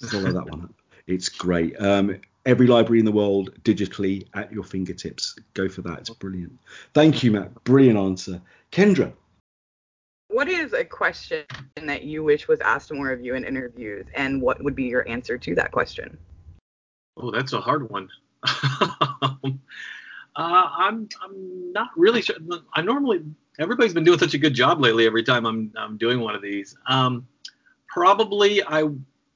Follow 0.08 0.32
that 0.32 0.46
one 0.46 0.62
up. 0.62 0.74
It's 1.06 1.28
great. 1.28 1.80
Um, 1.80 2.20
every 2.46 2.66
library 2.66 3.00
in 3.00 3.04
the 3.04 3.12
world 3.12 3.52
digitally 3.64 4.26
at 4.34 4.52
your 4.52 4.64
fingertips. 4.64 5.36
Go 5.54 5.68
for 5.68 5.82
that. 5.82 6.00
It's 6.00 6.10
brilliant. 6.10 6.58
Thank 6.94 7.22
you, 7.22 7.32
Matt. 7.32 7.64
Brilliant 7.64 7.98
answer. 7.98 8.40
Kendra. 8.72 9.12
What 10.28 10.48
is 10.48 10.72
a 10.72 10.84
question 10.84 11.44
that 11.74 12.04
you 12.04 12.22
wish 12.22 12.46
was 12.46 12.60
asked 12.60 12.92
more 12.92 13.10
of 13.10 13.22
you 13.22 13.34
in 13.34 13.44
interviews, 13.44 14.06
and 14.14 14.40
what 14.40 14.62
would 14.62 14.76
be 14.76 14.84
your 14.84 15.06
answer 15.08 15.36
to 15.36 15.54
that 15.56 15.72
question? 15.72 16.16
Oh, 17.16 17.32
that's 17.32 17.52
a 17.52 17.60
hard 17.60 17.90
one. 17.90 18.08
uh, 18.44 19.48
I'm 20.36 21.08
I'm 21.20 21.72
not 21.72 21.88
really 21.96 22.22
sure. 22.22 22.36
I 22.74 22.80
normally 22.80 23.24
everybody's 23.58 23.92
been 23.92 24.04
doing 24.04 24.20
such 24.20 24.34
a 24.34 24.38
good 24.38 24.54
job 24.54 24.80
lately. 24.80 25.04
Every 25.04 25.24
time 25.24 25.44
I'm 25.44 25.72
I'm 25.76 25.96
doing 25.98 26.20
one 26.20 26.36
of 26.36 26.42
these, 26.42 26.76
um, 26.86 27.26
probably 27.88 28.62
I 28.62 28.84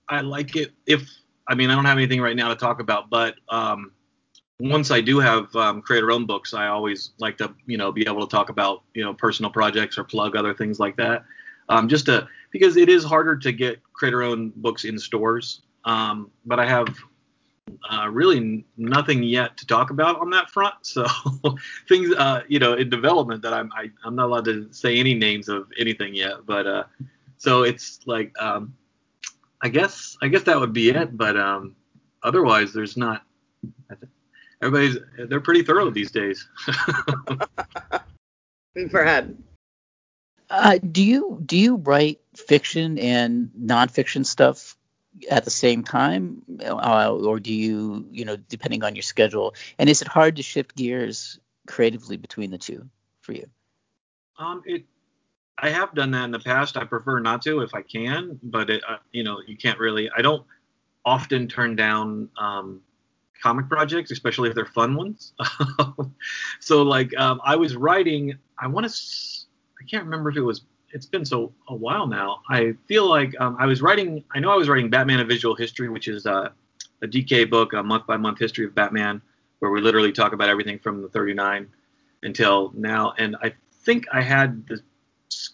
I 0.08 0.20
like 0.20 0.56
it 0.56 0.72
if 0.86 1.08
I 1.46 1.54
mean 1.54 1.70
I 1.70 1.74
don't 1.74 1.84
have 1.84 1.98
anything 1.98 2.20
right 2.20 2.36
now 2.36 2.48
to 2.48 2.56
talk 2.56 2.80
about, 2.80 3.10
but 3.10 3.36
um, 3.48 3.92
once 4.60 4.90
I 4.90 5.00
do 5.00 5.18
have 5.18 5.54
um, 5.56 5.82
creator 5.82 6.10
own 6.10 6.26
books, 6.26 6.54
I 6.54 6.68
always 6.68 7.10
like 7.18 7.36
to 7.38 7.54
you 7.66 7.76
know 7.76 7.92
be 7.92 8.06
able 8.06 8.26
to 8.26 8.30
talk 8.30 8.48
about 8.48 8.82
you 8.94 9.02
know 9.02 9.14
personal 9.14 9.50
projects 9.50 9.98
or 9.98 10.04
plug 10.04 10.36
other 10.36 10.54
things 10.54 10.78
like 10.78 10.96
that. 10.96 11.24
Um, 11.68 11.88
just 11.88 12.06
to 12.06 12.28
because 12.50 12.76
it 12.76 12.88
is 12.88 13.04
harder 13.04 13.36
to 13.36 13.52
get 13.52 13.82
creator 13.92 14.22
own 14.22 14.52
books 14.56 14.84
in 14.84 14.98
stores. 14.98 15.62
Um, 15.84 16.30
but 16.46 16.58
I 16.58 16.66
have 16.66 16.88
uh, 17.90 18.08
really 18.10 18.64
nothing 18.76 19.22
yet 19.22 19.56
to 19.56 19.66
talk 19.66 19.90
about 19.90 20.20
on 20.20 20.30
that 20.30 20.50
front. 20.50 20.74
So 20.82 21.06
things, 21.88 22.14
uh, 22.14 22.42
you 22.48 22.58
know, 22.58 22.74
in 22.74 22.90
development 22.90 23.42
that 23.42 23.52
I'm 23.52 23.70
I, 23.76 23.84
am 23.84 23.92
i 24.04 24.08
am 24.08 24.16
not 24.16 24.26
allowed 24.26 24.44
to 24.46 24.68
say 24.72 24.98
any 24.98 25.14
names 25.14 25.48
of 25.48 25.68
anything 25.78 26.14
yet. 26.14 26.46
But 26.46 26.66
uh, 26.66 26.84
so 27.36 27.62
it's 27.62 28.00
like 28.06 28.32
um, 28.40 28.74
I 29.64 29.68
guess 29.68 30.16
I 30.20 30.28
guess 30.28 30.42
that 30.42 30.60
would 30.60 30.74
be 30.74 30.90
it. 30.90 31.16
But 31.16 31.36
um, 31.38 31.74
otherwise, 32.22 32.74
there's 32.74 32.96
not. 32.96 33.22
Everybody's 34.62 34.98
they're 35.28 35.40
pretty 35.40 35.62
thorough 35.62 35.90
these 35.90 36.10
days. 36.10 36.46
Brad. 38.90 39.36
Uh, 40.50 40.78
do 40.78 41.02
you 41.02 41.40
do 41.44 41.56
you 41.56 41.76
write 41.76 42.20
fiction 42.36 42.98
and 42.98 43.50
nonfiction 43.58 44.26
stuff 44.26 44.76
at 45.30 45.44
the 45.44 45.50
same 45.50 45.82
time, 45.82 46.42
uh, 46.62 47.10
or 47.10 47.40
do 47.40 47.52
you, 47.52 48.06
you 48.10 48.24
know, 48.24 48.36
depending 48.36 48.84
on 48.84 48.94
your 48.94 49.02
schedule? 49.02 49.54
And 49.78 49.88
is 49.88 50.02
it 50.02 50.08
hard 50.08 50.36
to 50.36 50.42
shift 50.42 50.76
gears 50.76 51.38
creatively 51.66 52.16
between 52.16 52.50
the 52.50 52.58
two 52.58 52.88
for 53.22 53.32
you? 53.32 53.46
Um, 54.38 54.62
it. 54.66 54.84
I 55.58 55.70
have 55.70 55.94
done 55.94 56.10
that 56.12 56.24
in 56.24 56.30
the 56.30 56.40
past. 56.40 56.76
I 56.76 56.84
prefer 56.84 57.20
not 57.20 57.42
to 57.42 57.60
if 57.60 57.74
I 57.74 57.82
can, 57.82 58.38
but 58.42 58.70
it, 58.70 58.82
uh, 58.88 58.96
you 59.12 59.22
know, 59.22 59.40
you 59.46 59.56
can't 59.56 59.78
really. 59.78 60.10
I 60.16 60.22
don't 60.22 60.44
often 61.04 61.46
turn 61.46 61.76
down 61.76 62.28
um, 62.38 62.80
comic 63.42 63.68
projects, 63.68 64.10
especially 64.10 64.48
if 64.48 64.54
they're 64.54 64.66
fun 64.66 64.94
ones. 64.94 65.32
so, 66.60 66.82
like, 66.82 67.16
um, 67.16 67.40
I 67.44 67.56
was 67.56 67.76
writing. 67.76 68.36
I 68.58 68.66
want 68.66 68.88
to. 68.88 68.94
I 69.80 69.86
can't 69.86 70.04
remember 70.04 70.30
if 70.30 70.36
it 70.36 70.42
was 70.42 70.62
it's 70.94 71.06
been 71.06 71.24
so 71.24 71.52
a 71.68 71.74
while 71.74 72.06
now. 72.06 72.40
I 72.48 72.74
feel 72.86 73.08
like 73.08 73.38
um, 73.40 73.56
I 73.58 73.66
was 73.66 73.82
writing. 73.82 74.24
I 74.34 74.38
know 74.38 74.50
I 74.50 74.56
was 74.56 74.68
writing 74.68 74.88
Batman: 74.88 75.20
A 75.20 75.24
Visual 75.24 75.54
History, 75.54 75.88
which 75.88 76.08
is 76.08 76.24
uh, 76.24 76.50
a 77.02 77.06
DK 77.06 77.50
book, 77.50 77.74
a 77.74 77.82
month 77.82 78.06
by 78.06 78.16
month 78.16 78.38
history 78.38 78.64
of 78.64 78.74
Batman, 78.74 79.20
where 79.58 79.70
we 79.70 79.80
literally 79.80 80.12
talk 80.12 80.32
about 80.32 80.48
everything 80.48 80.78
from 80.78 81.02
the 81.02 81.08
39 81.08 81.68
until 82.22 82.72
now. 82.74 83.12
And 83.18 83.36
I 83.42 83.52
think 83.82 84.06
I 84.12 84.22
had 84.22 84.66
the 84.68 84.80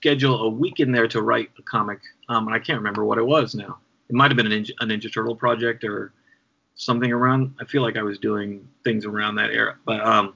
schedule 0.01 0.47
a 0.47 0.49
week 0.49 0.81
in 0.81 0.93
there 0.93 1.07
to 1.07 1.21
write 1.21 1.51
a 1.59 1.63
comic. 1.63 2.01
Um, 2.31 2.49
I 2.49 2.59
can't 2.59 2.79
remember 2.79 3.05
what 3.05 3.19
it 3.19 3.27
was 3.27 3.55
now. 3.55 3.79
It 4.09 4.15
might 4.15 4.31
have 4.31 4.37
been 4.37 4.47
a 4.47 4.51
Ninja, 4.51 4.71
a 4.81 4.87
Ninja 4.87 5.13
Turtle 5.13 5.37
project 5.37 5.85
or 5.85 6.15
something 6.75 7.13
around. 7.13 7.55
I 7.61 7.67
feel 7.67 7.83
like 7.83 7.99
I 7.99 8.03
was 8.03 8.19
doing 8.19 8.67
things 8.83 9.05
around 9.05 9.35
that 9.35 9.51
era, 9.51 9.77
but 9.85 10.01
um, 10.01 10.35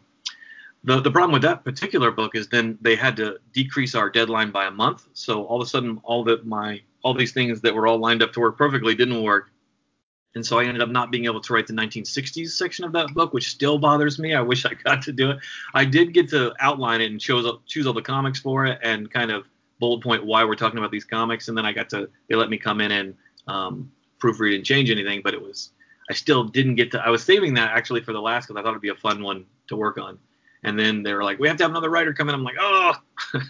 the, 0.85 1.01
the 1.01 1.11
problem 1.11 1.33
with 1.33 1.41
that 1.43 1.65
particular 1.65 2.11
book 2.11 2.35
is 2.35 2.47
then 2.49 2.77
they 2.83 2.95
had 2.95 3.17
to 3.17 3.39
decrease 3.55 3.95
our 3.95 4.11
deadline 4.11 4.51
by 4.51 4.67
a 4.67 4.71
month. 4.71 5.07
So 5.15 5.45
all 5.45 5.63
of 5.63 5.67
a 5.67 5.71
sudden, 5.71 5.99
all 6.05 6.25
that 6.25 6.47
my 6.47 6.83
all 7.03 7.15
these 7.15 7.33
things 7.33 7.63
that 7.63 7.75
were 7.75 7.87
all 7.87 7.99
lined 7.99 8.23
up 8.23 8.33
to 8.35 8.41
work 8.41 8.59
perfectly 8.59 8.95
didn't 8.95 9.23
work, 9.23 9.51
and 10.35 10.45
so 10.45 10.59
I 10.59 10.65
ended 10.65 10.83
up 10.83 10.91
not 10.91 11.11
being 11.11 11.25
able 11.25 11.41
to 11.41 11.55
write 11.55 11.67
the 11.67 11.73
1960s 11.73 12.49
section 12.51 12.85
of 12.85 12.93
that 12.93 13.15
book, 13.15 13.33
which 13.33 13.49
still 13.49 13.79
bothers 13.79 14.19
me. 14.19 14.35
I 14.35 14.43
wish 14.43 14.67
I 14.67 14.75
got 14.75 15.01
to 15.03 15.13
do 15.13 15.31
it. 15.31 15.39
I 15.73 15.87
did 15.87 16.13
get 16.13 16.29
to 16.31 16.53
outline 16.61 17.01
it 17.01 17.11
and 17.11 17.19
choose 17.19 17.47
choose 17.67 17.87
all 17.87 17.95
the 17.95 18.03
comics 18.03 18.41
for 18.41 18.67
it 18.67 18.79
and 18.83 19.11
kind 19.11 19.31
of 19.31 19.47
bullet 19.87 20.03
point 20.03 20.25
why 20.25 20.45
we're 20.45 20.55
talking 20.55 20.79
about 20.79 20.91
these 20.91 21.05
comics, 21.05 21.49
and 21.49 21.57
then 21.57 21.67
I 21.67 21.73
got 21.73 21.89
to 21.91 22.09
they 22.29 22.37
let 22.37 22.51
me 22.51 22.59
come 22.59 22.81
in 22.81 22.91
and 22.91 23.15
um, 23.47 23.91
proofread 24.19 24.55
and 24.55 24.65
change 24.65 24.91
anything, 24.91 25.21
but 25.23 25.35
it 25.35 25.43
was 25.43 25.71
I 26.11 26.15
still 26.15 26.45
didn't 26.45 26.75
get 26.75 26.91
to. 26.93 27.01
I 27.01 27.11
was 27.11 27.23
saving 27.23 27.55
that 27.55 27.71
actually 27.71 28.03
for 28.03 28.13
the 28.13 28.21
last 28.21 28.47
because 28.47 28.61
I 28.61 28.63
thought 28.63 28.71
it'd 28.71 28.83
be 28.83 28.89
a 28.89 28.95
fun 28.95 29.23
one 29.23 29.47
to 29.69 29.77
work 29.77 29.99
on 29.99 30.19
and 30.65 30.79
then 30.79 31.03
they 31.03 31.13
were 31.13 31.23
like, 31.23 31.39
we 31.39 31.47
have 31.47 31.57
to 31.59 31.65
have 31.65 31.71
another 31.71 31.91
writer 31.91 32.13
come 32.13 32.29
in. 32.29 32.35
I'm 32.35 32.43
like, 32.43 32.57
oh, 32.59 32.95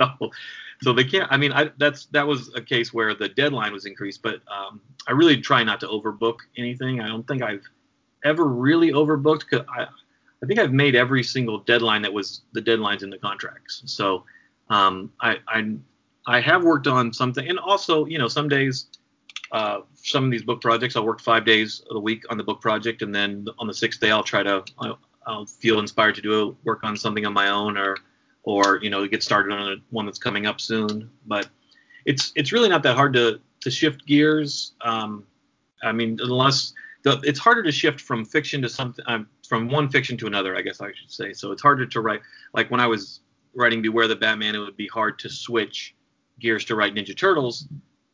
so 0.00 0.30
so 0.82 0.92
they 0.92 1.04
can't. 1.04 1.30
I 1.30 1.36
mean, 1.36 1.52
I, 1.52 1.70
that's 1.78 2.06
that 2.06 2.26
was 2.26 2.54
a 2.54 2.62
case 2.62 2.94
where 2.94 3.14
the 3.14 3.28
deadline 3.28 3.72
was 3.72 3.84
increased, 3.84 4.22
but 4.22 4.40
um, 4.48 4.80
I 5.06 5.12
really 5.12 5.40
try 5.40 5.62
not 5.62 5.80
to 5.80 5.86
overbook 5.86 6.36
anything. 6.56 7.00
I 7.00 7.08
don't 7.08 7.26
think 7.26 7.42
I've 7.42 7.64
ever 8.24 8.46
really 8.46 8.92
overbooked 8.92 9.40
because 9.50 9.66
I 9.68 9.82
I 9.82 10.46
think 10.46 10.58
I've 10.58 10.72
made 10.72 10.94
every 10.94 11.22
single 11.22 11.58
deadline 11.58 12.02
that 12.02 12.12
was 12.12 12.42
the 12.52 12.62
deadlines 12.62 13.02
in 13.02 13.10
the 13.10 13.18
contracts. 13.18 13.82
So 13.86 14.24
um, 14.70 15.12
I, 15.20 15.38
I 15.46 15.74
I 16.26 16.40
have 16.40 16.64
worked 16.64 16.86
on 16.86 17.12
something, 17.12 17.46
and 17.48 17.58
also 17.58 18.06
you 18.06 18.18
know 18.18 18.28
some 18.28 18.48
days. 18.48 18.86
Uh, 19.52 19.80
some 19.94 20.24
of 20.24 20.30
these 20.30 20.44
book 20.44 20.60
projects, 20.60 20.94
I'll 20.94 21.04
work 21.04 21.20
five 21.20 21.44
days 21.44 21.82
of 21.90 21.94
the 21.94 22.00
week 22.00 22.22
on 22.30 22.36
the 22.36 22.44
book 22.44 22.60
project, 22.60 23.02
and 23.02 23.12
then 23.12 23.48
on 23.58 23.66
the 23.66 23.74
sixth 23.74 24.00
day, 24.00 24.12
I'll 24.12 24.22
try 24.22 24.44
to 24.44 24.62
I'll 25.26 25.46
feel 25.46 25.80
inspired 25.80 26.14
to 26.14 26.22
do 26.22 26.40
a, 26.40 26.54
work 26.64 26.84
on 26.84 26.96
something 26.96 27.26
on 27.26 27.32
my 27.32 27.48
own 27.48 27.76
or 27.76 27.96
or 28.44 28.78
you 28.80 28.90
know 28.90 29.06
get 29.06 29.22
started 29.22 29.52
on 29.52 29.72
a, 29.72 29.76
one 29.90 30.06
that's 30.06 30.18
coming 30.18 30.46
up 30.46 30.60
soon. 30.60 31.10
But 31.26 31.48
it's 32.04 32.32
it's 32.36 32.52
really 32.52 32.68
not 32.68 32.82
that 32.84 32.96
hard 32.96 33.12
to 33.14 33.40
to 33.60 33.70
shift 33.70 34.06
gears. 34.06 34.72
Um, 34.82 35.24
I 35.82 35.92
mean, 35.92 36.18
unless 36.22 36.72
the, 37.02 37.20
it's 37.24 37.38
harder 37.38 37.62
to 37.62 37.72
shift 37.72 38.00
from 38.00 38.24
fiction 38.24 38.62
to 38.62 38.68
something 38.68 39.04
um, 39.08 39.28
from 39.48 39.68
one 39.68 39.88
fiction 39.88 40.16
to 40.18 40.26
another, 40.26 40.56
I 40.56 40.62
guess 40.62 40.80
I 40.80 40.92
should 40.92 41.10
say. 41.10 41.32
So 41.32 41.52
it's 41.52 41.62
harder 41.62 41.86
to 41.86 42.00
write. 42.00 42.20
Like 42.54 42.70
when 42.70 42.80
I 42.80 42.86
was 42.86 43.20
writing 43.54 43.82
Beware 43.82 44.08
the 44.08 44.16
Batman, 44.16 44.54
it 44.54 44.58
would 44.58 44.76
be 44.76 44.88
hard 44.88 45.18
to 45.20 45.28
switch 45.28 45.94
gears 46.38 46.64
to 46.66 46.74
write 46.74 46.94
Ninja 46.94 47.16
Turtles 47.16 47.68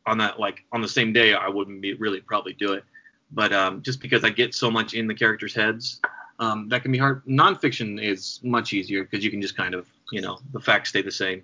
on 0.05 0.17
that 0.17 0.39
like 0.39 0.63
on 0.71 0.81
the 0.81 0.87
same 0.87 1.13
day. 1.13 1.33
I 1.33 1.47
wouldn't 1.47 1.81
be 1.81 1.93
really 1.93 2.21
probably 2.21 2.53
do 2.53 2.73
it. 2.73 2.83
But 3.31 3.51
um, 3.51 3.81
just 3.81 4.01
because 4.01 4.23
I 4.23 4.29
get 4.29 4.53
so 4.55 4.71
much 4.71 4.93
in 4.93 5.07
the 5.07 5.13
characters' 5.13 5.53
heads, 5.53 5.99
um, 6.39 6.69
that 6.69 6.81
can 6.81 6.91
be 6.91 6.97
hard. 6.97 7.25
Nonfiction 7.25 8.01
is 8.01 8.39
much 8.43 8.73
easier 8.73 9.03
because 9.03 9.23
you 9.23 9.31
can 9.31 9.41
just 9.41 9.57
kind 9.57 9.73
of, 9.73 9.87
you 10.11 10.21
know, 10.21 10.39
the 10.53 10.59
facts 10.59 10.89
stay 10.89 11.01
the 11.01 11.11
same. 11.11 11.43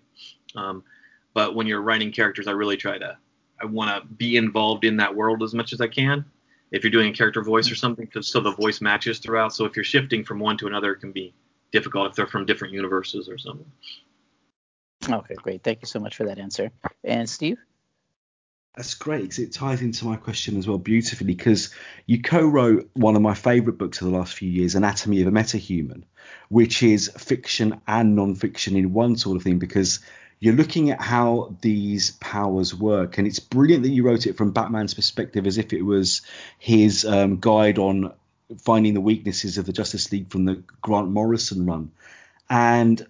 Um, 0.55 0.83
but 1.33 1.55
when 1.55 1.67
you're 1.67 1.81
writing 1.81 2.11
characters, 2.11 2.47
I 2.47 2.51
really 2.51 2.77
try 2.77 2.97
to, 2.97 3.17
I 3.61 3.65
want 3.65 3.89
to 3.89 4.07
be 4.15 4.37
involved 4.37 4.85
in 4.85 4.97
that 4.97 5.13
world 5.13 5.43
as 5.43 5.53
much 5.53 5.73
as 5.73 5.81
I 5.81 5.87
can. 5.87 6.23
If 6.71 6.83
you're 6.83 6.91
doing 6.91 7.11
a 7.11 7.13
character 7.13 7.43
voice 7.43 7.69
or 7.69 7.75
something, 7.75 8.07
so 8.21 8.39
the 8.39 8.51
voice 8.51 8.81
matches 8.81 9.19
throughout. 9.19 9.53
So 9.53 9.65
if 9.65 9.75
you're 9.75 9.83
shifting 9.83 10.23
from 10.23 10.39
one 10.39 10.57
to 10.57 10.67
another, 10.67 10.93
it 10.93 10.99
can 10.99 11.11
be 11.11 11.33
difficult 11.73 12.11
if 12.11 12.15
they're 12.15 12.27
from 12.27 12.45
different 12.45 12.73
universes 12.73 13.27
or 13.27 13.37
something. 13.37 13.69
Okay, 15.09 15.35
great. 15.35 15.63
Thank 15.63 15.81
you 15.81 15.87
so 15.87 15.99
much 15.99 16.15
for 16.15 16.25
that 16.25 16.39
answer. 16.39 16.71
And 17.03 17.29
Steve? 17.29 17.57
That's 18.75 18.93
great 18.95 19.23
because 19.23 19.39
it 19.39 19.53
ties 19.53 19.81
into 19.81 20.05
my 20.05 20.15
question 20.15 20.57
as 20.57 20.67
well 20.67 20.79
beautifully 20.79 21.27
because 21.27 21.73
you 22.07 22.21
co-wrote 22.21 22.89
one 22.93 23.15
of 23.15 23.21
my 23.21 23.35
favourite 23.35 23.77
books 23.77 24.01
of 24.01 24.09
the 24.09 24.17
last 24.17 24.33
few 24.33 24.49
years, 24.49 24.73
Anatomy 24.73 25.21
of 25.21 25.27
a 25.27 25.31
Metahuman, 25.31 26.03
which 26.49 26.81
is 26.81 27.11
fiction 27.17 27.81
and 27.87 28.15
non-fiction 28.15 28.75
in 28.75 28.93
one 28.93 29.15
sort 29.15 29.37
of 29.37 29.43
thing 29.43 29.59
because 29.59 29.99
you're 30.39 30.55
looking 30.55 30.89
at 30.89 31.01
how 31.01 31.55
these 31.61 32.11
powers 32.11 32.73
work 32.73 33.17
and 33.17 33.27
it's 33.27 33.39
brilliant 33.39 33.83
that 33.83 33.91
you 33.91 34.03
wrote 34.03 34.25
it 34.25 34.37
from 34.37 34.51
Batman's 34.51 34.95
perspective 34.95 35.45
as 35.45 35.57
if 35.59 35.71
it 35.71 35.83
was 35.83 36.23
his 36.57 37.05
um, 37.05 37.39
guide 37.39 37.77
on 37.77 38.11
finding 38.61 38.93
the 38.93 39.01
weaknesses 39.01 39.57
of 39.57 39.65
the 39.65 39.73
Justice 39.73 40.11
League 40.11 40.29
from 40.29 40.45
the 40.45 40.63
Grant 40.81 41.09
Morrison 41.09 41.65
run. 41.65 41.91
And 42.49 43.05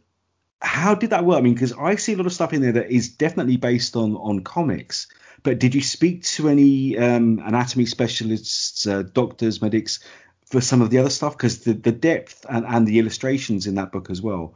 how 0.62 0.96
did 0.96 1.10
that 1.10 1.26
work? 1.26 1.40
I 1.40 1.42
mean, 1.42 1.54
because 1.54 1.74
I 1.74 1.96
see 1.96 2.14
a 2.14 2.18
lot 2.18 2.26
of 2.26 2.34
stuff 2.34 2.54
in 2.54 2.62
there 2.62 2.72
that 2.74 2.92
is 2.92 3.10
definitely 3.10 3.58
based 3.58 3.96
on 3.96 4.16
on 4.16 4.44
comics 4.44 5.08
but 5.44 5.60
did 5.60 5.76
you 5.76 5.82
speak 5.82 6.24
to 6.24 6.48
any 6.48 6.98
um, 6.98 7.42
anatomy 7.44 7.86
specialists, 7.86 8.88
uh, 8.88 9.04
doctors, 9.04 9.62
medics 9.62 10.00
for 10.46 10.62
some 10.62 10.82
of 10.82 10.90
the 10.90 10.98
other 10.98 11.10
stuff? 11.10 11.38
Because 11.38 11.60
the, 11.66 11.74
the 11.74 11.92
depth 11.92 12.46
and, 12.50 12.66
and 12.66 12.88
the 12.88 13.00
illustrations 13.00 13.68
in 13.68 13.76
that 13.76 13.92
book 13.92 14.10
as 14.10 14.22
well. 14.22 14.56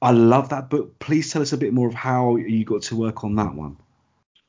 I 0.00 0.10
love 0.10 0.50
that 0.50 0.68
book. 0.68 0.98
Please 0.98 1.32
tell 1.32 1.40
us 1.40 1.54
a 1.54 1.56
bit 1.56 1.72
more 1.72 1.88
of 1.88 1.94
how 1.94 2.36
you 2.36 2.66
got 2.66 2.82
to 2.82 2.96
work 2.96 3.24
on 3.24 3.34
that 3.36 3.54
one. 3.54 3.78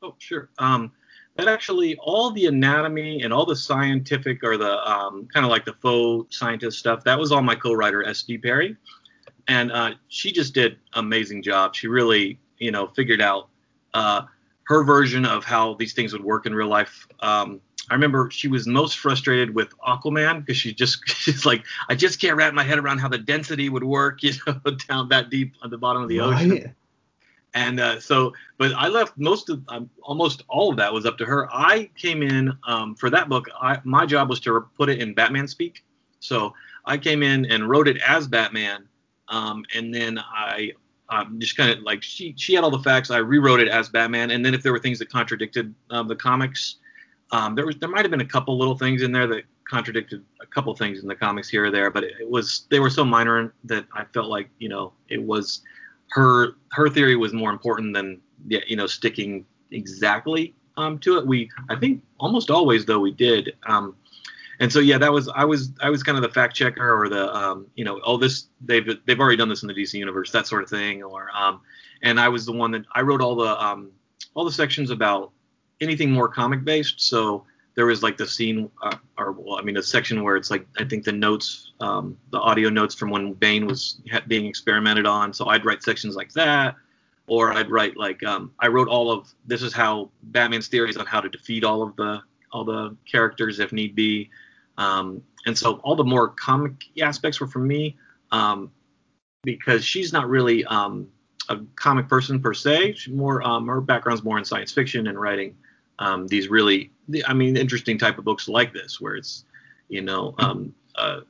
Oh, 0.01 0.15
sure. 0.19 0.49
Um, 0.59 0.91
that 1.37 1.47
actually, 1.47 1.95
all 1.97 2.31
the 2.31 2.47
anatomy 2.47 3.21
and 3.21 3.31
all 3.31 3.45
the 3.45 3.55
scientific 3.55 4.43
or 4.43 4.57
the 4.57 4.89
um, 4.89 5.27
kind 5.33 5.45
of 5.45 5.49
like 5.49 5.65
the 5.65 5.73
faux 5.73 6.37
scientist 6.37 6.79
stuff, 6.79 7.03
that 7.03 7.17
was 7.17 7.31
all 7.31 7.41
my 7.41 7.55
co-writer 7.55 8.03
S.D. 8.07 8.39
Perry, 8.39 8.75
and 9.47 9.71
uh, 9.71 9.91
she 10.07 10.31
just 10.31 10.53
did 10.53 10.77
amazing 10.93 11.43
job. 11.43 11.75
She 11.75 11.87
really, 11.87 12.39
you 12.57 12.71
know, 12.71 12.87
figured 12.87 13.21
out 13.21 13.49
uh, 13.93 14.23
her 14.63 14.83
version 14.83 15.25
of 15.25 15.43
how 15.43 15.75
these 15.75 15.93
things 15.93 16.11
would 16.13 16.23
work 16.23 16.45
in 16.45 16.53
real 16.53 16.67
life. 16.67 17.07
Um, 17.19 17.61
I 17.89 17.93
remember 17.93 18.29
she 18.31 18.47
was 18.47 18.67
most 18.67 18.97
frustrated 18.99 19.55
with 19.55 19.69
Aquaman 19.79 20.39
because 20.39 20.57
she 20.57 20.73
just 20.73 20.99
she's 21.07 21.45
like 21.45 21.63
I 21.89 21.95
just 21.95 22.19
can't 22.19 22.35
wrap 22.35 22.53
my 22.53 22.63
head 22.63 22.79
around 22.79 22.99
how 22.99 23.07
the 23.07 23.17
density 23.17 23.69
would 23.69 23.83
work, 23.83 24.23
you 24.23 24.33
know, 24.45 24.59
down 24.87 25.09
that 25.09 25.29
deep 25.29 25.53
at 25.63 25.69
the 25.69 25.77
bottom 25.77 26.01
of 26.01 26.09
the 26.09 26.19
right. 26.19 26.35
ocean. 26.35 26.75
And 27.57 27.79
uh, 27.79 27.99
so, 27.99 28.33
but 28.59 28.71
I 28.73 28.87
left 28.87 29.17
most 29.17 29.49
of 29.49 29.63
um, 29.67 29.89
almost 30.03 30.43
all 30.47 30.69
of 30.69 30.77
that 30.77 30.93
was 30.93 31.07
up 31.07 31.17
to 31.17 31.25
her. 31.25 31.49
I 31.51 31.89
came 31.97 32.21
in 32.21 32.55
um, 32.67 32.93
for 32.93 33.09
that 33.09 33.29
book. 33.29 33.45
I, 33.59 33.79
my 33.83 34.05
job 34.05 34.29
was 34.29 34.39
to 34.41 34.63
put 34.77 34.89
it 34.89 34.99
in 34.99 35.15
Batman 35.15 35.47
speak. 35.47 35.83
So 36.19 36.53
I 36.85 36.99
came 36.99 37.23
in 37.23 37.47
and 37.47 37.67
wrote 37.67 37.87
it 37.87 37.97
as 38.07 38.27
Batman, 38.27 38.87
um, 39.29 39.65
and 39.73 39.91
then 39.91 40.19
I 40.19 40.73
um, 41.09 41.39
just 41.39 41.57
kind 41.57 41.71
of 41.71 41.79
like 41.79 42.03
she 42.03 42.35
she 42.37 42.53
had 42.53 42.63
all 42.63 42.69
the 42.69 42.83
facts. 42.83 43.09
I 43.09 43.17
rewrote 43.17 43.59
it 43.59 43.69
as 43.69 43.89
Batman, 43.89 44.29
and 44.29 44.45
then 44.45 44.53
if 44.53 44.61
there 44.61 44.71
were 44.71 44.79
things 44.79 44.99
that 44.99 45.09
contradicted 45.09 45.73
um, 45.89 46.07
the 46.07 46.15
comics, 46.15 46.75
um, 47.31 47.55
there 47.55 47.65
was 47.65 47.77
there 47.77 47.89
might 47.89 48.05
have 48.05 48.11
been 48.11 48.21
a 48.21 48.25
couple 48.25 48.55
little 48.55 48.77
things 48.77 49.01
in 49.01 49.11
there 49.11 49.25
that 49.25 49.45
contradicted 49.67 50.23
a 50.41 50.45
couple 50.45 50.75
things 50.75 51.01
in 51.01 51.07
the 51.07 51.15
comics 51.15 51.49
here 51.49 51.65
or 51.65 51.71
there, 51.71 51.89
but 51.89 52.03
it, 52.03 52.13
it 52.21 52.29
was 52.29 52.67
they 52.69 52.79
were 52.79 52.91
so 52.91 53.03
minor 53.03 53.55
that 53.63 53.85
I 53.95 54.03
felt 54.13 54.27
like 54.27 54.47
you 54.59 54.69
know 54.69 54.93
it 55.09 55.21
was 55.21 55.63
her 56.09 56.55
her 56.71 56.89
theory 56.89 57.15
was 57.15 57.33
more 57.33 57.51
important 57.51 57.93
than 57.93 58.19
you 58.47 58.75
know 58.75 58.87
sticking 58.87 59.45
exactly 59.71 60.53
um, 60.77 60.99
to 60.99 61.17
it. 61.17 61.27
We 61.27 61.49
I 61.69 61.75
think 61.75 62.03
almost 62.19 62.49
always 62.49 62.85
though 62.85 62.99
we 62.99 63.11
did. 63.11 63.55
Um, 63.65 63.95
and 64.59 64.71
so 64.71 64.79
yeah, 64.79 64.97
that 64.97 65.11
was 65.11 65.29
I 65.29 65.45
was 65.45 65.71
I 65.81 65.89
was 65.89 66.03
kind 66.03 66.17
of 66.17 66.23
the 66.23 66.29
fact 66.29 66.55
checker 66.55 66.99
or 66.99 67.09
the 67.09 67.33
um, 67.35 67.67
you 67.75 67.85
know 67.85 67.99
oh 68.03 68.17
this 68.17 68.47
they've 68.61 68.87
they've 69.05 69.19
already 69.19 69.37
done 69.37 69.49
this 69.49 69.61
in 69.61 69.67
the 69.67 69.73
DC 69.73 69.93
universe 69.93 70.31
that 70.31 70.47
sort 70.47 70.63
of 70.63 70.69
thing 70.69 71.03
or 71.03 71.29
um, 71.35 71.61
and 72.01 72.19
I 72.19 72.29
was 72.29 72.45
the 72.45 72.53
one 72.53 72.71
that 72.71 72.83
I 72.93 73.01
wrote 73.01 73.21
all 73.21 73.35
the 73.35 73.63
um, 73.63 73.91
all 74.33 74.45
the 74.45 74.51
sections 74.51 74.89
about 74.89 75.31
anything 75.81 76.11
more 76.11 76.27
comic 76.27 76.63
based. 76.63 77.01
So 77.01 77.45
there 77.77 77.85
was 77.85 78.01
like 78.01 78.17
the 78.17 78.27
scene 78.27 78.69
uh, 78.81 78.97
or 79.19 79.31
well 79.31 79.59
I 79.59 79.61
mean 79.61 79.77
a 79.77 79.83
section 79.83 80.23
where 80.23 80.35
it's 80.35 80.49
like 80.49 80.67
I 80.79 80.83
think 80.83 81.05
the 81.05 81.11
notes 81.11 81.73
um, 81.79 82.17
the 82.31 82.39
audio 82.39 82.69
notes 82.69 82.95
from 82.95 83.11
when 83.11 83.33
Bane 83.33 83.67
was 83.67 84.01
being 84.27 84.47
experimented 84.47 85.05
on. 85.05 85.31
So 85.31 85.47
I'd 85.47 85.63
write 85.63 85.83
sections 85.83 86.15
like 86.15 86.33
that. 86.33 86.75
Or 87.27 87.53
I'd 87.53 87.69
write 87.69 87.95
like 87.95 88.23
um, 88.23 88.51
I 88.59 88.67
wrote 88.67 88.87
all 88.87 89.11
of 89.11 89.31
this 89.45 89.61
is 89.61 89.73
how 89.73 90.09
Batman's 90.23 90.69
theories 90.69 90.97
on 90.97 91.05
how 91.05 91.21
to 91.21 91.29
defeat 91.29 91.63
all 91.63 91.83
of 91.83 91.95
the 91.97 92.21
all 92.51 92.65
the 92.65 92.97
characters 93.09 93.59
if 93.59 93.71
need 93.71 93.95
be 93.95 94.29
um, 94.77 95.21
and 95.45 95.55
so 95.57 95.75
all 95.83 95.95
the 95.95 96.03
more 96.03 96.29
comic 96.29 96.73
aspects 97.01 97.39
were 97.39 97.47
for 97.47 97.59
me 97.59 97.97
um, 98.31 98.71
because 99.43 99.85
she's 99.85 100.11
not 100.11 100.27
really 100.29 100.65
um, 100.65 101.07
a 101.49 101.59
comic 101.75 102.07
person 102.07 102.41
per 102.41 102.53
se. 102.53 102.93
She's 102.93 103.13
more 103.13 103.43
um, 103.43 103.67
her 103.67 103.81
background's 103.81 104.23
more 104.23 104.37
in 104.39 104.45
science 104.45 104.71
fiction 104.71 105.07
and 105.07 105.19
writing 105.19 105.55
um, 105.99 106.27
these 106.27 106.47
really, 106.47 106.91
I 107.25 107.33
mean, 107.33 107.57
interesting 107.57 107.97
type 107.97 108.17
of 108.17 108.25
books 108.25 108.47
like 108.47 108.73
this, 108.73 108.99
where 109.01 109.15
it's, 109.15 109.45
you 109.89 110.01
know, 110.01 110.35
um, 110.37 110.73
uh, 110.95 111.21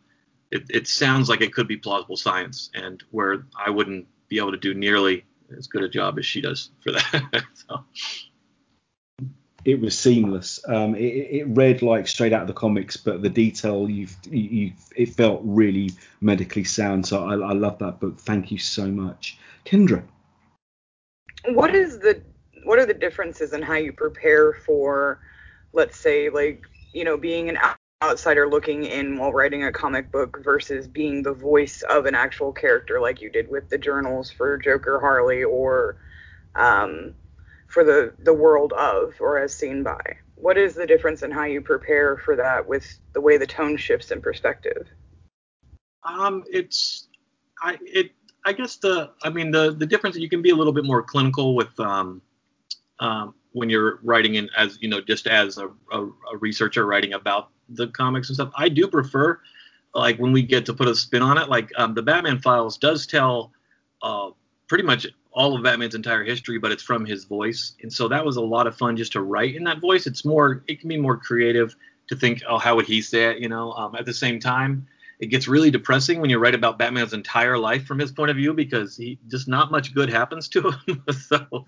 it, 0.51 0.63
it 0.69 0.87
sounds 0.87 1.29
like 1.29 1.41
it 1.41 1.53
could 1.53 1.67
be 1.67 1.77
plausible 1.77 2.17
science, 2.17 2.69
and 2.73 3.03
where 3.11 3.45
I 3.57 3.69
wouldn't 3.69 4.07
be 4.27 4.39
able 4.39 4.51
to 4.51 4.57
do 4.57 4.73
nearly 4.73 5.25
as 5.57 5.67
good 5.67 5.83
a 5.83 5.89
job 5.89 6.17
as 6.17 6.25
she 6.25 6.41
does 6.41 6.71
for 6.81 6.91
that. 6.91 7.43
so 7.53 7.83
it 9.67 9.81
was 9.81 9.99
seamless. 9.99 10.61
Um, 10.65 10.95
it, 10.95 10.99
it, 10.99 11.47
read 11.49 11.81
like 11.81 12.07
straight 12.07 12.31
out 12.31 12.41
of 12.41 12.47
the 12.47 12.53
comics, 12.53 12.95
but 12.95 13.21
the 13.21 13.29
detail 13.29 13.89
you've, 13.89 14.15
you 14.31 14.71
it 14.95 15.09
felt 15.09 15.41
really 15.43 15.91
medically 16.21 16.63
sound. 16.63 17.05
So 17.05 17.25
I, 17.25 17.33
I 17.33 17.51
love 17.51 17.77
that 17.79 17.99
book. 17.99 18.17
Thank 18.17 18.49
you 18.49 18.59
so 18.59 18.87
much, 18.87 19.37
Kendra. 19.65 20.03
What 21.49 21.75
is 21.75 21.99
the 21.99 22.21
what 22.67 22.79
are 22.79 22.85
the 22.85 22.93
differences 22.93 23.53
in 23.53 23.61
how 23.61 23.75
you 23.75 23.93
prepare 23.93 24.53
for, 24.53 25.19
let's 25.73 25.97
say, 25.97 26.29
like 26.29 26.63
you 26.93 27.03
know, 27.03 27.17
being 27.17 27.49
an 27.49 27.57
outsider 28.03 28.47
looking 28.47 28.85
in 28.85 29.17
while 29.17 29.31
writing 29.31 29.63
a 29.63 29.71
comic 29.71 30.11
book 30.11 30.39
versus 30.43 30.87
being 30.87 31.23
the 31.23 31.33
voice 31.33 31.81
of 31.89 32.05
an 32.05 32.15
actual 32.15 32.51
character, 32.51 32.99
like 32.99 33.21
you 33.21 33.29
did 33.29 33.49
with 33.49 33.69
the 33.69 33.77
journals 33.77 34.29
for 34.31 34.57
Joker, 34.57 34.99
Harley, 34.99 35.43
or 35.43 35.97
um, 36.55 37.13
for 37.67 37.83
the 37.83 38.13
the 38.23 38.33
world 38.33 38.73
of 38.73 39.13
or 39.19 39.37
as 39.39 39.53
seen 39.53 39.83
by? 39.83 40.01
What 40.35 40.57
is 40.57 40.75
the 40.75 40.85
difference 40.85 41.23
in 41.23 41.31
how 41.31 41.43
you 41.43 41.61
prepare 41.61 42.17
for 42.17 42.35
that 42.35 42.67
with 42.67 42.99
the 43.13 43.21
way 43.21 43.37
the 43.37 43.47
tone 43.47 43.77
shifts 43.77 44.11
in 44.11 44.21
perspective? 44.21 44.87
Um 46.03 46.43
it's 46.49 47.07
i 47.61 47.77
it 47.81 48.11
i 48.45 48.53
guess 48.53 48.77
the 48.77 49.11
i 49.23 49.29
mean 49.29 49.51
the 49.51 49.73
the 49.73 49.85
difference 49.85 50.15
you 50.15 50.29
can 50.29 50.41
be 50.41 50.51
a 50.51 50.55
little 50.55 50.73
bit 50.73 50.85
more 50.85 51.01
clinical 51.01 51.55
with 51.55 51.77
um 51.79 52.21
um 52.99 53.33
when 53.53 53.69
you're 53.69 53.99
writing 54.03 54.35
in 54.35 54.49
as 54.57 54.77
you 54.81 54.89
know 54.89 55.01
just 55.01 55.27
as 55.27 55.57
a, 55.57 55.67
a, 55.91 56.05
a 56.33 56.37
researcher 56.39 56.85
writing 56.85 57.13
about 57.13 57.49
the 57.69 57.87
comics 57.87 58.29
and 58.29 58.35
stuff 58.35 58.51
i 58.55 58.69
do 58.69 58.87
prefer 58.87 59.39
like 59.93 60.17
when 60.17 60.31
we 60.31 60.41
get 60.41 60.65
to 60.65 60.73
put 60.73 60.87
a 60.87 60.95
spin 60.95 61.21
on 61.21 61.37
it 61.37 61.49
like 61.49 61.71
um, 61.77 61.93
the 61.93 62.01
batman 62.01 62.39
files 62.39 62.77
does 62.77 63.07
tell 63.07 63.51
uh, 64.03 64.29
pretty 64.67 64.83
much 64.83 65.07
all 65.37 65.55
of 65.55 65.61
Batman's 65.61 65.93
entire 65.93 66.23
history, 66.23 66.57
but 66.57 66.71
it's 66.71 66.81
from 66.81 67.05
his 67.05 67.25
voice. 67.25 67.73
And 67.83 67.93
so 67.93 68.07
that 68.07 68.25
was 68.25 68.37
a 68.37 68.41
lot 68.41 68.65
of 68.65 68.75
fun 68.75 68.97
just 68.97 69.11
to 69.11 69.21
write 69.21 69.55
in 69.55 69.63
that 69.65 69.79
voice. 69.79 70.07
It's 70.07 70.25
more, 70.25 70.63
it 70.67 70.79
can 70.79 70.89
be 70.89 70.97
more 70.97 71.15
creative 71.15 71.75
to 72.07 72.15
think, 72.15 72.41
oh, 72.49 72.57
how 72.57 72.75
would 72.75 72.87
he 72.87 73.03
say 73.03 73.25
it? 73.25 73.37
You 73.37 73.47
know, 73.47 73.71
um, 73.73 73.95
at 73.95 74.05
the 74.05 74.13
same 74.15 74.39
time, 74.39 74.87
it 75.19 75.27
gets 75.27 75.47
really 75.47 75.71
depressing 75.71 76.21
when 76.21 76.29
you 76.29 76.37
write 76.37 76.53
about 76.53 76.77
Batman's 76.77 77.13
entire 77.13 77.57
life 77.57 77.85
from 77.85 77.97
his 77.97 78.11
point 78.11 78.29
of 78.29 78.37
view 78.37 78.53
because 78.53 78.95
he 78.95 79.17
just 79.27 79.47
not 79.47 79.71
much 79.71 79.93
good 79.93 80.09
happens 80.09 80.47
to 80.49 80.71
him. 80.87 81.03
so 81.11 81.65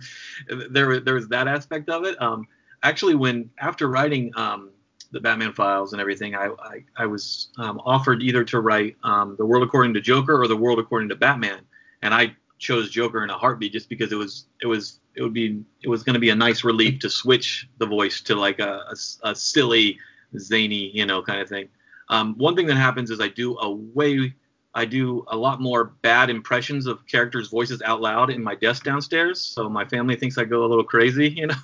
there, 0.69 0.99
there 0.99 1.15
was 1.15 1.27
that 1.29 1.47
aspect 1.47 1.89
of 1.89 2.05
it. 2.05 2.21
Um, 2.21 2.47
actually, 2.83 3.15
when 3.15 3.49
after 3.59 3.87
writing 3.87 4.31
um, 4.35 4.69
the 5.11 5.19
Batman 5.19 5.53
files 5.53 5.93
and 5.93 6.01
everything, 6.01 6.35
I, 6.35 6.49
I, 6.61 6.83
I 6.95 7.05
was 7.07 7.49
um, 7.57 7.81
offered 7.85 8.21
either 8.21 8.43
to 8.45 8.59
write 8.59 8.97
um, 9.03 9.35
the 9.37 9.45
world 9.45 9.63
according 9.63 9.95
to 9.95 10.01
Joker 10.01 10.39
or 10.39 10.47
the 10.47 10.57
world 10.57 10.77
according 10.77 11.09
to 11.09 11.15
Batman, 11.15 11.61
and 12.03 12.13
I 12.13 12.35
chose 12.59 12.89
Joker 12.89 13.23
in 13.23 13.29
a 13.29 13.37
heartbeat 13.37 13.71
just 13.71 13.89
because 13.89 14.11
it 14.11 14.17
was 14.17 14.45
it 14.61 14.67
was 14.67 14.99
it 15.15 15.23
would 15.23 15.33
be 15.33 15.63
it 15.81 15.89
was 15.89 16.03
going 16.03 16.13
to 16.13 16.19
be 16.19 16.29
a 16.29 16.35
nice 16.35 16.63
relief 16.63 16.99
to 16.99 17.09
switch 17.09 17.67
the 17.79 17.85
voice 17.85 18.21
to 18.21 18.35
like 18.35 18.59
a, 18.59 18.83
a, 19.23 19.29
a 19.29 19.35
silly 19.35 19.97
zany 20.37 20.91
you 20.93 21.05
know 21.05 21.21
kind 21.23 21.41
of 21.41 21.49
thing. 21.49 21.69
Um, 22.09 22.35
one 22.37 22.55
thing 22.55 22.67
that 22.67 22.75
happens 22.75 23.11
is 23.11 23.19
I 23.19 23.27
do 23.27 23.57
a 23.59 23.71
way 23.71 24.33
I 24.73 24.85
do 24.85 25.25
a 25.27 25.35
lot 25.35 25.59
more 25.59 25.83
bad 26.03 26.29
impressions 26.29 26.85
of 26.85 27.05
characters' 27.07 27.47
voices 27.47 27.81
out 27.81 28.01
loud 28.01 28.29
in 28.29 28.43
my 28.43 28.53
desk 28.53 28.83
downstairs, 28.83 29.41
so 29.41 29.67
my 29.67 29.83
family 29.83 30.15
thinks 30.15 30.37
I 30.37 30.45
go 30.45 30.63
a 30.63 30.67
little 30.67 30.83
crazy. 30.83 31.29
You 31.39 31.47
know, 31.47 31.55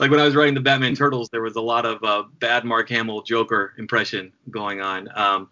like, 0.00 0.10
when 0.10 0.20
I 0.20 0.24
was 0.24 0.34
writing 0.34 0.54
the 0.54 0.60
Batman 0.60 0.94
Turtles, 0.94 1.28
there 1.30 1.42
was 1.42 1.56
a 1.56 1.60
lot 1.60 1.84
of 1.84 2.02
uh, 2.04 2.24
bad 2.38 2.64
Mark 2.64 2.88
Hamill 2.88 3.22
Joker 3.22 3.74
impression 3.76 4.32
going 4.50 4.80
on. 4.80 5.08
Um, 5.14 5.50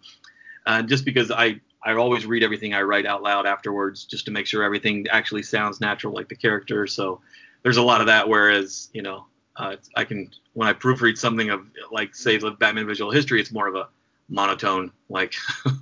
uh, 0.65 0.81
just 0.81 1.05
because 1.05 1.29
I 1.31 1.59
I 1.83 1.93
always 1.93 2.25
read 2.25 2.43
everything 2.43 2.73
I 2.73 2.81
write 2.81 3.05
out 3.05 3.21
loud 3.23 3.45
afterwards 3.45 4.05
just 4.05 4.25
to 4.25 4.31
make 4.31 4.47
sure 4.47 4.63
everything 4.63 5.05
actually 5.09 5.43
sounds 5.43 5.79
natural 5.79 6.13
like 6.13 6.27
the 6.27 6.35
character. 6.35 6.87
So 6.87 7.21
there's 7.63 7.77
a 7.77 7.83
lot 7.83 8.01
of 8.01 8.07
that. 8.07 8.27
Whereas 8.27 8.89
you 8.93 9.01
know 9.01 9.25
uh, 9.57 9.75
I 9.95 10.03
can 10.03 10.31
when 10.53 10.67
I 10.67 10.73
proofread 10.73 11.17
something 11.17 11.49
of 11.49 11.67
like 11.91 12.15
say 12.15 12.37
the 12.37 12.51
Batman 12.51 12.87
visual 12.87 13.11
history, 13.11 13.41
it's 13.41 13.51
more 13.51 13.67
of 13.67 13.75
a 13.75 13.89
monotone, 14.29 14.91
like 15.09 15.33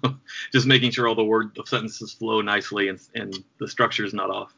just 0.52 0.66
making 0.66 0.92
sure 0.92 1.08
all 1.08 1.16
the 1.16 1.24
word 1.24 1.52
the 1.56 1.66
sentences 1.66 2.14
flow 2.14 2.42
nicely 2.42 2.88
and 2.88 3.00
and 3.16 3.44
the 3.60 3.68
structure 3.68 4.06
is 4.06 4.14
not 4.14 4.30
off. 4.30 4.54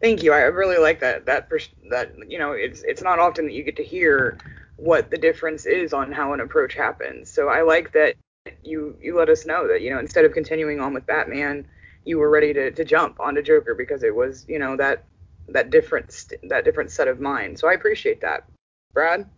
Thank 0.00 0.22
you. 0.22 0.32
I 0.32 0.40
really 0.40 0.78
like 0.78 1.00
that. 1.00 1.24
That 1.26 1.48
that 1.90 2.30
you 2.30 2.38
know, 2.38 2.52
it's 2.52 2.82
it's 2.82 3.02
not 3.02 3.18
often 3.18 3.46
that 3.46 3.52
you 3.52 3.62
get 3.62 3.76
to 3.76 3.84
hear 3.84 4.38
what 4.76 5.10
the 5.10 5.16
difference 5.16 5.64
is 5.64 5.92
on 5.92 6.12
how 6.12 6.34
an 6.34 6.40
approach 6.40 6.74
happens. 6.74 7.30
So 7.30 7.48
I 7.48 7.62
like 7.62 7.92
that 7.92 8.14
you 8.62 8.96
you 9.00 9.16
let 9.16 9.28
us 9.28 9.46
know 9.46 9.66
that 9.68 9.80
you 9.82 9.90
know 9.90 9.98
instead 9.98 10.24
of 10.24 10.32
continuing 10.32 10.80
on 10.80 10.92
with 10.92 11.06
Batman, 11.06 11.66
you 12.04 12.18
were 12.18 12.28
ready 12.28 12.52
to, 12.52 12.70
to 12.72 12.84
jump 12.84 13.20
onto 13.20 13.42
Joker 13.42 13.74
because 13.74 14.02
it 14.02 14.14
was 14.14 14.44
you 14.48 14.58
know 14.58 14.76
that 14.76 15.04
that 15.48 15.70
different 15.70 16.32
that 16.44 16.64
different 16.64 16.90
set 16.90 17.08
of 17.08 17.20
mind. 17.20 17.58
So 17.58 17.68
I 17.68 17.72
appreciate 17.72 18.20
that, 18.22 18.44
Brad. 18.92 19.28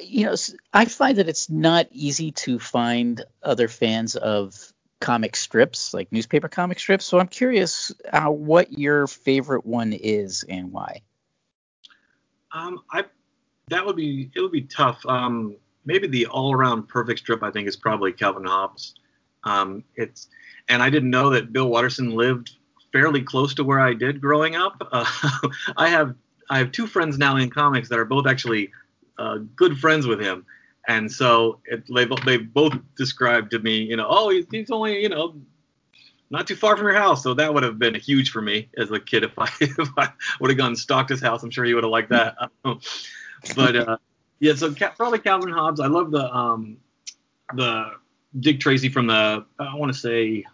You 0.00 0.26
know, 0.26 0.34
I 0.72 0.86
find 0.86 1.18
that 1.18 1.28
it's 1.28 1.48
not 1.48 1.86
easy 1.92 2.32
to 2.32 2.58
find 2.58 3.24
other 3.42 3.68
fans 3.68 4.16
of 4.16 4.72
comic 5.00 5.36
strips, 5.36 5.94
like 5.94 6.10
newspaper 6.10 6.48
comic 6.48 6.78
strips. 6.78 7.04
So 7.04 7.18
I'm 7.18 7.28
curious 7.28 7.92
uh, 8.12 8.30
what 8.30 8.72
your 8.76 9.06
favorite 9.06 9.66
one 9.66 9.92
is 9.92 10.44
and 10.48 10.72
why. 10.72 11.02
Um, 12.52 12.80
I 12.90 13.04
that 13.68 13.84
would 13.84 13.96
be 13.96 14.30
it 14.34 14.40
would 14.40 14.52
be 14.52 14.62
tough. 14.62 15.04
Um, 15.06 15.56
maybe 15.84 16.06
the 16.06 16.26
all-around 16.26 16.88
perfect 16.88 17.20
strip 17.20 17.42
I 17.42 17.50
think 17.50 17.68
is 17.68 17.76
probably 17.76 18.12
Calvin 18.12 18.44
Hobbes. 18.44 18.94
Um, 19.44 19.84
it's 19.96 20.28
and 20.68 20.82
I 20.82 20.90
didn't 20.90 21.10
know 21.10 21.30
that 21.30 21.52
Bill 21.52 21.68
Watterson 21.68 22.10
lived 22.10 22.56
fairly 22.94 23.20
close 23.20 23.52
to 23.54 23.64
where 23.64 23.80
I 23.80 23.92
did 23.92 24.20
growing 24.20 24.54
up. 24.54 24.76
Uh, 24.92 25.04
I 25.76 25.88
have 25.88 26.14
I 26.48 26.58
have 26.58 26.70
two 26.70 26.86
friends 26.86 27.18
now 27.18 27.36
in 27.36 27.50
comics 27.50 27.88
that 27.88 27.98
are 27.98 28.04
both 28.04 28.26
actually 28.26 28.70
uh, 29.18 29.38
good 29.56 29.78
friends 29.78 30.06
with 30.06 30.20
him, 30.20 30.46
and 30.86 31.10
so 31.10 31.58
it, 31.66 31.82
they 31.92 32.06
they 32.24 32.36
both 32.38 32.74
described 32.96 33.50
to 33.50 33.58
me, 33.58 33.78
you 33.78 33.96
know, 33.96 34.06
oh 34.08 34.30
he's, 34.30 34.46
he's 34.50 34.70
only 34.70 35.02
you 35.02 35.08
know 35.08 35.34
not 36.30 36.46
too 36.46 36.54
far 36.54 36.76
from 36.76 36.86
your 36.86 36.94
house. 36.94 37.24
So 37.24 37.34
that 37.34 37.52
would 37.52 37.64
have 37.64 37.80
been 37.80 37.96
huge 37.96 38.30
for 38.30 38.40
me 38.40 38.70
as 38.78 38.92
a 38.92 39.00
kid 39.00 39.24
if 39.24 39.32
I 39.38 39.50
if 39.60 39.90
I 39.98 40.10
would 40.40 40.50
have 40.50 40.56
gone 40.56 40.68
and 40.68 40.78
stalked 40.78 41.10
his 41.10 41.20
house. 41.20 41.42
I'm 41.42 41.50
sure 41.50 41.64
he 41.64 41.74
would 41.74 41.84
have 41.84 41.90
liked 41.90 42.10
that. 42.10 42.36
but 43.56 43.76
uh, 43.76 43.96
yeah, 44.38 44.54
so 44.54 44.72
probably 44.72 45.18
Calvin 45.18 45.50
Hobbes. 45.50 45.80
I 45.80 45.88
love 45.88 46.12
the 46.12 46.32
um 46.32 46.76
the 47.54 47.90
Dick 48.38 48.60
Tracy 48.60 48.88
from 48.88 49.08
the 49.08 49.44
I 49.58 49.74
want 49.74 49.92
to 49.92 49.98
say 49.98 50.44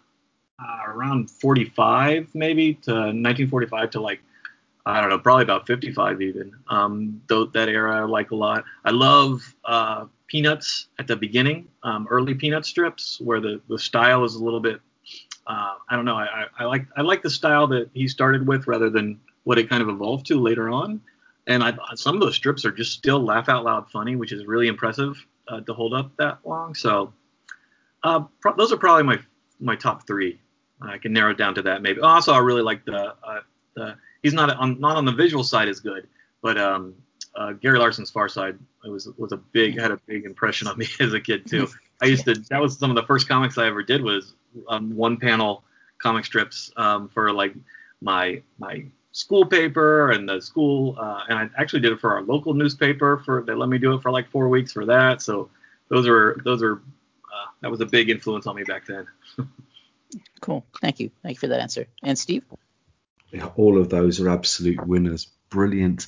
uh, 0.61 0.91
around 0.91 1.29
45 1.29 2.29
maybe 2.33 2.75
to 2.75 2.91
1945 2.91 3.91
to 3.91 4.01
like 4.01 4.21
I 4.85 4.99
don't 4.99 5.09
know 5.09 5.19
probably 5.19 5.43
about 5.43 5.67
55 5.67 6.21
even. 6.21 6.53
Um, 6.67 7.21
th- 7.29 7.49
that 7.53 7.69
era 7.69 8.01
I 8.01 8.03
like 8.05 8.31
a 8.31 8.35
lot. 8.35 8.63
I 8.83 8.89
love 8.89 9.55
uh, 9.63 10.05
Peanuts 10.25 10.87
at 10.97 11.07
the 11.07 11.15
beginning, 11.15 11.67
um, 11.83 12.07
early 12.09 12.33
Peanut 12.33 12.65
strips 12.65 13.19
where 13.21 13.39
the 13.39 13.61
the 13.69 13.77
style 13.77 14.23
is 14.23 14.35
a 14.35 14.43
little 14.43 14.59
bit 14.59 14.81
uh, 15.47 15.75
I 15.89 15.95
don't 15.95 16.05
know. 16.05 16.15
I, 16.15 16.45
I, 16.59 16.65
like 16.65 16.85
I 16.95 17.01
like 17.01 17.21
the 17.21 17.29
style 17.29 17.67
that 17.67 17.89
he 17.93 18.07
started 18.07 18.47
with 18.47 18.67
rather 18.67 18.89
than 18.89 19.19
what 19.43 19.57
it 19.57 19.69
kind 19.69 19.81
of 19.81 19.89
evolved 19.89 20.27
to 20.27 20.39
later 20.39 20.69
on. 20.69 21.01
And 21.47 21.63
I, 21.63 21.73
some 21.95 22.15
of 22.15 22.21
those 22.21 22.35
strips 22.35 22.63
are 22.65 22.71
just 22.71 22.91
still 22.93 23.19
laugh 23.19 23.49
out 23.49 23.65
loud 23.65 23.89
funny, 23.89 24.15
which 24.15 24.31
is 24.31 24.45
really 24.45 24.67
impressive 24.67 25.17
uh, 25.47 25.61
to 25.61 25.73
hold 25.73 25.93
up 25.93 26.15
that 26.17 26.39
long. 26.45 26.75
So 26.75 27.13
uh, 28.03 28.21
pro- 28.39 28.55
those 28.55 28.71
are 28.71 28.77
probably 28.77 29.03
my 29.03 29.19
my 29.59 29.75
top 29.75 30.07
three. 30.07 30.39
I 30.81 30.97
can 30.97 31.13
narrow 31.13 31.31
it 31.31 31.37
down 31.37 31.55
to 31.55 31.61
that 31.63 31.81
maybe. 31.81 32.01
Also, 32.01 32.33
I 32.33 32.39
really 32.39 32.61
like 32.61 32.85
the 32.85 33.15
uh, 33.23 33.39
the 33.75 33.95
he's 34.23 34.33
not 34.33 34.55
on 34.57 34.79
not 34.79 34.97
on 34.97 35.05
the 35.05 35.11
visual 35.11 35.43
side 35.43 35.67
as 35.67 35.79
good, 35.79 36.07
but 36.41 36.57
um, 36.57 36.95
uh, 37.35 37.53
Gary 37.53 37.79
Larson's 37.79 38.09
Far 38.09 38.27
Side 38.27 38.57
was 38.83 39.07
was 39.17 39.31
a 39.31 39.37
big 39.37 39.79
had 39.79 39.91
a 39.91 39.97
big 40.07 40.25
impression 40.25 40.67
on 40.67 40.77
me 40.77 40.87
as 40.99 41.13
a 41.13 41.19
kid 41.19 41.47
too. 41.47 41.67
I 42.01 42.05
used 42.05 42.25
to 42.25 42.35
that 42.49 42.61
was 42.61 42.77
some 42.77 42.89
of 42.89 42.95
the 42.95 43.03
first 43.03 43.27
comics 43.27 43.57
I 43.57 43.67
ever 43.67 43.83
did 43.83 44.01
was 44.01 44.33
um, 44.67 44.95
one 44.95 45.17
panel 45.17 45.63
comic 45.99 46.25
strips 46.25 46.71
um, 46.77 47.07
for 47.09 47.31
like 47.31 47.53
my 48.01 48.41
my 48.57 48.83
school 49.11 49.45
paper 49.45 50.11
and 50.11 50.27
the 50.27 50.41
school 50.41 50.97
uh, 50.99 51.21
and 51.29 51.37
I 51.37 51.49
actually 51.61 51.81
did 51.81 51.91
it 51.91 51.99
for 51.99 52.13
our 52.13 52.21
local 52.21 52.53
newspaper 52.53 53.21
for 53.25 53.43
they 53.43 53.53
let 53.53 53.69
me 53.69 53.77
do 53.77 53.93
it 53.93 54.01
for 54.01 54.09
like 54.09 54.29
four 54.29 54.49
weeks 54.49 54.71
for 54.71 54.85
that. 54.85 55.21
So 55.21 55.49
those 55.89 56.07
are 56.07 56.41
those 56.43 56.63
are 56.63 56.75
uh, 56.77 57.47
that 57.61 57.69
was 57.69 57.81
a 57.81 57.85
big 57.85 58.09
influence 58.09 58.47
on 58.47 58.55
me 58.55 58.63
back 58.63 58.85
then. 58.85 59.05
cool. 60.41 60.65
Thank 60.81 60.99
you. 60.99 61.11
Thank 61.23 61.37
you 61.37 61.39
for 61.39 61.47
that 61.47 61.61
answer. 61.61 61.87
And 62.03 62.17
Steve? 62.17 62.43
Yeah, 63.31 63.49
all 63.55 63.79
of 63.79 63.89
those 63.89 64.19
are 64.19 64.29
absolute 64.29 64.85
winners. 64.85 65.27
Brilliant. 65.49 66.07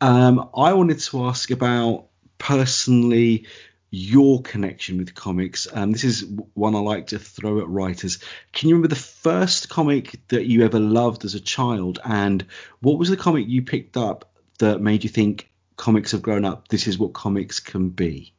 Um, 0.00 0.50
I 0.56 0.72
wanted 0.72 0.98
to 0.98 1.26
ask 1.26 1.50
about 1.50 2.06
personally 2.38 3.46
your 3.90 4.42
connection 4.42 4.98
with 4.98 5.14
comics. 5.14 5.66
Um, 5.72 5.92
this 5.92 6.04
is 6.04 6.24
one 6.54 6.74
I 6.74 6.80
like 6.80 7.08
to 7.08 7.18
throw 7.18 7.60
at 7.60 7.68
writers. 7.68 8.18
Can 8.52 8.68
you 8.68 8.74
remember 8.74 8.94
the 8.94 9.00
first 9.00 9.68
comic 9.68 10.20
that 10.28 10.46
you 10.46 10.64
ever 10.64 10.80
loved 10.80 11.24
as 11.24 11.34
a 11.34 11.40
child, 11.40 11.98
and 12.04 12.44
what 12.80 12.98
was 12.98 13.08
the 13.08 13.16
comic 13.16 13.46
you 13.48 13.62
picked 13.62 13.96
up 13.96 14.32
that 14.58 14.80
made 14.80 15.04
you 15.04 15.10
think 15.10 15.50
comics 15.76 16.12
have 16.12 16.22
grown 16.22 16.44
up? 16.44 16.68
This 16.68 16.86
is 16.86 16.98
what 16.98 17.14
comics 17.14 17.60
can 17.60 17.90
be. 17.90 18.34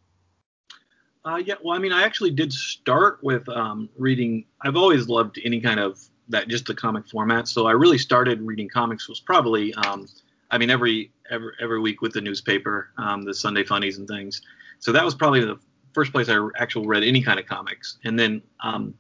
Uh, 1.28 1.36
yeah, 1.38 1.56
well, 1.62 1.76
I 1.76 1.80
mean, 1.80 1.92
I 1.92 2.04
actually 2.04 2.32
did 2.32 2.54
start 2.54 3.20
with 3.22 3.50
um, 3.50 3.90
reading. 3.98 4.46
I've 4.62 4.78
always 4.78 5.10
loved 5.10 5.38
any 5.44 5.60
kind 5.60 5.78
of 5.78 6.00
that, 6.30 6.48
just 6.48 6.66
the 6.66 6.74
comic 6.74 7.06
format. 7.06 7.50
So 7.50 7.68
I 7.68 7.72
really 7.72 7.98
started 7.98 8.42
reading 8.42 8.70
comics 8.70 9.10
was 9.10 9.20
probably, 9.20 9.74
um, 9.74 10.08
I 10.52 10.58
mean, 10.58 10.70
every 10.70 11.12
every 11.30 11.52
every 11.60 11.82
week 11.82 12.02
with 12.02 12.14
the 12.14 12.22
newspaper, 12.22 12.92
um, 12.98 13.24
the 13.24 13.34
Sunday 13.34 13.66
funnies 13.66 13.98
and 13.98 14.08
things. 14.08 14.42
So 14.80 14.94
that 14.94 15.04
was 15.04 15.16
probably 15.16 15.42
the 15.42 15.60
first 15.94 16.14
place 16.14 16.30
I 16.30 16.38
actually 16.58 16.88
read 16.88 17.04
any 17.04 17.22
kind 17.22 17.40
of 17.40 17.46
comics. 17.46 17.98
And 18.06 18.18
then 18.18 18.42
um, 18.62 18.94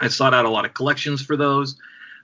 I 0.00 0.08
sought 0.08 0.32
out 0.32 0.46
a 0.46 0.50
lot 0.50 0.64
of 0.64 0.72
collections 0.72 1.20
for 1.20 1.36
those. 1.36 1.76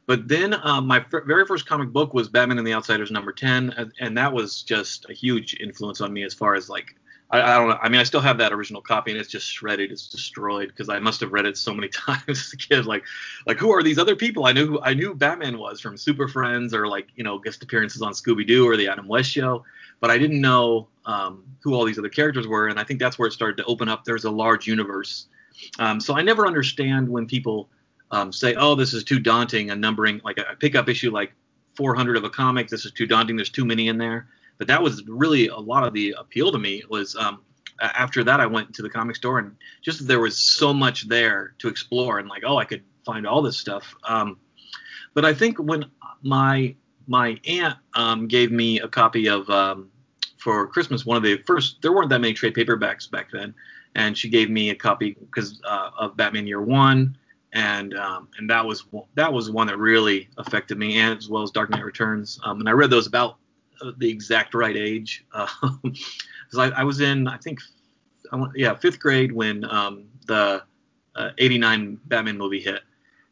But 0.06 0.26
then 0.26 0.54
um, 0.62 0.86
my 0.86 1.04
very 1.26 1.44
first 1.44 1.66
comic 1.66 1.90
book 1.90 2.14
was 2.14 2.28
Batman 2.28 2.56
and 2.56 2.66
the 2.66 2.74
Outsiders 2.74 3.10
number 3.10 3.32
10. 3.32 3.74
And, 3.76 3.92
and 4.00 4.16
that 4.16 4.32
was 4.32 4.62
just 4.62 5.08
a 5.10 5.12
huge 5.12 5.56
influence 5.60 6.00
on 6.00 6.12
me 6.12 6.24
as 6.24 6.32
far 6.32 6.54
as 6.54 6.70
like, 6.70 6.94
I, 7.30 7.40
I, 7.40 7.58
don't 7.58 7.68
know. 7.68 7.78
I 7.82 7.88
mean, 7.88 8.00
I 8.00 8.04
still 8.04 8.20
have 8.20 8.38
that 8.38 8.52
original 8.52 8.82
copy 8.82 9.10
and 9.10 9.18
it's 9.18 9.30
just 9.30 9.46
shredded. 9.46 9.90
It's 9.90 10.08
destroyed 10.08 10.68
because 10.68 10.88
I 10.88 10.98
must 10.98 11.20
have 11.20 11.32
read 11.32 11.46
it 11.46 11.56
so 11.56 11.74
many 11.74 11.88
times 12.06 12.22
as 12.28 12.52
a 12.52 12.56
kid. 12.56 12.86
Like, 12.86 13.04
like 13.46 13.56
who 13.56 13.70
are 13.72 13.82
these 13.82 13.98
other 13.98 14.14
people? 14.14 14.46
I 14.46 14.52
knew 14.52 14.66
who 14.66 14.80
I 14.82 14.94
knew 14.94 15.14
Batman 15.14 15.58
was 15.58 15.80
from 15.80 15.96
Super 15.96 16.28
Friends 16.28 16.74
or 16.74 16.86
like, 16.86 17.08
you 17.16 17.24
know, 17.24 17.38
guest 17.38 17.62
appearances 17.62 18.02
on 18.02 18.12
Scooby 18.12 18.46
Doo 18.46 18.68
or 18.68 18.76
the 18.76 18.88
Adam 18.88 19.08
West 19.08 19.30
show 19.30 19.64
but 20.04 20.10
I 20.10 20.18
didn't 20.18 20.42
know 20.42 20.88
um, 21.06 21.44
who 21.60 21.72
all 21.74 21.86
these 21.86 21.98
other 21.98 22.10
characters 22.10 22.46
were, 22.46 22.68
and 22.68 22.78
I 22.78 22.84
think 22.84 23.00
that's 23.00 23.18
where 23.18 23.26
it 23.26 23.32
started 23.32 23.56
to 23.56 23.64
open 23.64 23.88
up. 23.88 24.04
There's 24.04 24.24
a 24.24 24.30
large 24.30 24.66
universe, 24.66 25.28
um, 25.78 25.98
so 25.98 26.14
I 26.14 26.20
never 26.20 26.46
understand 26.46 27.08
when 27.08 27.26
people 27.26 27.70
um, 28.10 28.30
say, 28.30 28.54
"Oh, 28.54 28.74
this 28.74 28.92
is 28.92 29.02
too 29.02 29.18
daunting," 29.18 29.70
a 29.70 29.74
numbering 29.74 30.20
like 30.22 30.36
a 30.36 30.56
pickup 30.56 30.90
issue 30.90 31.10
like 31.10 31.32
400 31.76 32.18
of 32.18 32.24
a 32.24 32.28
comic. 32.28 32.68
This 32.68 32.84
is 32.84 32.92
too 32.92 33.06
daunting. 33.06 33.36
There's 33.36 33.48
too 33.48 33.64
many 33.64 33.88
in 33.88 33.96
there. 33.96 34.28
But 34.58 34.68
that 34.68 34.82
was 34.82 35.02
really 35.06 35.48
a 35.48 35.56
lot 35.56 35.84
of 35.84 35.92
the 35.92 36.14
appeal 36.18 36.52
to 36.52 36.58
me 36.58 36.82
was 36.88 37.16
um, 37.16 37.42
after 37.80 38.22
that 38.24 38.40
I 38.40 38.46
went 38.46 38.74
to 38.74 38.82
the 38.82 38.90
comic 38.90 39.16
store 39.16 39.38
and 39.38 39.56
just 39.82 40.06
there 40.06 40.20
was 40.20 40.38
so 40.38 40.72
much 40.72 41.08
there 41.08 41.54
to 41.58 41.68
explore 41.68 42.18
and 42.18 42.28
like 42.28 42.44
oh 42.46 42.56
I 42.56 42.64
could 42.64 42.84
find 43.04 43.26
all 43.26 43.42
this 43.42 43.58
stuff. 43.58 43.94
Um, 44.08 44.38
but 45.12 45.24
I 45.24 45.34
think 45.34 45.58
when 45.58 45.84
my 46.22 46.74
my 47.06 47.38
aunt 47.46 47.76
um, 47.94 48.28
gave 48.28 48.50
me 48.50 48.80
a 48.80 48.88
copy 48.88 49.28
of 49.28 49.48
um, 49.50 49.90
for 50.44 50.66
Christmas. 50.68 51.06
One 51.06 51.16
of 51.16 51.22
the 51.22 51.38
first, 51.46 51.78
there 51.80 51.92
weren't 51.92 52.10
that 52.10 52.20
many 52.20 52.34
trade 52.34 52.54
paperbacks 52.54 53.10
back 53.10 53.30
then, 53.32 53.54
and 53.94 54.16
she 54.16 54.28
gave 54.28 54.50
me 54.50 54.68
a 54.68 54.74
copy 54.74 55.16
because 55.18 55.60
uh, 55.66 55.90
of 55.98 56.18
Batman 56.18 56.46
Year 56.46 56.60
One, 56.60 57.16
and 57.54 57.94
um, 57.94 58.28
and 58.38 58.48
that 58.50 58.64
was 58.64 58.84
that 59.14 59.32
was 59.32 59.50
one 59.50 59.66
that 59.68 59.78
really 59.78 60.28
affected 60.36 60.78
me, 60.78 60.98
and 60.98 61.16
as 61.16 61.30
well 61.30 61.42
as 61.42 61.50
Dark 61.50 61.70
Knight 61.70 61.82
Returns. 61.82 62.38
Um, 62.44 62.60
and 62.60 62.68
I 62.68 62.72
read 62.72 62.90
those 62.90 63.06
about 63.06 63.38
the 63.98 64.08
exact 64.08 64.54
right 64.54 64.76
age, 64.76 65.24
because 65.32 66.58
uh, 66.58 66.58
I, 66.58 66.80
I, 66.80 66.84
was 66.84 67.00
in 67.00 67.28
I 67.28 67.36
think 67.38 67.60
I 68.32 68.36
went, 68.36 68.52
yeah 68.56 68.74
fifth 68.74 68.98
grade 68.98 69.32
when 69.32 69.64
um, 69.64 70.06
the 70.26 70.62
'89 71.38 71.94
uh, 71.94 72.08
Batman 72.08 72.38
movie 72.38 72.60
hit 72.60 72.82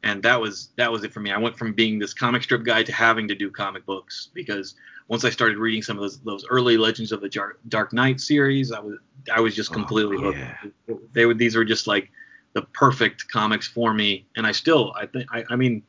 and 0.03 0.23
that 0.23 0.41
was 0.41 0.71
that 0.77 0.91
was 0.91 1.05
it 1.05 1.13
for 1.13 1.21
me. 1.21 1.31
I 1.31 1.39
went 1.39 1.57
from 1.57 1.73
being 1.73 1.99
this 1.99 2.13
comic 2.13 2.43
strip 2.43 2.65
guy 2.65 2.83
to 2.83 2.93
having 2.93 3.29
to 3.29 3.35
do 3.35 3.51
comic 3.51 3.87
books 3.87 4.31
because 4.35 4.75
once 5.09 5.25
I 5.25 5.31
started 5.31 5.59
reading 5.59 5.83
some 5.83 5.97
of 5.97 6.03
those 6.03 6.21
those 6.21 6.47
early 6.49 6.77
Legends 6.77 7.13
of 7.13 7.21
the 7.21 7.29
Dark 7.69 7.93
Knight 7.93 8.21
series, 8.21 8.73
I 8.73 8.81
was 8.81 8.99
I 9.33 9.41
was 9.41 9.55
just 9.55 9.71
oh, 9.71 9.75
completely 9.75 10.17
oh, 10.21 10.31
yeah. 10.31 10.57
hooked. 10.89 11.15
They 11.15 11.27
were 11.27 11.35
these 11.35 11.55
were 11.55 11.65
just 11.65 11.87
like 11.87 12.11
the 12.53 12.63
perfect 12.63 13.29
comics 13.29 13.69
for 13.69 13.95
me, 13.95 14.27
and 14.37 14.47
I 14.47 14.53
still 14.53 14.93
I 14.97 15.07
think 15.07 15.27
I, 15.33 15.45
I 15.51 15.57
mean 15.57 15.83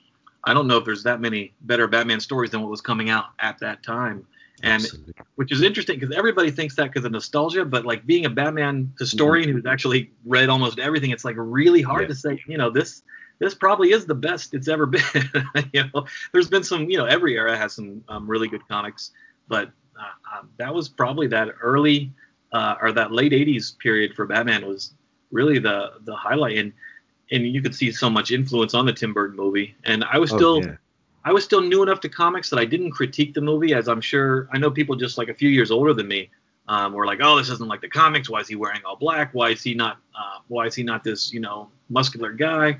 I 0.43 0.53
don't 0.53 0.67
know 0.67 0.77
if 0.77 0.85
there's 0.85 1.03
that 1.03 1.19
many 1.19 1.53
better 1.61 1.87
Batman 1.87 2.19
stories 2.19 2.51
than 2.51 2.61
what 2.61 2.69
was 2.69 2.81
coming 2.81 3.09
out 3.09 3.27
at 3.39 3.57
that 3.59 3.81
time. 3.81 4.27
And 4.63 4.81
Absolutely. 4.81 5.13
which 5.35 5.51
is 5.51 5.61
interesting 5.61 5.99
because 5.99 6.15
everybody 6.15 6.49
thinks 6.49 6.75
that 6.77 6.85
because 6.85 7.03
of 7.03 7.11
nostalgia, 7.11 7.65
but 7.65 7.85
like 7.85 8.05
being 8.05 8.25
a 8.25 8.29
Batman 8.29 8.93
historian 8.97 9.49
mm-hmm. 9.49 9.57
who's 9.57 9.65
actually 9.65 10.11
read 10.25 10.47
almost 10.47 10.79
everything, 10.79 11.11
it's 11.11 11.25
like 11.25 11.35
really 11.37 11.81
hard 11.81 12.03
yeah. 12.03 12.07
to 12.07 12.15
say, 12.15 12.41
you 12.47 12.57
know, 12.57 12.69
this 12.69 13.03
this 13.39 13.53
probably 13.53 13.91
is 13.91 14.05
the 14.05 14.15
best 14.15 14.53
it's 14.53 14.69
ever 14.69 14.85
been. 14.95 15.03
you 15.73 15.83
know, 15.93 16.05
there's 16.31 16.47
been 16.47 16.63
some, 16.63 16.89
you 16.89 16.97
know, 16.97 17.05
every 17.05 17.35
era 17.35 17.57
has 17.57 17.73
some 17.73 18.01
um, 18.07 18.25
really 18.25 18.47
good 18.47 18.65
comics, 18.69 19.11
but 19.49 19.69
uh, 19.99 20.37
um, 20.39 20.49
that 20.57 20.73
was 20.73 20.87
probably 20.87 21.27
that 21.27 21.49
early 21.61 22.13
uh, 22.53 22.75
or 22.81 22.93
that 22.93 23.11
late 23.11 23.33
80s 23.33 23.77
period 23.79 24.15
for 24.15 24.25
Batman 24.25 24.65
was 24.65 24.93
really 25.31 25.59
the 25.59 25.93
the 26.05 26.15
highlight, 26.15 26.57
and 26.57 26.71
and 27.31 27.45
you 27.45 27.61
could 27.61 27.75
see 27.75 27.91
so 27.91 28.09
much 28.09 28.31
influence 28.31 28.73
on 28.73 28.85
the 28.85 28.93
Tim 28.93 29.13
Burton 29.13 29.35
movie. 29.35 29.75
And 29.83 30.05
I 30.05 30.19
was 30.19 30.31
oh, 30.31 30.37
still. 30.37 30.63
Yeah. 30.63 30.75
I 31.25 31.31
was 31.31 31.43
still 31.43 31.61
new 31.61 31.83
enough 31.83 31.99
to 32.01 32.09
comics 32.09 32.49
that 32.49 32.59
I 32.59 32.65
didn't 32.65 32.91
critique 32.91 33.33
the 33.33 33.41
movie, 33.41 33.73
as 33.73 33.87
I'm 33.87 34.01
sure 34.01 34.49
I 34.51 34.57
know 34.57 34.69
people 34.69 34.95
just 34.95 35.17
like 35.17 35.29
a 35.29 35.33
few 35.33 35.49
years 35.49 35.71
older 35.71 35.93
than 35.93 36.07
me 36.07 36.29
um, 36.67 36.93
were 36.93 37.05
like, 37.05 37.19
oh, 37.21 37.37
this 37.37 37.49
isn't 37.49 37.67
like 37.67 37.81
the 37.81 37.89
comics. 37.89 38.29
Why 38.29 38.39
is 38.39 38.47
he 38.47 38.55
wearing 38.55 38.81
all 38.85 38.95
black? 38.95 39.33
Why 39.33 39.49
is 39.49 39.63
he 39.63 39.73
not? 39.73 39.97
Uh, 40.15 40.39
why 40.47 40.65
is 40.65 40.75
he 40.75 40.83
not 40.83 41.03
this, 41.03 41.31
you 41.33 41.39
know, 41.39 41.69
muscular 41.89 42.31
guy? 42.31 42.77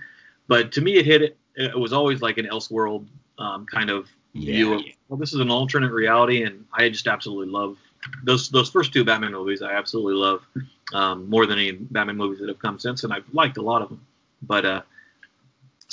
But 0.48 0.72
to 0.74 0.82
me, 0.82 0.98
it 0.98 1.06
hit 1.06 1.22
it. 1.22 1.38
It 1.56 1.78
was 1.78 1.94
always 1.94 2.22
like 2.22 2.38
an 2.38 2.46
Elseworld 2.46 3.06
um, 3.38 3.66
kind 3.66 3.90
of 3.90 4.10
yeah. 4.34 4.56
view 4.56 4.74
of, 4.74 4.82
well, 5.08 5.18
this 5.18 5.34
is 5.34 5.40
an 5.40 5.50
alternate 5.50 5.92
reality, 5.92 6.44
and 6.44 6.66
I 6.74 6.90
just 6.90 7.08
absolutely 7.08 7.52
love 7.52 7.78
those 8.24 8.50
those 8.50 8.70
first 8.70 8.92
two 8.92 9.06
Batman 9.06 9.32
movies. 9.32 9.62
I 9.62 9.74
absolutely 9.74 10.16
love 10.16 10.46
um, 10.94 11.30
more 11.30 11.46
than 11.46 11.60
any 11.60 11.72
Batman 11.72 12.18
movies 12.18 12.40
that 12.40 12.50
have 12.50 12.60
come 12.60 12.80
since, 12.80 13.04
and 13.04 13.14
I've 13.14 13.26
liked 13.32 13.58
a 13.58 13.62
lot 13.62 13.82
of 13.82 13.90
them. 13.90 14.06
But 14.42 14.66
uh, 14.66 14.82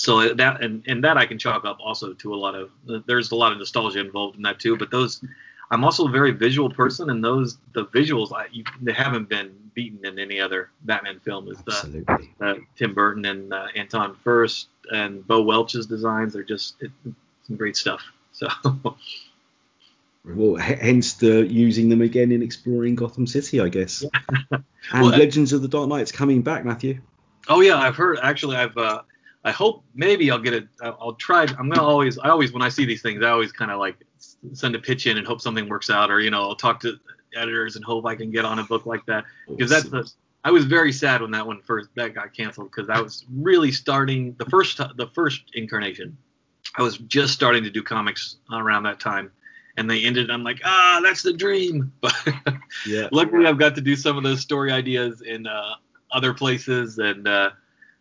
so 0.01 0.33
that 0.33 0.63
and 0.63 0.83
and 0.87 1.05
that 1.05 1.19
I 1.19 1.27
can 1.27 1.39
chalk 1.39 1.67
up 1.67 1.79
also 1.79 2.15
to 2.15 2.35
a 2.35 2.37
lot 2.37 2.55
of 2.55 2.71
there's 3.07 3.33
a 3.33 3.37
lot 3.37 3.53
of 3.53 3.59
nostalgia 3.59 4.01
involved 4.01 4.37
in 4.37 4.43
that 4.43 4.59
too. 4.59 4.75
But 4.75 4.91
those 4.91 5.23
I'm 5.71 5.85
also 5.85 6.09
a 6.09 6.11
very 6.11 6.31
visual 6.31 6.71
person, 6.71 7.11
and 7.11 7.23
those 7.23 7.59
the 7.75 7.85
visuals 7.85 8.33
I, 8.33 8.47
you, 8.51 8.65
they 8.81 8.95
haven't 8.95 9.29
been 9.29 9.55
beaten 9.75 10.07
in 10.07 10.19
any 10.19 10.41
other 10.41 10.71
Batman 10.85 11.21
film. 11.21 11.49
Is 11.49 11.59
the, 11.59 12.25
the 12.39 12.63
Tim 12.77 12.95
Burton 12.95 13.27
and 13.27 13.53
uh, 13.53 13.67
Anton 13.77 14.17
Furst 14.25 14.69
and 14.91 15.27
Bo 15.27 15.43
Welch's 15.43 15.85
designs 15.85 16.35
are 16.35 16.45
just 16.45 16.77
it, 16.81 16.91
some 17.47 17.57
great 17.57 17.77
stuff. 17.77 18.03
So. 18.33 18.49
Well, 20.23 20.57
hence 20.57 21.15
the 21.15 21.47
using 21.47 21.89
them 21.89 22.03
again 22.03 22.31
in 22.31 22.43
exploring 22.43 22.95
Gotham 22.95 23.27
City, 23.27 23.59
I 23.59 23.71
guess. 23.71 24.05
and 24.51 24.63
well, 24.93 25.07
Legends 25.07 25.55
of 25.55 25.63
the 25.63 25.67
Dark 25.67 25.89
Knight's 25.89 26.13
coming 26.13 26.43
back, 26.43 26.63
Matthew. 26.63 27.01
Oh 27.49 27.63
yeah, 27.63 27.79
I've 27.79 27.97
heard. 27.97 28.19
Actually, 28.23 28.57
I've. 28.57 28.77
Uh, 28.77 29.01
I 29.45 29.53
hope 29.53 29.85
maybe 29.95 30.31
I'll 30.31 30.39
get 30.39 30.53
it. 30.53 30.69
I'll 30.83 31.15
try. 31.15 31.43
I'm 31.43 31.71
gonna 31.71 31.83
always. 31.83 32.19
I 32.19 32.29
always 32.29 32.53
when 32.53 32.63
I 32.63 32.69
see 32.69 32.85
these 32.85 33.01
things, 33.01 33.23
I 33.23 33.31
always 33.31 33.53
kind 33.53 33.71
of 33.71 33.79
like 33.79 33.97
send 34.53 34.75
a 34.75 34.79
pitch 34.79 35.07
in 35.07 35.17
and 35.17 35.27
hope 35.27 35.41
something 35.41 35.69
works 35.69 35.89
out, 35.89 36.11
or 36.11 36.21
you 36.21 36.31
know, 36.31 36.43
I'll 36.43 36.57
talk 36.57 36.81
to 36.81 36.99
editors 37.35 37.77
and 37.77 37.85
hope 37.85 38.07
I 38.07 38.17
can 38.17 38.31
get 38.31 38.45
on 38.45 38.59
a 38.59 38.65
book 38.65 38.87
like 38.87 39.05
that 39.07 39.25
because 39.49 39.71
that's 39.71 39.89
the. 39.89 40.11
I 40.43 40.51
was 40.51 40.65
very 40.65 40.93
sad 40.93 41.21
when 41.21 41.31
that 41.33 41.47
one 41.47 41.61
first 41.63 41.91
that 41.97 42.15
got 42.15 42.35
canceled 42.35 42.71
because 42.75 42.89
I 42.89 43.01
was 43.01 43.27
really 43.31 43.73
starting 43.73 44.35
the 44.39 44.47
first 44.47 44.79
the 44.79 45.09
first 45.15 45.43
incarnation. 45.55 46.17
I 46.77 46.83
was 46.83 46.99
just 46.99 47.35
starting 47.35 47.65
to 47.65 47.71
do 47.71 47.83
comics 47.83 48.37
around 48.53 48.83
that 48.85 49.01
time, 49.01 49.31
and 49.77 49.91
they 49.91 50.05
ended. 50.05 50.31
I'm 50.31 50.45
like, 50.45 50.61
ah, 50.65 51.01
that's 51.03 51.23
the 51.23 51.33
dream. 51.33 51.93
But 52.01 52.15
yeah. 52.87 53.09
luckily, 53.13 53.47
I've 53.47 53.59
got 53.59 53.75
to 53.75 53.81
do 53.81 53.97
some 53.97 54.17
of 54.17 54.23
those 54.23 54.41
story 54.41 54.71
ideas 54.71 55.23
in 55.23 55.47
uh, 55.47 55.75
other 56.13 56.33
places, 56.33 56.99
and 56.99 57.27
uh, 57.27 57.51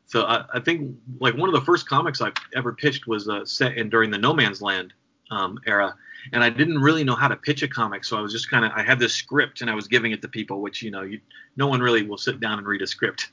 So 0.10 0.24
I, 0.24 0.44
I, 0.56 0.60
think 0.60 0.96
like 1.20 1.38
one 1.38 1.50
of 1.50 1.54
the 1.54 1.62
first 1.62 1.88
comics 1.88 2.20
I 2.20 2.32
ever 2.56 2.74
pitched 2.74 3.06
was 3.06 3.30
uh, 3.30 3.46
set 3.46 3.78
in 3.78 3.90
during 3.90 4.10
the 4.10 4.18
No 4.18 4.34
Man's 4.34 4.60
Land 4.60 4.92
um, 5.30 5.60
era, 5.68 5.94
and 6.34 6.44
I 6.44 6.50
didn't 6.50 6.80
really 6.80 7.04
know 7.04 7.14
how 7.14 7.28
to 7.28 7.36
pitch 7.36 7.62
a 7.62 7.68
comic, 7.68 8.04
so 8.04 8.18
I 8.18 8.22
was 8.22 8.32
just 8.32 8.50
kind 8.50 8.66
of 8.66 8.72
I 8.76 8.82
had 8.82 8.98
this 8.98 9.14
script 9.14 9.62
and 9.62 9.70
I 9.70 9.76
was 9.76 9.88
giving 9.88 10.12
it 10.12 10.24
to 10.24 10.28
people, 10.28 10.62
which 10.62 10.82
you 10.82 10.90
know 10.90 11.04
you 11.04 11.20
no 11.58 11.68
one 11.68 11.80
really 11.80 12.02
will 12.02 12.18
sit 12.18 12.40
down 12.40 12.58
and 12.58 12.66
read 12.66 12.82
a 12.82 12.88
script, 12.88 13.30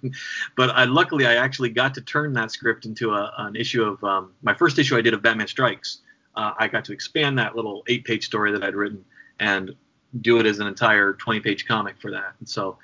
but 0.56 0.70
I 0.70 0.86
luckily 0.86 1.24
I 1.24 1.36
actually 1.36 1.70
got 1.70 1.94
to 1.94 2.00
turn 2.00 2.32
that 2.32 2.50
script 2.50 2.84
into 2.84 3.12
a, 3.12 3.32
an 3.38 3.54
issue 3.54 3.84
of 3.84 4.02
um, 4.02 4.32
my 4.42 4.54
first 4.54 4.76
issue 4.80 4.96
I 4.96 5.02
did 5.02 5.14
of 5.14 5.22
Batman 5.22 5.46
Strikes. 5.46 5.98
Uh, 6.34 6.52
I 6.58 6.66
got 6.66 6.84
to 6.86 6.92
expand 6.92 7.38
that 7.38 7.54
little 7.54 7.84
eight-page 7.86 8.26
story 8.26 8.50
that 8.50 8.64
I'd 8.64 8.74
written 8.74 9.04
and 9.38 9.72
do 10.20 10.40
it 10.40 10.46
as 10.46 10.58
an 10.58 10.66
entire 10.66 11.14
20-page 11.14 11.66
comic 11.66 12.00
for 12.00 12.10
that, 12.10 12.34
and 12.40 12.48
so 12.48 12.76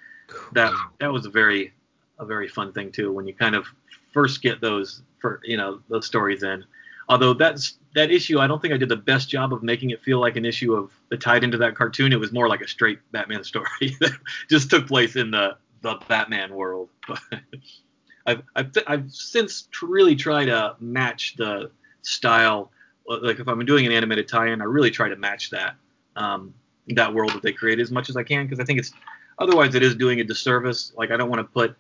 that 0.53 0.72
that 1.01 1.12
was 1.12 1.26
a 1.26 1.30
very 1.30 1.72
a 2.18 2.24
very 2.24 2.48
fun 2.48 2.72
thing 2.72 2.92
too 2.92 3.12
when 3.12 3.26
you 3.26 3.34
kind 3.34 3.54
of 3.54 3.66
first 4.12 4.42
get 4.42 4.60
those 4.60 5.02
for 5.20 5.40
you 5.44 5.56
know 5.56 5.80
those 5.88 6.06
stories 6.06 6.42
in. 6.42 6.64
Although 7.08 7.34
that's 7.34 7.78
that 7.94 8.10
issue, 8.10 8.38
I 8.38 8.46
don't 8.46 8.62
think 8.62 8.72
I 8.72 8.78
did 8.78 8.88
the 8.88 8.96
best 8.96 9.28
job 9.28 9.52
of 9.52 9.62
making 9.62 9.90
it 9.90 10.02
feel 10.02 10.20
like 10.20 10.36
an 10.36 10.44
issue 10.44 10.74
of 10.74 10.90
the 11.10 11.16
tied 11.16 11.44
into 11.44 11.58
that 11.58 11.74
cartoon. 11.74 12.12
It 12.12 12.20
was 12.20 12.32
more 12.32 12.48
like 12.48 12.62
a 12.62 12.68
straight 12.68 12.98
Batman 13.12 13.44
story 13.52 13.96
that 14.00 14.12
just 14.48 14.70
took 14.70 14.86
place 14.86 15.16
in 15.16 15.30
the 15.30 15.56
the 15.82 15.96
Batman 16.08 16.54
world. 16.54 16.88
I've, 18.26 18.42
I've, 18.56 18.72
I've 18.86 19.12
since 19.12 19.68
really 19.82 20.16
tried 20.16 20.46
to 20.46 20.76
match 20.80 21.36
the 21.36 21.70
style. 22.00 22.70
Like 23.06 23.38
if 23.38 23.46
I'm 23.48 23.62
doing 23.66 23.84
an 23.84 23.92
animated 23.92 24.28
tie-in, 24.28 24.62
I 24.62 24.64
really 24.64 24.90
try 24.90 25.10
to 25.10 25.16
match 25.16 25.50
that 25.50 25.74
um, 26.16 26.54
that 26.88 27.12
world 27.12 27.32
that 27.34 27.42
they 27.42 27.52
create 27.52 27.80
as 27.80 27.90
much 27.90 28.08
as 28.08 28.16
I 28.16 28.22
can 28.22 28.46
because 28.46 28.60
I 28.60 28.64
think 28.64 28.78
it's 28.78 28.92
otherwise 29.38 29.74
it 29.74 29.82
is 29.82 29.94
doing 29.94 30.20
a 30.20 30.24
disservice. 30.24 30.92
Like 30.96 31.10
I 31.10 31.18
don't 31.18 31.28
want 31.28 31.40
to 31.40 31.52
put 31.52 31.76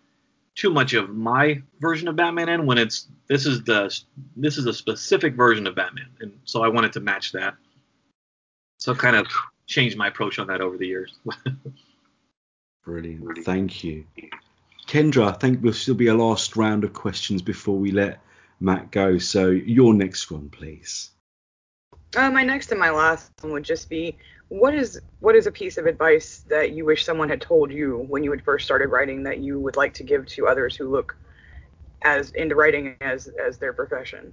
too 0.54 0.70
much 0.70 0.94
of 0.94 1.10
my 1.10 1.60
version 1.80 2.08
of 2.08 2.16
Batman 2.16 2.48
in 2.48 2.66
when 2.66 2.78
it's 2.78 3.08
this 3.28 3.46
is 3.46 3.64
the 3.64 3.94
this 4.36 4.58
is 4.58 4.66
a 4.66 4.72
specific 4.72 5.34
version 5.34 5.66
of 5.66 5.74
Batman, 5.74 6.08
and 6.20 6.38
so 6.44 6.62
I 6.62 6.68
wanted 6.68 6.92
to 6.94 7.00
match 7.00 7.32
that. 7.32 7.54
So 8.78 8.92
I've 8.92 8.98
kind 8.98 9.16
of 9.16 9.26
changed 9.66 9.96
my 9.96 10.08
approach 10.08 10.38
on 10.38 10.46
that 10.48 10.60
over 10.60 10.76
the 10.76 10.86
years. 10.86 11.18
Brilliant, 12.84 13.44
thank 13.44 13.82
you, 13.82 14.04
Kendra. 14.86 15.28
I 15.28 15.32
think 15.32 15.60
there'll 15.60 15.72
still 15.72 15.94
be 15.94 16.08
a 16.08 16.14
last 16.14 16.56
round 16.56 16.84
of 16.84 16.92
questions 16.92 17.42
before 17.42 17.78
we 17.78 17.90
let 17.90 18.20
Matt 18.60 18.90
go. 18.90 19.18
So 19.18 19.50
your 19.50 19.94
next 19.94 20.30
one, 20.30 20.50
please. 20.50 21.10
Uh, 22.16 22.30
my 22.30 22.42
next 22.42 22.70
and 22.70 22.78
my 22.78 22.90
last 22.90 23.32
one 23.40 23.52
would 23.52 23.64
just 23.64 23.88
be 23.88 24.16
what 24.48 24.74
is 24.74 25.00
what 25.20 25.34
is 25.34 25.46
a 25.46 25.52
piece 25.52 25.78
of 25.78 25.86
advice 25.86 26.44
that 26.48 26.72
you 26.72 26.84
wish 26.84 27.04
someone 27.04 27.28
had 27.28 27.40
told 27.40 27.72
you 27.72 28.04
when 28.08 28.22
you 28.22 28.30
had 28.30 28.42
first 28.42 28.64
started 28.64 28.88
writing 28.88 29.22
that 29.24 29.38
you 29.38 29.58
would 29.58 29.76
like 29.76 29.92
to 29.94 30.02
give 30.02 30.26
to 30.26 30.46
others 30.46 30.76
who 30.76 30.88
look 30.88 31.16
as 32.02 32.30
into 32.32 32.54
writing 32.54 32.96
as 33.00 33.28
as 33.44 33.58
their 33.58 33.72
profession? 33.72 34.32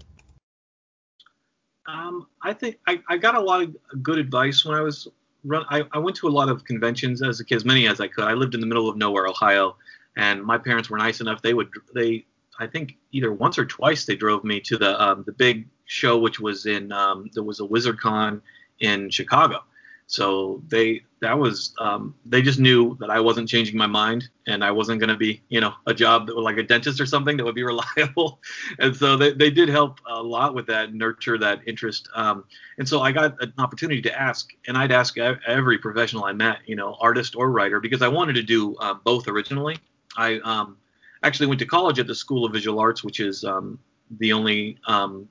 Um, 1.88 2.28
I 2.44 2.54
think 2.54 2.78
I, 2.88 3.02
I 3.10 3.18
got 3.18 3.36
a 3.36 3.40
lot 3.40 3.64
of 3.64 3.76
good 4.04 4.20
advice 4.20 4.64
when 4.64 4.78
I 4.78 4.82
was 4.82 5.08
run. 5.44 5.66
I, 5.70 5.84
I 5.92 5.98
went 5.98 6.16
to 6.18 6.28
a 6.28 6.30
lot 6.30 6.50
of 6.50 6.64
conventions 6.66 7.24
as 7.24 7.40
a 7.40 7.46
kid, 7.46 7.56
as 7.56 7.66
many 7.66 7.88
as 7.88 8.00
I 8.00 8.08
could. 8.08 8.26
I 8.26 8.34
lived 8.34 8.54
in 8.54 8.62
the 8.62 8.68
middle 8.68 8.88
of 8.88 8.98
nowhere, 8.98 9.28
Ohio, 9.28 9.76
and 10.16 10.44
my 10.44 10.58
parents 10.58 10.90
were 10.90 10.98
nice 10.98 11.22
enough. 11.22 11.42
They 11.42 11.54
would 11.54 11.70
they 11.96 12.26
I 12.60 12.68
think 12.68 12.98
either 13.12 13.32
once 13.34 13.58
or 13.58 13.66
twice 13.66 14.06
they 14.06 14.16
drove 14.16 14.44
me 14.44 14.60
to 14.62 14.78
the 14.78 15.02
um, 15.02 15.24
the 15.26 15.32
big 15.32 15.68
show, 15.86 16.18
which 16.18 16.40
was 16.40 16.66
in 16.66 16.92
um, 16.92 17.30
there 17.34 17.44
was 17.44 17.60
a 17.60 17.64
WizardCon 17.64 18.42
in 18.80 19.10
Chicago, 19.10 19.64
so 20.12 20.62
they 20.68 21.04
that 21.22 21.38
was 21.38 21.74
um, 21.80 22.14
they 22.26 22.42
just 22.42 22.60
knew 22.60 22.98
that 23.00 23.10
I 23.10 23.22
wasn't 23.22 23.48
changing 23.48 23.78
my 23.78 23.88
mind 23.88 24.28
and 24.48 24.62
I 24.64 24.72
wasn't 24.72 25.00
going 25.00 25.10
to 25.10 25.16
be 25.16 25.42
you 25.48 25.62
know 25.62 25.74
a 25.86 25.94
job 25.94 26.28
that 26.28 26.36
was 26.36 26.44
like 26.44 26.58
a 26.58 26.64
dentist 26.64 27.00
or 27.00 27.06
something 27.06 27.38
that 27.38 27.46
would 27.46 27.56
be 27.56 27.64
reliable. 27.74 28.42
and 28.80 28.94
so 28.94 29.16
they, 29.16 29.32
they 29.32 29.50
did 29.50 29.70
help 29.70 30.00
a 30.10 30.22
lot 30.22 30.54
with 30.54 30.68
that, 30.68 30.94
nurture 30.94 31.38
that 31.38 31.62
interest. 31.66 32.10
Um, 32.14 32.44
and 32.78 32.90
so 32.90 33.02
I 33.02 33.14
got 33.14 33.42
an 33.42 33.54
opportunity 33.58 34.02
to 34.02 34.22
ask, 34.22 34.50
and 34.68 34.78
I'd 34.78 34.92
ask 34.92 35.18
every 35.18 35.78
professional 35.78 36.26
I 36.26 36.34
met, 36.34 36.58
you 36.66 36.76
know, 36.76 36.98
artist 37.00 37.36
or 37.38 37.50
writer, 37.50 37.80
because 37.80 38.02
I 38.02 38.10
wanted 38.10 38.34
to 38.34 38.44
do 38.44 38.76
um, 38.80 39.00
both 39.06 39.30
originally. 39.30 39.78
I 40.18 40.40
um, 40.40 40.76
actually 41.24 41.48
went 41.48 41.60
to 41.60 41.66
college 41.66 42.00
at 42.00 42.08
the 42.08 42.16
School 42.16 42.46
of 42.46 42.54
Visual 42.54 42.80
Arts, 42.80 43.04
which 43.04 43.20
is 43.20 43.44
um, 43.44 43.80
the 44.20 44.34
only 44.34 44.78
um, 44.88 45.28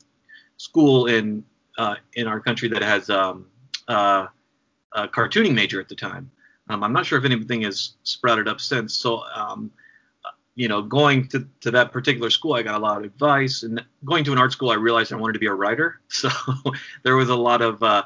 school 0.56 1.06
in 1.06 1.44
uh, 1.78 1.96
in 2.14 2.26
our 2.26 2.40
country 2.40 2.68
that 2.68 2.82
has 2.82 3.08
um, 3.10 3.46
uh, 3.88 4.26
a 4.92 5.08
cartooning 5.08 5.54
major 5.54 5.80
at 5.80 5.88
the 5.88 5.94
time. 5.94 6.30
Um, 6.68 6.84
I'm 6.84 6.92
not 6.92 7.06
sure 7.06 7.18
if 7.18 7.24
anything 7.24 7.62
has 7.62 7.94
sprouted 8.04 8.48
up 8.48 8.60
since. 8.60 8.94
So, 8.94 9.22
um, 9.34 9.70
you 10.54 10.68
know, 10.68 10.82
going 10.82 11.26
to, 11.28 11.48
to 11.62 11.70
that 11.72 11.90
particular 11.90 12.30
school, 12.30 12.54
I 12.54 12.62
got 12.62 12.76
a 12.76 12.78
lot 12.78 12.98
of 12.98 13.04
advice. 13.04 13.62
And 13.62 13.84
going 14.04 14.24
to 14.24 14.32
an 14.32 14.38
art 14.38 14.52
school, 14.52 14.70
I 14.70 14.74
realized 14.74 15.12
I 15.12 15.16
wanted 15.16 15.32
to 15.34 15.38
be 15.38 15.46
a 15.46 15.54
writer. 15.54 16.00
So 16.08 16.28
there 17.02 17.16
was 17.16 17.28
a 17.28 17.34
lot 17.34 17.62
of, 17.62 17.82
uh, 17.82 18.04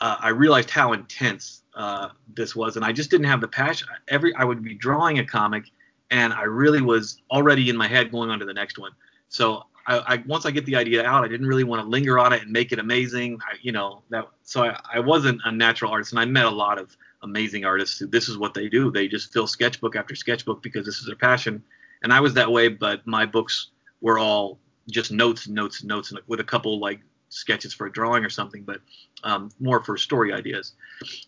uh, 0.00 0.16
I 0.20 0.28
realized 0.28 0.70
how 0.70 0.92
intense 0.92 1.62
uh, 1.74 2.10
this 2.34 2.54
was, 2.54 2.76
and 2.76 2.84
I 2.84 2.92
just 2.92 3.10
didn't 3.10 3.26
have 3.26 3.40
the 3.40 3.48
passion. 3.48 3.88
Every 4.08 4.34
I 4.34 4.44
would 4.44 4.62
be 4.62 4.74
drawing 4.74 5.18
a 5.18 5.24
comic, 5.24 5.64
and 6.10 6.32
I 6.32 6.42
really 6.42 6.80
was 6.80 7.20
already 7.30 7.68
in 7.68 7.76
my 7.76 7.88
head 7.88 8.10
going 8.10 8.30
on 8.30 8.38
to 8.38 8.44
the 8.44 8.54
next 8.54 8.78
one. 8.78 8.92
So 9.28 9.64
I, 9.86 10.14
I, 10.14 10.22
once 10.26 10.46
I 10.46 10.50
get 10.50 10.66
the 10.66 10.76
idea 10.76 11.04
out, 11.04 11.24
I 11.24 11.28
didn't 11.28 11.46
really 11.46 11.64
want 11.64 11.82
to 11.82 11.88
linger 11.88 12.18
on 12.18 12.32
it 12.32 12.42
and 12.42 12.52
make 12.52 12.72
it 12.72 12.78
amazing. 12.78 13.38
I, 13.42 13.56
you 13.62 13.72
know 13.72 14.02
that 14.10 14.28
so 14.42 14.64
I, 14.64 14.78
I 14.94 15.00
wasn't 15.00 15.40
a 15.44 15.52
natural 15.52 15.90
artist, 15.90 16.12
and 16.12 16.20
I 16.20 16.24
met 16.24 16.46
a 16.46 16.50
lot 16.50 16.78
of 16.78 16.96
amazing 17.22 17.64
artists 17.64 17.98
who 17.98 18.06
this 18.06 18.28
is 18.28 18.38
what 18.38 18.54
they 18.54 18.68
do. 18.68 18.90
They 18.90 19.08
just 19.08 19.32
fill 19.32 19.46
sketchbook 19.46 19.96
after 19.96 20.14
sketchbook 20.14 20.62
because 20.62 20.86
this 20.86 20.98
is 20.98 21.06
their 21.06 21.16
passion. 21.16 21.62
And 22.02 22.12
I 22.12 22.20
was 22.20 22.34
that 22.34 22.50
way, 22.50 22.68
but 22.68 23.04
my 23.06 23.26
books 23.26 23.68
were 24.00 24.18
all 24.18 24.58
just 24.90 25.10
notes 25.10 25.48
notes 25.48 25.82
notes, 25.82 26.10
and 26.10 26.20
with 26.26 26.40
a 26.40 26.44
couple 26.44 26.78
like 26.78 27.00
sketches 27.30 27.74
for 27.74 27.86
a 27.86 27.92
drawing 27.92 28.24
or 28.24 28.30
something, 28.30 28.62
but 28.62 28.80
um, 29.24 29.50
more 29.60 29.82
for 29.82 29.96
story 29.96 30.32
ideas. 30.32 30.72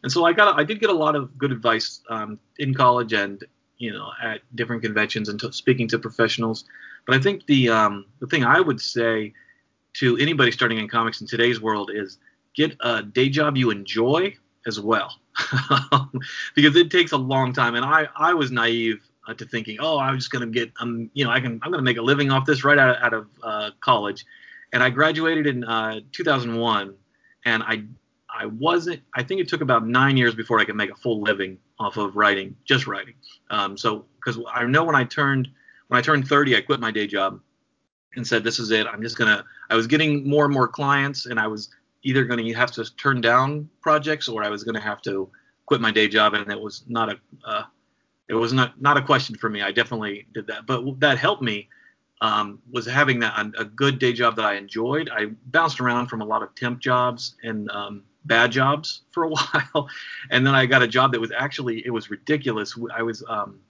And 0.03 0.11
so 0.11 0.25
I 0.25 0.33
got 0.33 0.59
I 0.59 0.65
did 0.65 0.81
get 0.81 0.91
a 0.91 0.95
lot 0.95 1.17
of 1.17 1.37
good 1.39 1.53
advice 1.53 2.01
um, 2.09 2.39
in 2.59 2.75
college 2.75 3.13
and 3.13 3.43
you 3.81 3.93
know 3.93 4.11
at 4.23 4.43
different 4.55 4.83
conventions 4.83 5.29
and 5.29 5.41
t- 5.41 5.51
speaking 5.51 5.89
to 5.89 5.99
professionals. 5.99 6.65
But 7.07 7.17
I 7.17 7.19
think 7.19 7.47
the 7.47 7.71
um, 7.71 8.05
the 8.21 8.27
thing 8.29 8.45
I 8.45 8.61
would 8.61 8.81
say 8.81 9.33
to 9.95 10.17
anybody 10.19 10.53
starting 10.53 10.79
in 10.79 10.87
comics 10.87 11.21
in 11.21 11.27
today's 11.27 11.61
world 11.61 11.91
is 11.93 12.19
get 12.55 12.77
a 12.81 13.03
day 13.03 13.29
job 13.29 13.57
you 13.57 13.71
enjoy 13.71 14.37
as 14.67 14.79
well, 14.79 15.19
because 16.55 16.77
it 16.77 16.91
takes 16.91 17.13
a 17.13 17.17
long 17.17 17.53
time. 17.53 17.75
And 17.75 17.85
I 17.85 18.07
I 18.15 18.35
was 18.35 18.53
naive 18.53 19.03
uh, 19.27 19.35
to 19.35 19.47
thinking, 19.47 19.79
oh, 19.81 19.99
I'm 19.99 20.17
just 20.17 20.31
gonna 20.31 20.47
get 20.47 20.71
um 20.79 21.11
you 21.15 21.25
know 21.25 21.31
I 21.31 21.41
can 21.41 21.59
I'm 21.63 21.71
gonna 21.71 21.83
make 21.83 21.97
a 21.97 22.03
living 22.03 22.31
off 22.31 22.47
this 22.47 22.63
right 22.63 22.79
out 22.79 22.97
of, 22.97 23.03
out 23.03 23.15
of 23.15 23.27
uh, 23.43 23.71
college. 23.81 24.25
And 24.73 24.85
I 24.85 24.91
graduated 24.91 25.49
in 25.49 25.65
uh, 25.65 26.01
2001, 26.13 26.95
and 27.45 27.63
I 27.63 27.85
I 28.33 28.47
wasn't. 28.47 29.01
I 29.15 29.23
think 29.23 29.41
it 29.41 29.49
took 29.49 29.63
about 29.63 29.87
nine 29.87 30.17
years 30.19 30.35
before 30.35 30.61
I 30.61 30.65
could 30.65 30.77
make 30.77 30.91
a 30.91 30.95
full 30.95 31.23
living 31.23 31.59
off 31.81 31.97
of 31.97 32.15
writing, 32.15 32.55
just 32.65 32.87
writing. 32.87 33.15
Um, 33.51 33.77
so 33.77 34.05
because 34.17 34.39
I 34.53 34.65
know 34.65 34.85
when 34.85 34.95
I 34.95 35.05
turned 35.05 35.49
when 35.89 35.99
I 35.99 36.03
turned 36.03 36.29
30, 36.29 36.57
I 36.57 36.61
quit 36.61 36.79
my 36.79 36.93
day 36.93 37.09
job 37.09 37.41
and 38.15 38.25
said, 38.25 38.45
"This 38.45 38.61
is 38.61 38.71
it. 38.71 38.87
I'm 38.87 39.03
just 39.03 39.19
gonna." 39.19 39.45
I 39.71 39.75
was 39.75 39.87
getting 39.87 40.29
more 40.29 40.45
and 40.45 40.55
more 40.55 40.69
clients, 40.69 41.27
and 41.27 41.41
I 41.41 41.49
was 41.49 41.71
either 42.03 42.25
going 42.25 42.45
to 42.45 42.53
have 42.55 42.71
to 42.73 42.85
turn 42.97 43.21
down 43.21 43.69
projects 43.81 44.29
or 44.29 44.45
I 44.45 44.49
was 44.49 44.63
going 44.63 44.75
to 44.75 44.81
have 44.81 45.03
to 45.03 45.31
quit 45.67 45.81
my 45.81 45.91
day 45.91 46.09
job, 46.09 46.35
and 46.35 46.51
it 46.51 46.61
was 46.61 46.85
not 46.87 47.09
a 47.09 47.19
uh, 47.45 47.65
it 48.29 48.35
was 48.35 48.53
not 48.53 48.81
not 48.81 48.97
a 48.97 49.03
question 49.03 49.37
for 49.37 49.49
me. 49.49 49.63
I 49.63 49.73
definitely 49.73 50.27
did 50.33 50.47
that, 50.49 50.67
but 50.67 51.01
that 51.01 51.19
helped 51.19 51.43
me 51.43 51.69
um, 52.21 52.61
was 52.71 52.87
having 52.87 53.19
that 53.21 53.53
a 53.59 53.65
good 53.65 53.99
day 53.99 54.13
job 54.13 54.37
that 54.37 54.45
I 54.45 54.55
enjoyed. 54.55 55.11
I 55.11 55.27
bounced 55.47 55.81
around 55.81 56.09
from 56.09 56.21
a 56.21 56.25
lot 56.25 56.43
of 56.43 56.55
temp 56.55 56.79
jobs 56.79 57.37
and 57.43 57.71
um, 57.71 58.03
bad 58.25 58.53
jobs 58.53 59.03
for 59.13 59.25
a 59.25 59.29
while, 59.31 59.89
and 60.31 60.47
then 60.47 60.55
I 60.55 60.67
got 60.67 60.83
a 60.83 60.89
job 60.89 61.13
that 61.13 61.21
was 61.21 61.33
actually 61.33 61.85
it 61.87 61.91
was 61.91 62.11
ridiculous. 62.11 62.79
I 62.95 63.03
was 63.03 63.25
um, 63.29 63.61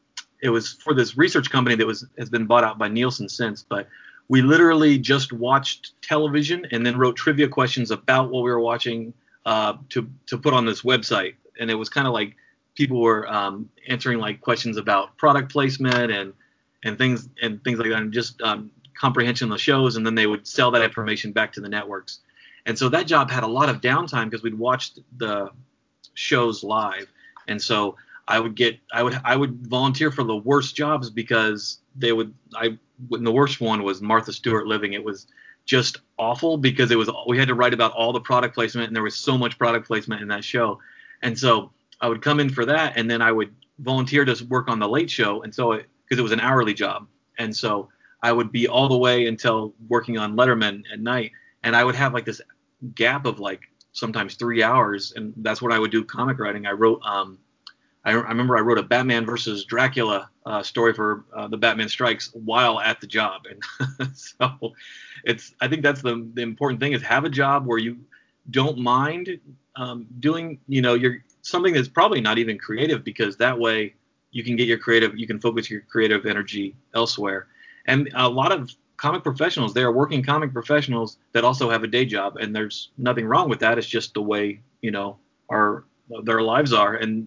it 0.42 0.50
was 0.50 0.72
for 0.72 0.94
this 0.94 1.16
research 1.16 1.50
company 1.50 1.76
that 1.76 1.86
was 1.86 2.06
has 2.18 2.30
been 2.30 2.46
bought 2.46 2.64
out 2.64 2.78
by 2.78 2.88
Nielsen 2.88 3.28
since, 3.28 3.62
but 3.62 3.88
we 4.28 4.42
literally 4.42 4.96
just 4.96 5.32
watched 5.32 6.00
television 6.02 6.66
and 6.70 6.86
then 6.86 6.96
wrote 6.96 7.16
trivia 7.16 7.48
questions 7.48 7.90
about 7.90 8.30
what 8.30 8.44
we 8.44 8.50
were 8.50 8.60
watching 8.60 9.12
uh, 9.44 9.74
to 9.90 10.08
to 10.26 10.38
put 10.38 10.54
on 10.54 10.64
this 10.64 10.82
website, 10.82 11.34
and 11.58 11.70
it 11.70 11.74
was 11.74 11.88
kind 11.88 12.06
of 12.06 12.12
like 12.12 12.36
people 12.74 13.00
were 13.00 13.30
um, 13.30 13.68
answering 13.88 14.18
like 14.18 14.40
questions 14.40 14.76
about 14.76 15.16
product 15.16 15.50
placement 15.50 16.12
and 16.12 16.32
and 16.84 16.96
things 16.96 17.28
and 17.42 17.62
things 17.64 17.78
like 17.78 17.90
that, 17.90 18.00
and 18.00 18.12
just 18.12 18.40
um, 18.42 18.70
comprehension 18.94 19.46
of 19.46 19.52
the 19.52 19.58
shows, 19.58 19.96
and 19.96 20.06
then 20.06 20.14
they 20.14 20.26
would 20.26 20.46
sell 20.46 20.70
that 20.70 20.82
information 20.82 21.32
back 21.32 21.52
to 21.52 21.60
the 21.60 21.68
networks. 21.68 22.20
And 22.66 22.78
so 22.78 22.88
that 22.90 23.06
job 23.06 23.30
had 23.30 23.42
a 23.42 23.48
lot 23.48 23.68
of 23.68 23.80
downtime 23.80 24.26
because 24.26 24.42
we'd 24.42 24.58
watched 24.58 25.00
the 25.16 25.50
shows 26.14 26.62
live, 26.62 27.06
and 27.48 27.60
so 27.60 27.96
I 28.28 28.38
would 28.38 28.54
get 28.54 28.78
I 28.92 29.02
would 29.02 29.20
I 29.24 29.36
would 29.36 29.66
volunteer 29.66 30.10
for 30.10 30.24
the 30.24 30.36
worst 30.36 30.76
jobs 30.76 31.10
because 31.10 31.78
they 31.96 32.12
would 32.12 32.32
I 32.54 32.78
when 33.08 33.24
the 33.24 33.32
worst 33.32 33.60
one 33.60 33.82
was 33.82 34.00
Martha 34.00 34.32
Stewart 34.32 34.66
Living. 34.66 34.92
It 34.92 35.02
was 35.02 35.26
just 35.66 35.98
awful 36.18 36.56
because 36.56 36.90
it 36.90 36.96
was 36.96 37.10
we 37.26 37.38
had 37.38 37.48
to 37.48 37.54
write 37.54 37.74
about 37.74 37.92
all 37.92 38.12
the 38.12 38.20
product 38.20 38.54
placement 38.54 38.88
and 38.88 38.96
there 38.96 39.02
was 39.02 39.16
so 39.16 39.36
much 39.36 39.58
product 39.58 39.86
placement 39.86 40.22
in 40.22 40.28
that 40.28 40.44
show. 40.44 40.78
And 41.22 41.38
so 41.38 41.70
I 42.00 42.08
would 42.08 42.22
come 42.22 42.40
in 42.40 42.50
for 42.50 42.64
that 42.66 42.94
and 42.96 43.10
then 43.10 43.20
I 43.20 43.32
would 43.32 43.54
volunteer 43.80 44.24
to 44.24 44.44
work 44.44 44.68
on 44.68 44.78
the 44.78 44.88
late 44.88 45.10
show 45.10 45.42
and 45.42 45.54
so 45.54 45.72
because 45.72 46.18
it, 46.18 46.18
it 46.18 46.22
was 46.22 46.32
an 46.32 46.40
hourly 46.40 46.74
job. 46.74 47.06
And 47.38 47.54
so 47.54 47.88
I 48.22 48.32
would 48.32 48.52
be 48.52 48.68
all 48.68 48.88
the 48.88 48.96
way 48.96 49.26
until 49.26 49.74
working 49.88 50.18
on 50.18 50.36
Letterman 50.36 50.82
at 50.92 51.00
night, 51.00 51.32
and 51.62 51.76
I 51.76 51.84
would 51.84 51.94
have 51.94 52.14
like 52.14 52.24
this 52.24 52.40
gap 52.94 53.26
of 53.26 53.38
like 53.38 53.62
sometimes 53.92 54.34
three 54.34 54.62
hours, 54.62 55.12
and 55.16 55.32
that's 55.38 55.60
what 55.60 55.72
I 55.72 55.78
would 55.78 55.90
do 55.90 56.04
comic 56.04 56.38
writing. 56.38 56.66
I 56.66 56.72
wrote, 56.72 57.00
um, 57.04 57.38
I, 58.04 58.12
I 58.12 58.14
remember 58.14 58.56
I 58.56 58.60
wrote 58.60 58.78
a 58.78 58.82
Batman 58.82 59.26
versus 59.26 59.64
Dracula 59.64 60.30
uh, 60.46 60.62
story 60.62 60.94
for 60.94 61.24
uh, 61.34 61.48
the 61.48 61.56
Batman 61.56 61.88
Strikes 61.88 62.30
while 62.32 62.80
at 62.80 63.00
the 63.00 63.06
job, 63.06 63.42
and 63.50 64.16
so 64.16 64.72
it's 65.24 65.54
I 65.60 65.68
think 65.68 65.82
that's 65.82 66.02
the 66.02 66.28
the 66.34 66.42
important 66.42 66.80
thing 66.80 66.92
is 66.92 67.02
have 67.02 67.24
a 67.24 67.30
job 67.30 67.66
where 67.66 67.78
you 67.78 67.98
don't 68.50 68.78
mind 68.78 69.38
um, 69.76 70.06
doing 70.18 70.58
you 70.66 70.82
know 70.82 70.94
you're 70.94 71.24
something 71.42 71.72
that's 71.74 71.88
probably 71.88 72.20
not 72.20 72.38
even 72.38 72.58
creative 72.58 73.04
because 73.04 73.36
that 73.36 73.58
way 73.58 73.94
you 74.30 74.44
can 74.44 74.56
get 74.56 74.66
your 74.66 74.78
creative 74.78 75.16
you 75.18 75.26
can 75.26 75.40
focus 75.40 75.70
your 75.70 75.80
creative 75.82 76.26
energy 76.26 76.74
elsewhere 76.94 77.48
and 77.86 78.10
a 78.14 78.28
lot 78.28 78.52
of 78.52 78.70
comic 79.00 79.22
professionals 79.22 79.72
they 79.72 79.82
are 79.82 79.92
working 79.92 80.22
comic 80.22 80.52
professionals 80.52 81.16
that 81.32 81.42
also 81.42 81.70
have 81.70 81.82
a 81.82 81.86
day 81.86 82.04
job 82.04 82.36
and 82.36 82.54
there's 82.54 82.90
nothing 82.98 83.26
wrong 83.26 83.48
with 83.48 83.58
that. 83.60 83.78
It's 83.78 83.86
just 83.86 84.12
the 84.12 84.20
way 84.20 84.60
you 84.82 84.90
know 84.90 85.16
our 85.50 85.84
their 86.24 86.42
lives 86.42 86.74
are. 86.74 86.96
And 86.96 87.26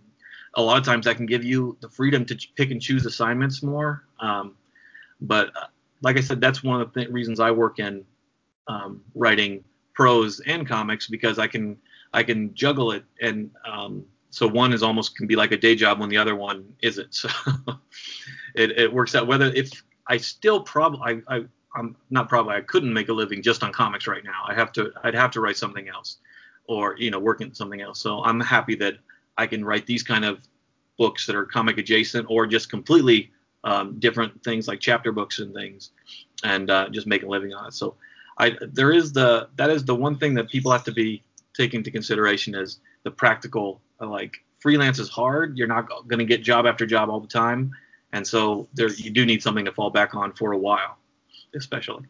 a 0.54 0.62
lot 0.62 0.78
of 0.78 0.86
times 0.86 1.06
that 1.06 1.16
can 1.16 1.26
give 1.26 1.44
you 1.44 1.76
the 1.82 1.90
freedom 1.90 2.26
to 2.26 2.38
pick 2.56 2.70
and 2.70 2.80
choose 2.80 3.08
assignments 3.08 3.64
more. 3.64 4.04
Um, 4.20 4.56
but 5.22 5.50
uh, 5.58 5.68
like 6.02 6.18
i 6.18 6.22
said 6.22 6.40
that's 6.42 6.64
one 6.64 6.80
of 6.80 6.94
the 6.94 7.00
th- 7.00 7.12
reasons 7.14 7.40
i 7.40 7.50
work 7.50 7.80
in 7.80 8.04
um, 8.68 9.02
writing 9.16 9.64
prose 9.94 10.42
and 10.42 10.68
comics 10.68 11.08
because 11.08 11.40
i 11.40 11.48
can 11.48 11.78
i 12.14 12.22
can 12.22 12.54
juggle 12.54 12.92
it. 12.92 13.04
And 13.22 13.50
um, 13.66 14.06
so 14.30 14.48
one 14.48 14.74
is 14.74 14.84
almost 14.84 15.16
can 15.16 15.26
be 15.26 15.36
like 15.36 15.52
a 15.52 15.58
day 15.58 15.76
job 15.76 16.00
when 16.00 16.10
the 16.10 16.18
other 16.18 16.36
one 16.36 16.76
isn't. 16.84 17.16
So 17.24 17.30
it, 18.56 18.78
it 18.78 18.94
works 18.94 19.16
out. 19.16 19.26
Whether 19.28 19.48
if 19.48 19.72
I 20.08 20.18
still 20.18 20.62
probably 20.62 21.24
I, 21.28 21.36
I 21.36 21.46
I'm 21.76 21.96
not 22.10 22.30
probably 22.30 22.56
I 22.56 22.62
couldn't 22.62 22.94
make 22.94 23.10
a 23.10 23.14
living 23.14 23.42
just 23.42 23.64
on 23.64 23.72
comics 23.72 24.08
right 24.08 24.24
now. 24.24 24.44
I 24.48 24.54
have 24.54 24.72
to 24.74 24.92
I'd 25.04 25.16
have 25.16 25.32
to 25.32 25.42
write 25.42 25.58
something 25.58 25.90
else 25.90 26.18
or 26.66 26.96
you 26.98 27.12
know 27.12 27.20
work 27.20 27.42
in 27.42 27.54
something 27.54 27.82
else. 27.82 28.00
So 28.00 28.24
I'm 28.24 28.40
happy 28.40 28.76
that 28.76 28.96
I 29.38 29.48
can 29.48 29.66
write 29.66 29.86
these 29.86 30.04
kind 30.04 30.26
of 30.26 30.40
books 30.98 31.26
that 31.26 31.36
are 31.36 31.46
comic 31.46 31.78
adjacent 31.78 32.28
or 32.30 32.46
just 32.46 32.70
completely 32.70 33.32
um, 33.64 34.00
different 34.00 34.44
things 34.44 34.68
like 34.68 34.80
chapter 34.80 35.12
books 35.12 35.40
and 35.40 35.54
things 35.54 35.92
and 36.44 36.70
uh, 36.70 36.90
just 36.90 37.08
make 37.08 37.24
a 37.24 37.28
living 37.28 37.54
on 37.54 37.68
it. 37.68 37.74
So 37.74 37.96
I 38.38 38.58
there 38.62 38.92
is 38.92 39.14
the 39.14 39.50
that 39.56 39.70
is 39.70 39.84
the 39.84 39.96
one 39.96 40.18
thing 40.18 40.34
that 40.36 40.50
people 40.50 40.72
have 40.72 40.84
to 40.86 40.92
be 40.92 41.24
taking 41.56 41.80
into 41.80 41.92
consideration 41.92 42.56
is 42.56 42.80
the 43.04 43.12
practical 43.12 43.82
uh, 44.02 44.08
like 44.08 44.38
freelance 44.60 45.00
is 45.00 45.10
hard. 45.10 45.58
You're 45.58 45.68
not 45.68 45.88
going 46.08 46.20
to 46.20 46.26
get 46.26 46.44
job 46.44 46.66
after 46.66 46.86
job 46.86 47.10
all 47.10 47.20
the 47.20 47.28
time 47.28 47.74
and 48.14 48.26
so 48.26 48.68
there 48.74 48.90
you 48.90 49.10
do 49.10 49.26
need 49.26 49.44
something 49.44 49.66
to 49.66 49.72
fall 49.72 49.90
back 49.90 50.16
on 50.16 50.34
for 50.34 50.54
a 50.54 50.58
while, 50.58 50.98
especially. 51.56 52.06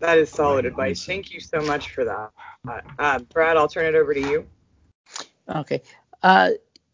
That 0.00 0.18
is 0.18 0.28
solid 0.28 0.66
advice. 0.66 1.04
Thank 1.04 1.32
you 1.32 1.40
so 1.40 1.60
much 1.62 1.90
for 1.90 2.04
that. 2.04 2.30
Uh, 2.68 2.80
uh, 2.98 3.18
Brad, 3.20 3.56
I'll 3.56 3.68
turn 3.68 3.86
it 3.86 3.96
over 3.96 4.12
to 4.12 4.20
you. 4.20 4.46
Okay. 5.48 5.82
Uh, 6.22 6.50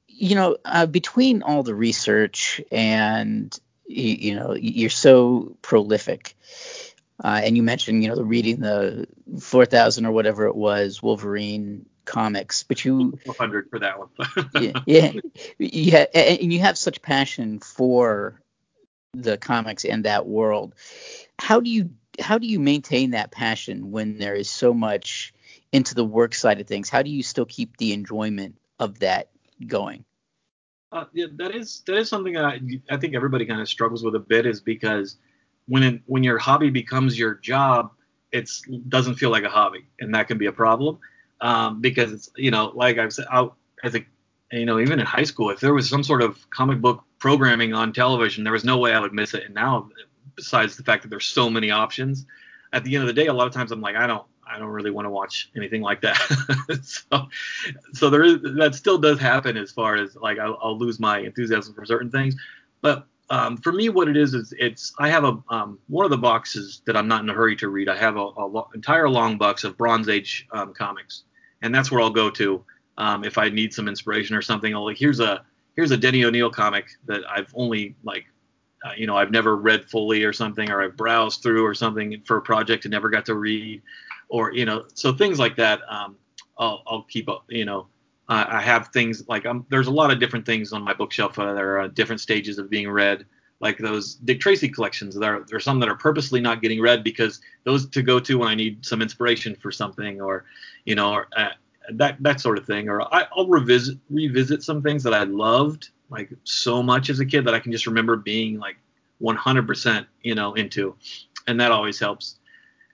you 0.07 0.35
know, 0.35 0.57
uh, 0.65 0.87
between 0.87 1.43
all 1.43 1.63
the 1.63 1.75
research 1.75 2.61
and 2.71 3.59
you, 3.87 4.15
you 4.15 4.35
know, 4.35 4.55
you're 4.55 4.91
so 4.91 5.57
prolific. 5.63 6.37
Uh, 7.23 7.41
and 7.45 7.57
you 7.57 7.63
mentioned, 7.63 8.03
you 8.03 8.09
know, 8.09 8.17
the 8.17 8.25
reading 8.25 8.61
the 8.61 9.07
4,000 9.41 10.07
or 10.07 10.13
whatever 10.13 10.47
it 10.47 10.57
was 10.57 11.03
Wolverine 11.03 11.87
comics, 12.05 12.63
but 12.63 12.85
you 12.85 13.19
100 13.25 13.69
for 13.71 13.79
that 13.81 13.99
one. 13.99 14.09
yeah, 14.61 14.81
yeah, 14.87 15.13
yeah, 15.59 16.07
and 16.15 16.53
you 16.53 16.61
have 16.61 16.79
such 16.79 17.03
passion 17.03 17.61
for 17.61 18.41
the 19.15 19.37
comics 19.37 19.85
and 19.85 20.05
that 20.05 20.27
world. 20.27 20.75
How 21.39 21.61
do 21.61 21.71
you 21.71 21.91
how 22.21 22.39
do 22.39 22.47
you 22.47 22.61
maintain 22.61 23.11
that 23.11 23.31
passion 23.31 23.91
when 23.91 24.19
there 24.19 24.35
is 24.35 24.51
so 24.51 24.75
much 24.75 25.33
into 25.73 25.95
the 25.95 26.05
work 26.05 26.35
side 26.35 26.61
of 26.61 26.67
things? 26.67 26.89
How 26.89 27.03
do 27.03 27.11
you 27.11 27.23
still 27.23 27.47
keep 27.47 27.77
the 27.77 27.93
enjoyment 27.93 28.57
of 28.79 28.99
that 29.01 29.31
going? 29.67 30.05
Uh, 30.93 31.05
yeah, 31.13 31.27
that 31.37 31.55
is 31.55 31.83
that 31.87 31.97
is 31.97 32.09
something 32.09 32.37
I 32.37 32.61
I 32.91 32.97
think 32.97 33.15
everybody 33.15 33.47
kind 33.47 33.61
of 33.61 33.69
struggles 33.69 34.03
with 34.05 34.15
a 34.15 34.21
bit 34.21 34.47
is 34.47 34.61
because 34.61 35.17
when 35.67 35.83
it, 35.83 36.03
when 36.07 36.25
your 36.25 36.39
hobby 36.39 36.71
becomes 36.71 37.19
your 37.19 37.35
job, 37.35 37.93
it 38.33 38.51
doesn't 38.89 39.15
feel 39.15 39.31
like 39.31 39.45
a 39.45 39.49
hobby, 39.49 39.87
and 40.01 40.15
that 40.15 40.27
can 40.27 40.37
be 40.37 40.47
a 40.47 40.53
problem 40.53 40.99
um, 41.41 41.81
because 41.81 42.13
it's 42.13 42.31
you 42.37 42.51
know 42.51 42.73
like 42.75 42.99
I've 42.99 43.13
said 43.13 43.27
out 43.31 43.57
as 43.85 43.95
a 43.95 44.05
you 44.53 44.67
know 44.67 44.81
even 44.81 44.99
in 44.99 45.07
high 45.07 45.25
school 45.25 45.51
if 45.51 45.61
there 45.61 45.73
was 45.73 45.89
some 45.89 46.03
sort 46.03 46.23
of 46.23 46.49
comic 46.51 46.81
book 46.81 47.05
programming 47.21 47.73
on 47.73 47.93
television 47.93 48.43
there 48.43 48.53
was 48.53 48.65
no 48.65 48.79
way 48.79 48.93
I 48.93 49.01
would 49.01 49.13
miss 49.13 49.35
it 49.35 49.45
and 49.45 49.55
now 49.55 49.89
besides 50.35 50.77
the 50.77 50.83
fact 50.83 51.03
that 51.03 51.09
there's 51.09 51.27
so 51.27 51.49
many 51.49 51.71
options 51.71 52.27
at 52.73 52.83
the 52.83 52.95
end 52.97 53.03
of 53.03 53.07
the 53.09 53.13
day 53.15 53.27
a 53.27 53.33
lot 53.33 53.47
of 53.47 53.53
times 53.53 53.71
I'm 53.71 53.81
like 53.81 53.95
I 53.95 54.07
don't 54.09 54.25
I 54.45 54.59
don't 54.59 54.71
really 54.71 54.91
want 54.91 55.07
to 55.07 55.11
watch 55.11 55.51
anything 55.57 55.81
like 55.81 56.01
that 56.01 56.17
so 56.83 57.29
so 57.93 58.11
there 58.11 58.25
is 58.25 58.39
that 58.43 58.75
still 58.75 58.99
does 58.99 59.21
happen 59.21 59.57
as 59.57 59.71
far 59.71 59.95
as 59.95 60.17
like 60.17 60.41
I'll, 60.41 60.59
I'll 60.61 60.79
lose 60.79 60.99
my 60.99 61.21
enthusiasm 61.21 61.75
for 61.75 61.85
certain 61.85 62.11
things 62.11 62.35
but 62.81 63.07
um, 63.31 63.57
for 63.57 63.73
me, 63.73 63.89
what 63.89 64.09
it 64.09 64.17
is 64.17 64.35
is 64.35 64.53
it's 64.59 64.93
I 64.99 65.09
have 65.09 65.25
a 65.25 65.39
um, 65.49 65.79
one 65.87 66.05
of 66.05 66.11
the 66.11 66.19
boxes 66.19 66.83
that 66.85 66.97
I'm 66.97 67.07
not 67.07 67.23
in 67.23 67.31
a 67.31 67.33
hurry 67.33 67.55
to 67.57 67.69
read. 67.69 67.89
I 67.89 67.97
have 67.97 68.17
a, 68.17 68.31
a 68.37 68.45
lo- 68.47 68.69
entire 68.75 69.09
long 69.09 69.39
box 69.39 69.63
of 69.63 69.79
Bronze 69.79 70.09
Age 70.09 70.49
um, 70.51 70.75
comics, 70.75 71.23
and 71.63 71.73
that's 71.73 71.93
where 71.93 72.01
I'll 72.01 72.11
go 72.11 72.29
to 72.31 72.65
um, 72.99 73.23
if 73.23 73.39
I 73.39 73.49
need 73.49 73.73
some 73.73 73.87
inspiration 73.87 74.35
or 74.35 74.43
something. 74.43 74.75
I'll 74.75 74.85
like 74.85 74.99
here's 74.99 75.21
a 75.21 75.45
here's 75.81 75.93
a 75.93 75.97
Denny 75.97 76.27
O'Neil 76.27 76.51
comic 76.51 76.91
that 77.07 77.23
I've 77.27 77.51
only 77.55 77.97
like 78.03 78.27
uh, 78.85 78.93
you 78.99 79.07
know 79.07 79.17
I've 79.17 79.31
never 79.31 79.57
read 79.57 79.87
fully 79.87 80.25
or 80.25 80.33
something, 80.35 80.71
or 80.71 80.83
I've 80.83 80.95
browsed 80.95 81.43
through 81.43 81.65
or 81.65 81.73
something 81.73 82.21
for 82.27 82.37
a 82.37 82.43
project 82.43 82.85
and 82.85 82.93
never 82.93 83.09
got 83.09 83.25
to 83.27 83.35
read, 83.35 83.81
or 84.29 84.53
you 84.53 84.67
know 84.67 84.85
so 84.93 85.11
things 85.15 85.39
like 85.39 85.57
that. 85.57 85.81
Um, 85.89 86.17
I'll 86.59 86.83
I'll 86.87 87.03
keep 87.05 87.31
up 87.31 87.45
you 87.49 87.65
know. 87.65 87.87
I 88.33 88.61
have 88.61 88.89
things 88.89 89.27
like 89.27 89.45
um, 89.45 89.67
there's 89.71 89.89
a 89.89 89.91
lot 89.91 90.13
of 90.13 90.21
different 90.21 90.47
things 90.47 90.73
on 90.73 90.83
my 90.83 90.95
bookshelf 90.95 91.35
that 91.35 91.47
are 91.49 91.81
uh, 91.81 91.89
different 91.89 92.21
stages 92.21 92.59
of 92.59 92.71
being 92.71 92.89
read 92.89 93.27
like 93.59 93.77
those 93.79 94.15
Dick 94.15 94.39
Tracy 94.39 94.69
collections. 94.69 95.17
There 95.17 95.45
are, 95.53 95.59
some 95.59 95.81
that 95.81 95.89
are 95.89 95.97
purposely 95.97 96.41
not 96.41 96.63
getting 96.63 96.81
read 96.81 97.03
because 97.03 97.41
those 97.65 97.89
to 97.89 98.03
go 98.03 98.21
to 98.21 98.39
when 98.39 98.49
I 98.49 98.55
need 98.55 98.87
some 98.87 99.03
inspiration 99.03 99.57
for 99.57 99.73
something, 99.73 100.21
or 100.21 100.45
you 100.85 100.95
know, 100.95 101.13
or, 101.13 101.27
uh, 101.37 101.49
that 101.99 102.23
that 102.23 102.41
sort 102.41 102.59
of 102.59 102.67
thing. 102.67 102.89
Or 102.89 103.03
I, 103.15 103.27
will 103.37 103.49
revisit 103.49 103.99
revisit 104.09 104.63
some 104.63 104.83
things 104.83 105.03
that 105.03 105.15
I 105.15 105.25
loved 105.25 105.91
like 106.11 106.31
so 106.45 106.83
much 106.83 107.11
as 107.11 107.21
a 107.21 107.27
kid 107.27 107.45
that 107.45 107.55
I 107.55 107.61
can 107.61 107.73
just 107.73 107.87
remember 107.87 108.17
being 108.17 108.59
like 108.59 108.77
100% 109.23 110.07
you 110.23 110.35
know 110.35 110.55
into, 110.55 110.95
and 111.47 111.61
that 111.61 111.73
always 111.73 111.99
helps. 111.99 112.37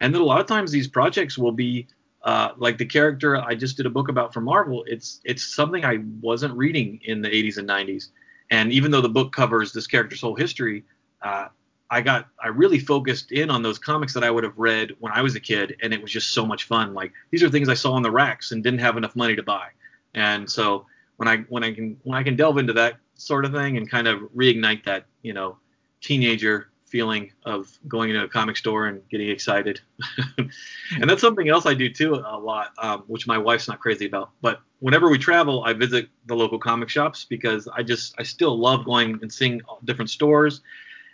And 0.01 0.15
then 0.15 0.21
a 0.21 0.25
lot 0.25 0.41
of 0.41 0.47
times 0.47 0.71
these 0.71 0.89
projects 0.89 1.39
will 1.39 1.53
be 1.53 1.87
uh, 2.23 2.51
like 2.59 2.77
the 2.77 2.85
character 2.85 3.37
I 3.37 3.55
just 3.55 3.77
did 3.77 3.87
a 3.87 3.91
book 3.91 4.09
about 4.09 4.35
for 4.35 4.41
Marvel. 4.41 4.85
It's 4.87 5.21
it's 5.25 5.55
something 5.55 5.85
I 5.85 5.99
wasn't 6.21 6.55
reading 6.55 7.01
in 7.05 7.23
the 7.23 7.29
80s 7.29 7.59
and 7.59 7.69
90s 7.69 8.11
and 8.51 8.73
even 8.73 8.91
though 8.91 9.01
the 9.01 9.09
book 9.09 9.33
covers 9.33 9.73
this 9.73 9.87
character's 9.87 10.21
whole 10.21 10.35
history, 10.35 10.85
uh, 11.23 11.49
I 11.91 12.01
got 12.01 12.29
I 12.43 12.49
really 12.49 12.79
focused 12.79 13.33
in 13.33 13.51
on 13.51 13.63
those 13.63 13.79
comics 13.79 14.15
that 14.15 14.25
I 14.25 14.31
would 14.31 14.45
have 14.45 14.59
read 14.59 14.93
when 14.99 15.13
I 15.13 15.23
was 15.23 15.37
a 15.37 15.41
kid, 15.41 15.77
and 15.83 15.93
it 15.93 16.03
was 16.03 16.11
just 16.11 16.33
so 16.33 16.45
much 16.45 16.65
fun. 16.65 16.95
Like 16.95 17.13
these 17.31 17.43
are 17.43 17.49
things 17.49 17.69
I 17.69 17.75
saw 17.75 17.93
on 17.93 18.03
the 18.03 18.11
racks 18.11 18.53
and 18.53 18.63
didn't 18.63 18.81
have 18.81 18.97
enough 18.97 19.15
money 19.15 19.37
to 19.37 19.43
buy, 19.43 19.69
and 20.15 20.51
so 20.51 20.87
when 21.17 21.29
I 21.29 21.39
when 21.49 21.63
I 21.65 21.73
can 21.73 21.97
when 22.03 22.19
I 22.19 22.23
can 22.23 22.37
delve 22.37 22.59
into 22.59 22.73
that 22.75 22.97
sort 23.15 23.45
of 23.45 23.53
thing 23.53 23.77
and 23.77 23.91
kind 23.91 24.09
of 24.09 24.21
reignite 24.35 24.85
that 24.85 25.07
you 25.23 25.33
know 25.33 25.59
teenager 26.01 26.69
feeling 26.87 27.33
of 27.45 27.79
going 27.89 28.11
into 28.11 28.23
a 28.23 28.29
comic 28.29 28.57
store 28.57 28.87
and 28.87 29.07
getting 29.09 29.29
excited. 29.29 29.81
and 30.39 31.11
that's 31.11 31.21
something 31.21 31.49
else 31.49 31.67
I 31.67 31.75
do 31.75 31.91
too 31.91 32.15
a 32.15 32.39
lot, 32.39 32.73
um, 32.79 33.03
which 33.09 33.27
my 33.27 33.37
wife's 33.37 33.69
not 33.69 33.81
crazy 33.81 34.07
about. 34.07 34.31
But 34.41 34.61
whenever 34.79 35.11
we 35.11 35.19
travel, 35.19 35.65
I 35.65 35.73
visit 35.73 36.09
the 36.27 36.37
local 36.37 36.59
comic 36.59 36.89
shops 36.89 37.25
because 37.25 37.69
I 37.69 37.83
just 37.83 38.15
I 38.19 38.23
still 38.23 38.59
love 38.59 38.85
going 38.85 39.19
and 39.21 39.33
seeing 39.33 39.61
different 39.85 40.11
stores, 40.11 40.61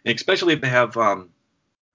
and 0.05 0.14
especially 0.16 0.55
if 0.55 0.61
they 0.61 0.68
have. 0.68 0.96
Um, 0.96 1.30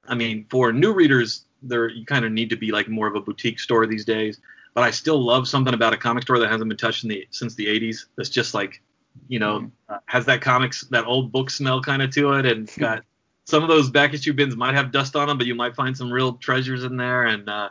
I 0.10 0.16
mean, 0.16 0.46
for 0.50 0.72
new 0.72 0.94
readers, 0.94 1.46
there 1.62 1.90
you 1.90 2.06
kind 2.06 2.24
of 2.24 2.32
need 2.32 2.50
to 2.52 2.56
be 2.56 2.72
like 2.72 2.88
more 2.88 3.08
of 3.08 3.16
a 3.16 3.22
boutique 3.22 3.60
store 3.60 3.86
these 3.86 4.06
days. 4.06 4.40
But 4.74 4.84
I 4.84 4.92
still 4.92 5.20
love 5.24 5.48
something 5.48 5.74
about 5.74 5.94
a 5.94 5.98
comic 5.98 6.24
store 6.24 6.40
that 6.40 6.50
hasn't 6.50 6.70
been 6.70 6.78
touched 6.78 7.04
in 7.04 7.10
the 7.10 7.28
since 7.32 7.56
the 7.56 7.66
80s. 7.66 8.06
That's 8.16 8.30
just 8.30 8.54
like, 8.54 8.82
you 9.28 9.40
know, 9.40 9.62
mm-hmm. 9.62 9.96
has 10.06 10.26
that 10.26 10.42
comics 10.42 10.82
that 10.92 11.06
old 11.06 11.32
book 11.32 11.50
smell 11.50 11.82
kind 11.82 12.02
of 12.02 12.12
to 12.12 12.34
it, 12.34 12.46
and 12.46 12.68
it's 12.68 12.78
got 12.78 13.04
some 13.46 13.64
of 13.64 13.70
those 13.70 13.90
back 13.90 14.14
issue 14.14 14.34
bins 14.34 14.56
might 14.56 14.76
have 14.76 14.92
dust 14.92 15.16
on 15.16 15.28
them, 15.28 15.38
but 15.38 15.48
you 15.48 15.56
might 15.56 15.76
find 15.76 15.98
some 15.98 16.12
real 16.12 16.34
treasures 16.34 16.84
in 16.84 16.98
there. 16.98 17.26
And 17.26 17.50
uh, 17.50 17.70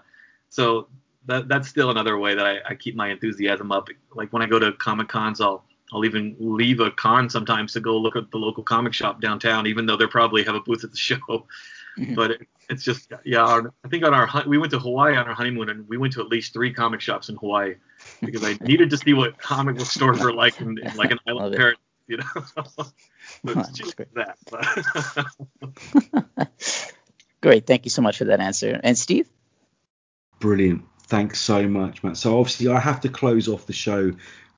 so 0.49 0.89
that 1.27 1.49
that's 1.49 1.69
still 1.69 1.91
another 1.91 2.19
way 2.19 2.35
that 2.35 2.47
I, 2.47 2.59
I 2.71 2.75
keep 2.75 2.97
my 2.97 3.11
enthusiasm 3.11 3.71
up. 3.71 3.89
Like 4.15 4.33
when 4.33 4.43
I 4.43 4.47
go 4.47 4.59
to 4.59 4.73
comic 4.73 5.09
cons, 5.09 5.41
I'll 5.41 5.65
I'll 5.93 6.05
even 6.05 6.37
leave 6.39 6.81
a 6.81 6.91
con 6.91 7.31
sometimes 7.31 7.73
to 7.75 7.81
go 7.81 7.97
look 7.97 8.17
at 8.17 8.31
the 8.31 8.39
local 8.39 8.63
comic 8.63 8.93
shop 8.93 9.21
downtown, 9.21 9.67
even 9.67 9.87
though 9.87 9.97
they 9.97 10.07
probably 10.07 10.45
have 10.45 10.55
a 10.55 10.61
booth 10.61 10.85
at 10.85 10.91
the 10.91 10.97
show. 10.97 11.47
Mm-hmm. 11.99 12.15
But 12.15 12.31
it, 12.33 12.49
it's 12.69 12.85
just 12.85 13.11
yeah. 13.25 13.43
Our, 13.43 13.73
I 13.83 13.89
think 13.89 14.05
on 14.05 14.13
our 14.13 14.29
we 14.47 14.59
went 14.59 14.71
to 14.73 14.79
Hawaii 14.79 15.17
on 15.17 15.27
our 15.27 15.33
honeymoon, 15.33 15.71
and 15.71 15.89
we 15.89 15.97
went 15.97 16.13
to 16.13 16.21
at 16.21 16.29
least 16.29 16.53
three 16.53 16.71
comic 16.71 17.01
shops 17.01 17.31
in 17.31 17.37
Hawaii 17.37 17.77
because 18.21 18.45
I 18.45 18.59
needed 18.61 18.91
to 18.91 18.99
see 18.99 19.15
what 19.15 19.39
comic 19.39 19.79
book 19.79 19.87
stores 19.87 20.21
were 20.21 20.35
like 20.35 20.61
in, 20.61 20.77
in 20.77 20.95
like 20.95 21.11
an 21.11 21.19
island 21.27 21.57
paradise 21.57 21.81
you 22.07 22.19
know. 22.19 22.25
That's 23.45 23.95
great. 23.95 24.15
that. 24.15 24.39
great. 27.41 27.67
Thank 27.67 27.85
you 27.85 27.91
so 27.91 28.03
much 28.03 28.19
for 28.19 28.25
that 28.25 28.41
answer. 28.41 28.81
And 28.83 28.97
Steve? 28.97 29.29
Brilliant. 30.41 30.85
Thanks 31.05 31.41
so 31.41 31.69
much, 31.69 32.03
Matt. 32.03 32.17
So 32.17 32.39
obviously 32.39 32.69
I 32.69 32.81
have 32.81 33.01
to 33.03 33.09
close 33.09 33.49
off 33.49 33.67
the 33.67 33.73
show 33.73 34.13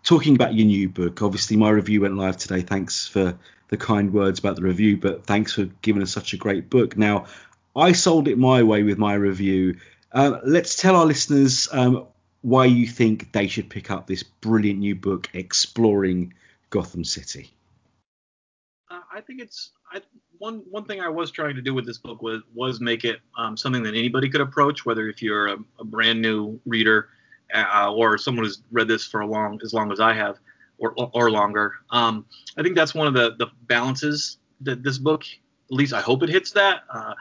talking 0.09 0.35
about 0.35 0.55
your 0.55 0.65
new 0.65 0.89
book. 0.89 1.21
Obviously 1.21 1.55
my 1.55 1.69
review 1.69 2.01
went 2.01 2.17
live 2.17 2.39
today. 2.39 2.63
Thanks 2.63 3.07
for 3.07 3.39
the 3.69 3.77
kind 3.77 4.11
words 4.11 4.39
about 4.39 4.57
the 4.57 4.63
review, 4.63 4.97
but 4.97 5.27
thanks 5.27 5.53
for 5.53 5.65
giving 5.83 6.01
us 6.01 6.11
such 6.11 6.33
a 6.33 6.39
great 6.39 6.71
book. 6.71 6.97
Now, 6.97 7.27
I 7.77 7.93
sold 7.93 8.27
it 8.27 8.39
my 8.39 8.63
way 8.63 8.85
with 8.85 8.97
my 8.97 9.13
review. 9.13 9.77
Uh, 10.11 10.39
let's 10.45 10.77
tell 10.77 10.97
our 10.97 11.05
listeners 11.05 11.69
um, 11.73 12.07
why 12.41 12.65
you 12.65 12.87
think 12.87 13.33
they 13.33 13.49
should 13.49 13.69
pick 13.69 13.91
up 13.91 14.07
this 14.07 14.23
brilliant 14.23 14.79
new 14.79 14.95
book, 14.95 15.29
Exploring 15.35 16.33
Gotham 16.71 17.05
City. 17.05 17.51
Uh, 18.91 19.01
I 19.13 19.21
think 19.21 19.43
it's 19.43 19.73
I, 19.93 20.01
one 20.39 20.63
one 20.71 20.87
thing 20.87 21.03
I 21.03 21.11
was 21.11 21.31
trying 21.31 21.57
to 21.57 21.63
do 21.63 21.75
with 21.75 21.85
this 21.85 21.99
book 21.99 22.23
was 22.23 22.41
was 22.55 22.81
make 22.81 23.05
it 23.05 23.21
um, 23.37 23.59
something 23.59 23.83
that 23.83 23.95
anybody 23.95 24.31
could 24.31 24.41
approach, 24.41 24.87
whether 24.87 25.07
if 25.07 25.21
you're 25.21 25.49
a, 25.49 25.59
a 25.79 25.85
brand 25.85 26.23
new 26.23 26.59
reader 26.65 27.11
uh, 27.55 27.93
or 27.93 28.19
someone 28.19 28.45
who's 28.45 28.63
read 28.71 28.89
this 28.89 29.05
for 29.05 29.21
a 29.21 29.27
long 29.27 29.61
as 29.65 29.73
long 29.73 29.93
as 29.93 30.01
I 30.01 30.13
have 30.13 30.39
or 30.79 30.95
or 30.97 31.31
longer. 31.31 31.75
Um, 31.91 32.27
I 32.57 32.63
think 32.63 32.77
that's 32.77 32.95
one 32.95 33.07
of 33.07 33.15
the 33.15 33.35
the 33.39 33.49
balances 33.63 34.39
that 34.63 34.83
this 34.83 34.99
book, 34.99 35.23
at 35.23 35.73
least 35.73 35.93
I 35.93 36.01
hope 36.01 36.23
it 36.23 36.29
hits 36.29 36.51
that, 36.53 36.83
uh, 36.93 37.15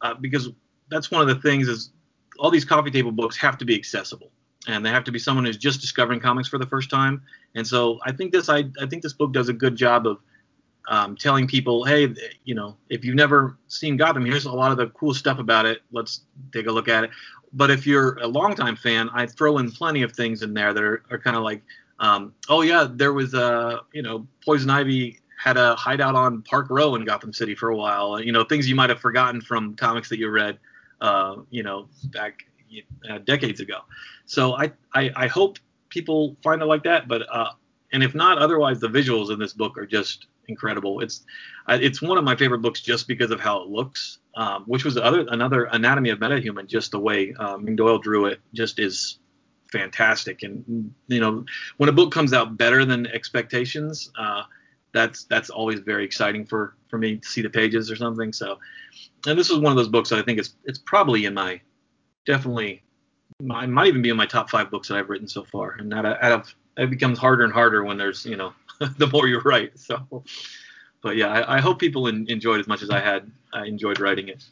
uh, 0.00 0.14
because 0.14 0.50
that's 0.88 1.10
one 1.10 1.22
of 1.22 1.28
the 1.28 1.40
things 1.42 1.68
is 1.68 1.90
all 2.38 2.50
these 2.50 2.64
coffee 2.64 2.90
table 2.90 3.12
books 3.12 3.36
have 3.36 3.58
to 3.58 3.64
be 3.64 3.74
accessible 3.74 4.30
and 4.66 4.84
they 4.84 4.90
have 4.90 5.04
to 5.04 5.12
be 5.12 5.18
someone 5.18 5.44
who's 5.44 5.56
just 5.56 5.80
discovering 5.80 6.20
comics 6.20 6.48
for 6.48 6.58
the 6.58 6.66
first 6.66 6.90
time. 6.90 7.22
And 7.54 7.66
so 7.66 7.98
I 8.04 8.12
think 8.12 8.32
this 8.32 8.48
I, 8.48 8.64
I 8.80 8.86
think 8.86 9.02
this 9.02 9.12
book 9.12 9.32
does 9.32 9.48
a 9.48 9.52
good 9.52 9.76
job 9.76 10.06
of 10.06 10.18
um, 10.88 11.16
telling 11.16 11.46
people, 11.46 11.84
hey, 11.84 12.14
you 12.44 12.54
know, 12.54 12.76
if 12.90 13.04
you've 13.04 13.14
never 13.14 13.56
seen 13.68 13.96
Gotham, 13.96 14.24
here's 14.24 14.44
a 14.44 14.52
lot 14.52 14.70
of 14.70 14.76
the 14.76 14.88
cool 14.88 15.14
stuff 15.14 15.38
about 15.38 15.66
it. 15.66 15.82
Let's 15.92 16.22
take 16.52 16.66
a 16.66 16.72
look 16.72 16.88
at 16.88 17.04
it. 17.04 17.10
But 17.52 17.70
if 17.70 17.86
you're 17.86 18.18
a 18.18 18.26
longtime 18.26 18.76
fan, 18.76 19.08
I 19.12 19.26
throw 19.26 19.58
in 19.58 19.70
plenty 19.70 20.02
of 20.02 20.12
things 20.12 20.42
in 20.42 20.54
there 20.54 20.74
that 20.74 20.82
are, 20.82 21.02
are 21.10 21.18
kind 21.18 21.36
of 21.36 21.42
like, 21.42 21.62
um, 22.00 22.34
oh 22.48 22.62
yeah, 22.62 22.86
there 22.90 23.12
was 23.12 23.34
a, 23.34 23.80
you 23.92 24.02
know, 24.02 24.26
Poison 24.44 24.68
Ivy 24.70 25.20
had 25.38 25.56
a 25.56 25.74
hideout 25.76 26.14
on 26.14 26.42
Park 26.42 26.68
Row 26.70 26.94
in 26.96 27.04
Gotham 27.04 27.32
City 27.32 27.54
for 27.54 27.68
a 27.68 27.76
while. 27.76 28.20
You 28.20 28.32
know, 28.32 28.44
things 28.44 28.68
you 28.68 28.74
might 28.74 28.90
have 28.90 29.00
forgotten 29.00 29.40
from 29.40 29.76
comics 29.76 30.08
that 30.08 30.18
you 30.18 30.30
read, 30.30 30.58
uh, 31.00 31.36
you 31.50 31.62
know, 31.62 31.88
back 32.06 32.44
uh, 33.08 33.18
decades 33.18 33.60
ago. 33.60 33.80
So 34.26 34.54
I, 34.54 34.72
I, 34.94 35.10
I 35.14 35.26
hope 35.28 35.58
people 35.90 36.36
find 36.42 36.60
it 36.60 36.64
like 36.66 36.82
that. 36.84 37.06
But 37.06 37.22
uh, 37.30 37.52
and 37.92 38.02
if 38.02 38.14
not, 38.14 38.38
otherwise 38.38 38.80
the 38.80 38.88
visuals 38.88 39.30
in 39.30 39.38
this 39.38 39.52
book 39.52 39.78
are 39.78 39.86
just 39.86 40.26
incredible. 40.48 41.00
It's 41.00 41.24
it's 41.68 42.02
one 42.02 42.18
of 42.18 42.24
my 42.24 42.36
favorite 42.36 42.60
books 42.60 42.80
just 42.80 43.08
because 43.08 43.30
of 43.30 43.40
how 43.40 43.62
it 43.62 43.68
looks, 43.68 44.18
um, 44.36 44.64
which 44.66 44.84
was 44.84 44.96
other 44.96 45.26
another 45.30 45.64
Anatomy 45.64 46.10
of 46.10 46.18
Metahuman. 46.18 46.66
Just 46.66 46.90
the 46.90 46.98
way 46.98 47.34
um, 47.38 47.74
Doyle 47.76 47.98
drew 47.98 48.26
it, 48.26 48.40
just 48.52 48.78
is 48.78 49.18
fantastic. 49.70 50.42
And 50.42 50.94
you 51.08 51.20
know, 51.20 51.44
when 51.78 51.88
a 51.88 51.92
book 51.92 52.12
comes 52.12 52.32
out 52.32 52.56
better 52.56 52.84
than 52.84 53.06
expectations, 53.08 54.10
uh, 54.18 54.42
that's 54.92 55.24
that's 55.24 55.50
always 55.50 55.80
very 55.80 56.04
exciting 56.04 56.46
for 56.46 56.76
for 56.88 56.98
me 56.98 57.16
to 57.16 57.28
see 57.28 57.42
the 57.42 57.50
pages 57.50 57.90
or 57.90 57.96
something. 57.96 58.32
So, 58.32 58.58
and 59.26 59.38
this 59.38 59.50
is 59.50 59.58
one 59.58 59.72
of 59.72 59.76
those 59.76 59.88
books 59.88 60.10
that 60.10 60.18
I 60.18 60.22
think 60.22 60.38
it's 60.38 60.54
it's 60.64 60.78
probably 60.78 61.26
in 61.26 61.34
my 61.34 61.60
definitely 62.26 62.82
it 63.40 63.68
might 63.68 63.88
even 63.88 64.02
be 64.02 64.10
in 64.10 64.16
my 64.16 64.26
top 64.26 64.48
five 64.48 64.70
books 64.70 64.88
that 64.88 64.96
I've 64.96 65.10
written 65.10 65.28
so 65.28 65.44
far. 65.44 65.72
And 65.72 65.90
that 65.92 66.06
out 66.06 66.32
of 66.32 66.54
it 66.76 66.90
becomes 66.90 67.18
harder 67.18 67.44
and 67.44 67.52
harder 67.52 67.84
when 67.84 67.98
there's 67.98 68.24
you 68.24 68.36
know 68.36 68.52
the 68.98 69.06
more 69.06 69.26
you 69.26 69.40
write. 69.40 69.78
So, 69.78 70.24
but 71.02 71.16
yeah, 71.16 71.28
I, 71.28 71.56
I 71.56 71.60
hope 71.60 71.78
people 71.78 72.06
in, 72.06 72.28
enjoyed 72.28 72.60
as 72.60 72.66
much 72.66 72.82
as 72.82 72.90
I 72.90 73.00
had. 73.00 73.30
I 73.52 73.66
enjoyed 73.66 74.00
writing 74.00 74.28
it. 74.28 74.44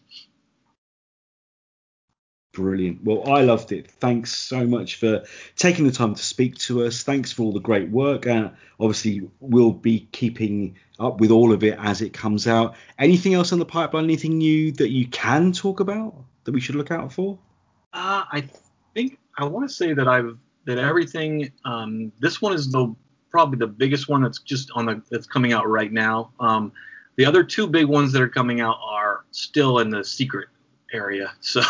Brilliant. 2.53 3.03
Well, 3.03 3.31
I 3.33 3.41
loved 3.41 3.73
it. 3.73 3.91
Thanks 3.91 4.31
so 4.37 4.66
much 4.66 4.97
for 4.97 5.25
taking 5.57 5.87
the 5.87 5.91
time 5.91 6.14
to 6.14 6.23
speak 6.23 6.59
to 6.59 6.85
us. 6.85 7.03
Thanks 7.03 7.33
for 7.33 7.45
all 7.45 7.53
the 7.53 7.61
great 7.61 7.89
work. 7.89 8.27
And 8.27 8.47
uh, 8.47 8.51
obviously, 8.79 9.27
we'll 9.41 9.73
be 9.73 10.07
keeping 10.12 10.77
up 11.01 11.18
with 11.18 11.31
all 11.31 11.55
of 11.55 11.64
it 11.64 11.79
as 11.79 12.03
it 12.03 12.12
comes 12.12 12.47
out. 12.47 12.77
Anything 12.99 13.33
else 13.33 13.53
in 13.53 13.59
the 13.59 13.64
pipeline? 13.64 14.05
Anything 14.05 14.37
new 14.37 14.70
that 14.73 14.91
you 14.91 15.07
can 15.07 15.53
talk 15.53 15.81
about 15.81 16.14
that 16.45 16.53
we 16.53 16.61
should 16.61 16.75
look 16.75 16.91
out 16.91 17.11
for? 17.11 17.39
Uh, 17.95 18.25
I 18.31 18.47
think 18.93 19.18
I 19.39 19.45
want 19.45 19.66
to 19.68 19.75
say 19.75 19.95
that 19.95 20.07
I've 20.07 20.37
that 20.66 20.79
everything. 20.79 21.51
Um, 21.64 22.12
this 22.20 22.43
one 22.43 22.53
is 22.53 22.70
the 22.70 22.95
probably 23.33 23.59
the 23.59 23.66
biggest 23.66 24.09
one 24.09 24.22
that's 24.22 24.39
just 24.39 24.70
on 24.72 24.87
the 24.87 25.03
that's 25.11 25.26
coming 25.26 25.53
out 25.53 25.68
right 25.68 25.93
now. 25.93 26.30
Um, 26.39 26.70
the 27.16 27.24
other 27.24 27.43
two 27.43 27.66
big 27.66 27.87
ones 27.87 28.12
that 28.12 28.22
are 28.22 28.28
coming 28.28 28.61
out 28.61 28.76
are 28.85 29.24
still 29.33 29.80
in 29.80 29.91
the 29.91 30.05
secret 30.05 30.49
area. 30.93 31.33
So 31.41 31.62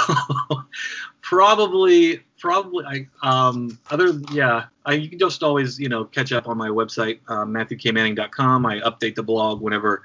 probably 1.22 2.20
probably 2.38 2.84
I 2.84 3.06
um 3.22 3.78
other 3.90 4.12
yeah 4.32 4.64
I 4.84 4.94
you 4.94 5.08
can 5.08 5.18
just 5.18 5.42
always 5.44 5.78
you 5.78 5.88
know 5.88 6.04
catch 6.04 6.32
up 6.32 6.48
on 6.48 6.58
my 6.58 6.68
website 6.68 7.20
uh, 7.28 7.44
MatthewKManning.com. 7.44 8.66
I 8.66 8.80
update 8.80 9.14
the 9.14 9.22
blog 9.22 9.62
whenever 9.62 10.02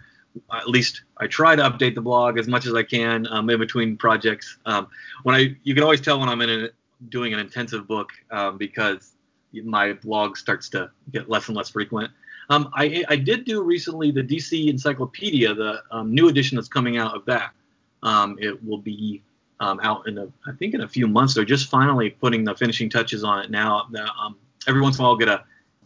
at 0.54 0.70
least 0.70 1.04
I 1.18 1.28
try 1.28 1.56
to 1.56 1.64
update 1.64 1.96
the 1.96 2.02
blog 2.02 2.38
as 2.38 2.48
much 2.48 2.66
as 2.66 2.74
I 2.74 2.84
can 2.84 3.28
um, 3.28 3.50
in 3.50 3.60
between 3.60 3.98
projects. 3.98 4.58
Um, 4.66 4.88
when 5.24 5.36
I, 5.36 5.56
you 5.64 5.74
can 5.74 5.84
always 5.84 6.02
tell 6.02 6.20
when 6.20 6.30
I'm 6.30 6.42
in 6.42 6.50
a, 6.50 6.70
doing 7.10 7.34
an 7.34 7.40
intensive 7.40 7.88
book 7.88 8.12
um, 8.32 8.58
because 8.58 9.14
my 9.62 9.94
blog 9.94 10.38
starts 10.38 10.70
to 10.70 10.90
get 11.12 11.30
less 11.30 11.48
and 11.48 11.58
less 11.58 11.70
frequent. 11.70 12.12
Um, 12.50 12.72
I, 12.74 13.04
I, 13.10 13.18
did 13.18 13.44
do 13.44 13.62
recently 13.62 14.10
the 14.10 14.24
DC 14.24 14.70
Encyclopedia, 14.70 15.54
the 15.54 15.84
um, 15.92 16.14
new 16.14 16.30
edition 16.30 16.56
that's 16.56 16.70
coming 16.70 16.98
out 16.98 17.14
of 17.14 17.26
that. 17.26 17.52
Um, 18.04 18.38
it 18.40 18.64
will 18.64 18.78
be 18.78 19.22
out 19.60 20.08
in 20.08 20.18
a, 20.18 20.28
I 20.46 20.54
think 20.58 20.74
in 20.74 20.82
a 20.82 20.88
few 20.88 21.08
months. 21.08 21.34
They're 21.34 21.44
just 21.44 21.70
finally 21.70 22.10
putting 22.10 22.46
the 22.46 22.56
finishing 22.56 22.90
touches 22.90 23.24
on 23.24 23.44
it 23.44 23.52
now. 23.52 23.88
every 24.68 24.82
once 24.82 24.98
in 24.98 25.02
a 25.02 25.04
while, 25.04 25.12
I'll 25.12 25.18
get 25.18 25.28
a 25.28 25.44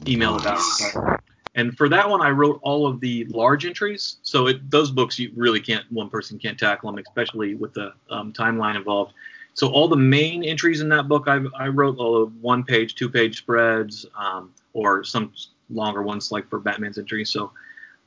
email 0.07 0.36
about 0.38 0.59
it. 0.59 1.19
And 1.55 1.76
for 1.78 1.89
that 1.89 2.09
one, 2.09 2.22
I 2.22 2.30
wrote 2.30 2.59
all 2.63 2.88
of 2.88 3.01
the 3.01 3.26
large 3.26 3.65
entries. 3.65 4.17
So 4.24 4.47
it, 4.47 4.72
those 4.72 4.89
books, 4.89 5.19
you 5.19 5.32
really 5.36 5.59
can't, 5.59 5.86
one 5.91 6.09
person 6.09 6.39
can't 6.39 6.57
tackle 6.57 6.91
them, 6.91 7.03
especially 7.05 7.55
with 7.55 7.74
the 7.74 7.93
um, 8.09 8.32
timeline 8.32 8.76
involved. 8.76 9.13
So 9.54 9.70
all 9.70 9.88
the 9.88 9.97
main 9.97 10.43
entries 10.43 10.82
in 10.82 10.89
that 10.89 11.08
book, 11.08 11.26
I, 11.28 11.41
I 11.58 11.68
wrote 11.68 11.97
all 11.97 12.24
of 12.24 12.36
one 12.41 12.64
page, 12.64 12.95
two 12.95 13.10
page 13.10 13.38
spreads, 13.39 14.06
um, 14.18 14.54
or 14.74 15.04
some 15.04 15.34
longer 15.70 16.04
ones 16.04 16.32
like 16.32 16.49
for 16.49 16.60
Batman's 16.60 16.97
entries. 16.97 17.30
So 17.30 17.52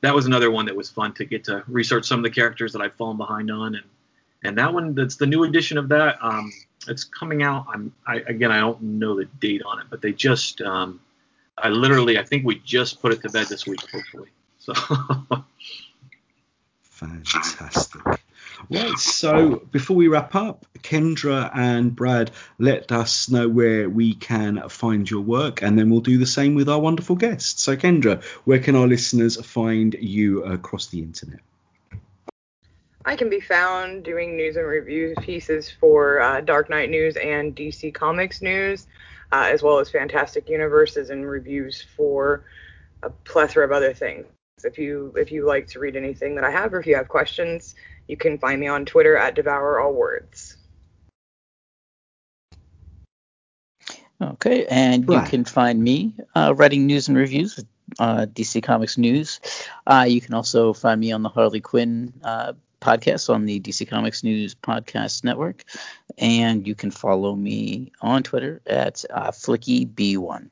that 0.01 0.13
was 0.13 0.25
another 0.25 0.51
one 0.51 0.65
that 0.65 0.75
was 0.75 0.89
fun 0.89 1.13
to 1.13 1.25
get 1.25 1.43
to 1.45 1.63
research 1.67 2.05
some 2.05 2.19
of 2.19 2.23
the 2.23 2.29
characters 2.29 2.73
that 2.73 2.81
I'd 2.81 2.93
fallen 2.93 3.17
behind 3.17 3.51
on. 3.51 3.75
And, 3.75 3.85
and 4.43 4.57
that 4.57 4.73
one, 4.73 4.95
that's 4.95 5.15
the 5.15 5.27
new 5.27 5.43
edition 5.43 5.77
of 5.77 5.87
that. 5.89 6.17
Um, 6.21 6.51
it's 6.87 7.03
coming 7.03 7.43
out. 7.43 7.65
I'm, 7.71 7.93
I, 8.07 8.17
again, 8.27 8.51
I 8.51 8.59
don't 8.59 8.81
know 8.81 9.15
the 9.15 9.25
date 9.39 9.61
on 9.65 9.79
it, 9.79 9.85
but 9.89 10.01
they 10.01 10.11
just, 10.11 10.61
um, 10.61 10.99
I 11.57 11.69
literally, 11.69 12.17
I 12.19 12.23
think 12.23 12.45
we 12.45 12.59
just 12.59 13.01
put 13.01 13.13
it 13.13 13.21
to 13.21 13.29
bed 13.29 13.47
this 13.47 13.65
week, 13.65 13.81
hopefully. 13.91 14.29
So. 14.59 14.73
Fantastic. 16.81 18.01
Right, 18.69 18.97
so 18.97 19.57
before 19.71 19.95
we 19.95 20.07
wrap 20.07 20.35
up, 20.35 20.65
Kendra 20.79 21.51
and 21.53 21.95
Brad, 21.95 22.31
let 22.59 22.91
us 22.91 23.29
know 23.29 23.47
where 23.47 23.89
we 23.89 24.13
can 24.13 24.69
find 24.69 25.09
your 25.09 25.21
work, 25.21 25.61
and 25.61 25.77
then 25.77 25.89
we'll 25.89 26.01
do 26.01 26.17
the 26.17 26.25
same 26.25 26.55
with 26.55 26.69
our 26.69 26.79
wonderful 26.79 27.15
guests. 27.15 27.63
So, 27.63 27.75
Kendra, 27.75 28.23
where 28.45 28.59
can 28.59 28.75
our 28.75 28.87
listeners 28.87 29.43
find 29.45 29.93
you 29.95 30.43
across 30.43 30.87
the 30.87 30.99
internet? 30.99 31.39
I 33.05 33.15
can 33.15 33.29
be 33.29 33.39
found 33.39 34.03
doing 34.03 34.35
news 34.35 34.55
and 34.55 34.65
reviews 34.65 35.15
pieces 35.21 35.69
for 35.69 36.19
uh, 36.21 36.41
Dark 36.41 36.69
Knight 36.69 36.89
News 36.89 37.17
and 37.17 37.55
DC 37.55 37.93
Comics 37.93 38.41
News 38.41 38.87
uh, 39.31 39.49
as 39.51 39.61
well 39.61 39.79
as 39.79 39.89
Fantastic 39.89 40.49
Universes 40.49 41.09
and 41.09 41.27
reviews 41.27 41.85
for 41.95 42.45
a 43.03 43.09
plethora 43.09 43.65
of 43.65 43.71
other 43.71 43.93
things. 43.93 44.25
If 44.63 44.77
you 44.77 45.13
if 45.17 45.31
you 45.31 45.45
like 45.45 45.67
to 45.69 45.79
read 45.79 45.95
anything 45.95 46.35
that 46.35 46.43
I 46.43 46.51
have, 46.51 46.73
or 46.73 46.79
if 46.79 46.87
you 46.87 46.95
have 46.95 47.09
questions, 47.09 47.75
you 48.07 48.17
can 48.17 48.37
find 48.37 48.59
me 48.59 48.67
on 48.67 48.85
Twitter 48.85 49.17
at 49.17 49.35
Devour 49.35 49.79
All 49.79 49.93
Words. 49.93 50.57
Okay, 54.21 54.65
and 54.67 55.07
right. 55.07 55.23
you 55.23 55.29
can 55.29 55.43
find 55.43 55.81
me 55.81 56.15
uh, 56.35 56.53
writing 56.55 56.85
news 56.85 57.09
and 57.09 57.17
reviews 57.17 57.57
with 57.57 57.65
uh, 57.99 58.25
DC 58.25 58.63
Comics 58.63 58.97
News. 58.97 59.39
Uh, 59.85 60.05
you 60.07 60.21
can 60.21 60.33
also 60.33 60.73
find 60.73 60.99
me 61.01 61.11
on 61.11 61.21
the 61.21 61.29
Harley 61.29 61.59
Quinn 61.59 62.13
uh, 62.23 62.53
podcast 62.85 63.33
on 63.33 63.45
the 63.45 63.59
DC 63.59 63.87
Comics 63.87 64.23
News 64.23 64.55
Podcast 64.55 65.23
Network. 65.23 65.63
And 66.17 66.67
you 66.67 66.75
can 66.75 66.91
follow 66.91 67.35
me 67.35 67.91
on 68.01 68.23
Twitter 68.23 68.61
at 68.65 69.03
uh, 69.09 69.31
FlickyB1. 69.31 70.49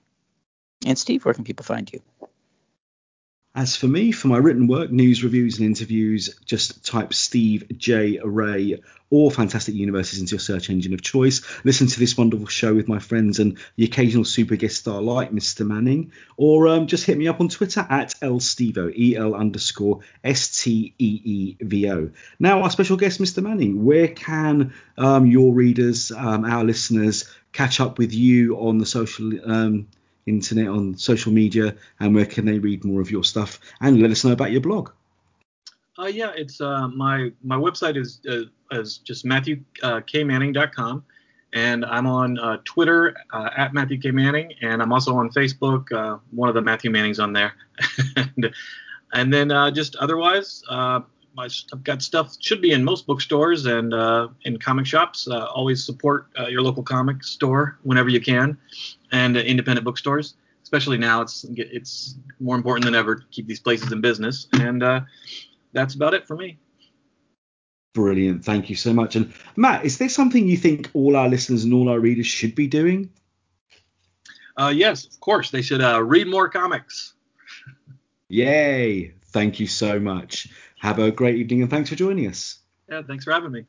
And 0.85 0.97
Steve, 0.97 1.23
where 1.23 1.33
can 1.33 1.43
people 1.43 1.63
find 1.63 1.91
you? 1.91 2.01
As 3.55 3.75
for 3.75 3.87
me, 3.87 4.11
for 4.11 4.29
my 4.29 4.37
written 4.37 4.65
work, 4.65 4.91
news, 4.91 5.23
reviews, 5.23 5.59
and 5.59 5.67
interviews, 5.67 6.39
just 6.43 6.83
type 6.83 7.13
Steve 7.13 7.65
J. 7.77 8.19
Ray 8.23 8.81
or 9.11 9.29
Fantastic 9.29 9.75
Universes 9.75 10.19
into 10.19 10.31
your 10.31 10.39
search 10.39 10.71
engine 10.71 10.91
of 10.95 11.03
choice. 11.03 11.43
Listen 11.63 11.85
to 11.85 11.99
this 11.99 12.17
wonderful 12.17 12.47
show 12.47 12.73
with 12.73 12.87
my 12.87 12.97
friends 12.97 13.37
and 13.37 13.59
the 13.75 13.83
occasional 13.83 14.25
super 14.25 14.55
guest 14.55 14.77
star 14.77 15.03
like 15.03 15.31
Mr. 15.31 15.67
Manning, 15.67 16.13
or 16.35 16.67
um, 16.67 16.87
just 16.87 17.05
hit 17.05 17.15
me 17.15 17.27
up 17.27 17.39
on 17.39 17.47
Twitter 17.47 17.85
at 17.91 18.15
lstevo, 18.21 18.91
E-L 18.97 19.35
underscore 19.35 19.99
S-T-E-E-V-O. 20.23 22.09
Now, 22.39 22.63
our 22.63 22.71
special 22.71 22.97
guest, 22.97 23.21
Mr. 23.21 23.43
Manning, 23.43 23.85
where 23.85 24.07
can 24.07 24.73
um, 24.97 25.27
your 25.27 25.53
readers, 25.53 26.11
um, 26.11 26.43
our 26.43 26.63
listeners, 26.63 27.31
catch 27.51 27.79
up 27.79 27.99
with 27.99 28.15
you 28.15 28.55
on 28.57 28.79
the 28.79 28.87
social 28.87 29.31
um, 29.47 29.87
internet, 30.25 30.67
on 30.67 30.97
social 30.97 31.31
media, 31.31 31.75
and 31.99 32.15
where 32.15 32.25
can 32.25 32.45
they 32.45 32.59
read 32.59 32.83
more 32.83 33.01
of 33.01 33.11
your 33.11 33.23
stuff? 33.23 33.59
And 33.81 34.01
let 34.01 34.11
us 34.11 34.23
know 34.23 34.31
about 34.31 34.51
your 34.51 34.61
blog. 34.61 34.89
Uh, 35.97 36.05
yeah, 36.05 36.31
it's 36.35 36.59
uh, 36.59 36.87
my 36.87 37.31
my 37.43 37.55
website 37.55 37.97
is 37.97 38.19
uh, 38.29 38.45
is 38.71 38.97
just 38.97 39.25
matthewkmanning.com, 39.25 41.03
and 41.53 41.85
I'm 41.85 42.07
on 42.07 42.39
uh, 42.39 42.57
Twitter 42.65 43.15
uh, 43.31 43.49
at 43.55 43.73
Matthew 43.73 43.99
K 43.99 44.11
Manning, 44.11 44.53
and 44.61 44.81
I'm 44.81 44.91
also 44.91 45.15
on 45.15 45.29
Facebook. 45.29 45.91
Uh, 45.91 46.17
one 46.31 46.49
of 46.49 46.55
the 46.55 46.61
Matthew 46.61 46.89
Mannings 46.89 47.19
on 47.19 47.31
there, 47.33 47.53
and, 48.15 48.53
and 49.13 49.31
then 49.31 49.49
just 49.73 49.95
otherwise, 49.97 50.63
my, 51.35 51.49
I've 51.71 51.83
got 51.83 52.01
stuff 52.01 52.35
should 52.39 52.61
be 52.61 52.71
in 52.71 52.83
most 52.83 53.07
bookstores 53.07 53.65
and 53.65 53.93
uh, 53.93 54.29
in 54.43 54.57
comic 54.57 54.85
shops. 54.85 55.27
Uh, 55.27 55.45
always 55.45 55.83
support 55.83 56.27
uh, 56.39 56.47
your 56.47 56.61
local 56.61 56.83
comic 56.83 57.23
store 57.23 57.79
whenever 57.83 58.09
you 58.09 58.21
can, 58.21 58.57
and 59.11 59.37
independent 59.37 59.85
bookstores. 59.85 60.35
Especially 60.63 60.97
now, 60.97 61.21
it's 61.21 61.45
it's 61.49 62.15
more 62.39 62.55
important 62.55 62.85
than 62.85 62.95
ever 62.95 63.15
to 63.15 63.25
keep 63.31 63.47
these 63.47 63.59
places 63.59 63.91
in 63.91 64.01
business, 64.01 64.47
and 64.53 64.81
that's 65.73 65.95
about 65.95 66.13
it 66.13 66.25
for 66.25 66.35
me. 66.35 66.57
Brilliant. 67.93 68.43
Thank 68.43 68.69
you 68.69 68.75
so 68.75 68.91
much. 68.91 69.15
And 69.15 69.33
Matt, 69.55 69.85
is 69.85 69.99
there 69.99 70.09
something 70.09 70.47
you 70.47 70.57
think 70.57 70.89
all 70.93 71.15
our 71.15 71.29
listeners 71.29 71.63
and 71.63 71.73
all 71.73 71.89
our 71.89 71.99
readers 71.99 72.25
should 72.25 72.55
be 72.55 72.67
doing? 72.67 73.11
Uh, 74.57 74.73
yes, 74.75 75.05
of 75.05 75.19
course. 75.19 75.51
They 75.51 75.61
should 75.61 75.81
uh, 75.81 76.03
read 76.03 76.27
more 76.27 76.49
comics. 76.49 77.13
Yay. 78.29 79.13
Thank 79.27 79.59
you 79.59 79.67
so 79.67 79.99
much. 79.99 80.47
Have 80.83 80.99
a 80.99 81.11
great 81.11 81.37
evening 81.37 81.61
and 81.61 81.71
thanks 81.71 81.89
for 81.89 81.95
joining 81.95 82.27
us. 82.27 82.59
Yeah, 82.89 83.03
thanks 83.07 83.23
for 83.23 83.31
having 83.31 83.53
me. 83.53 83.65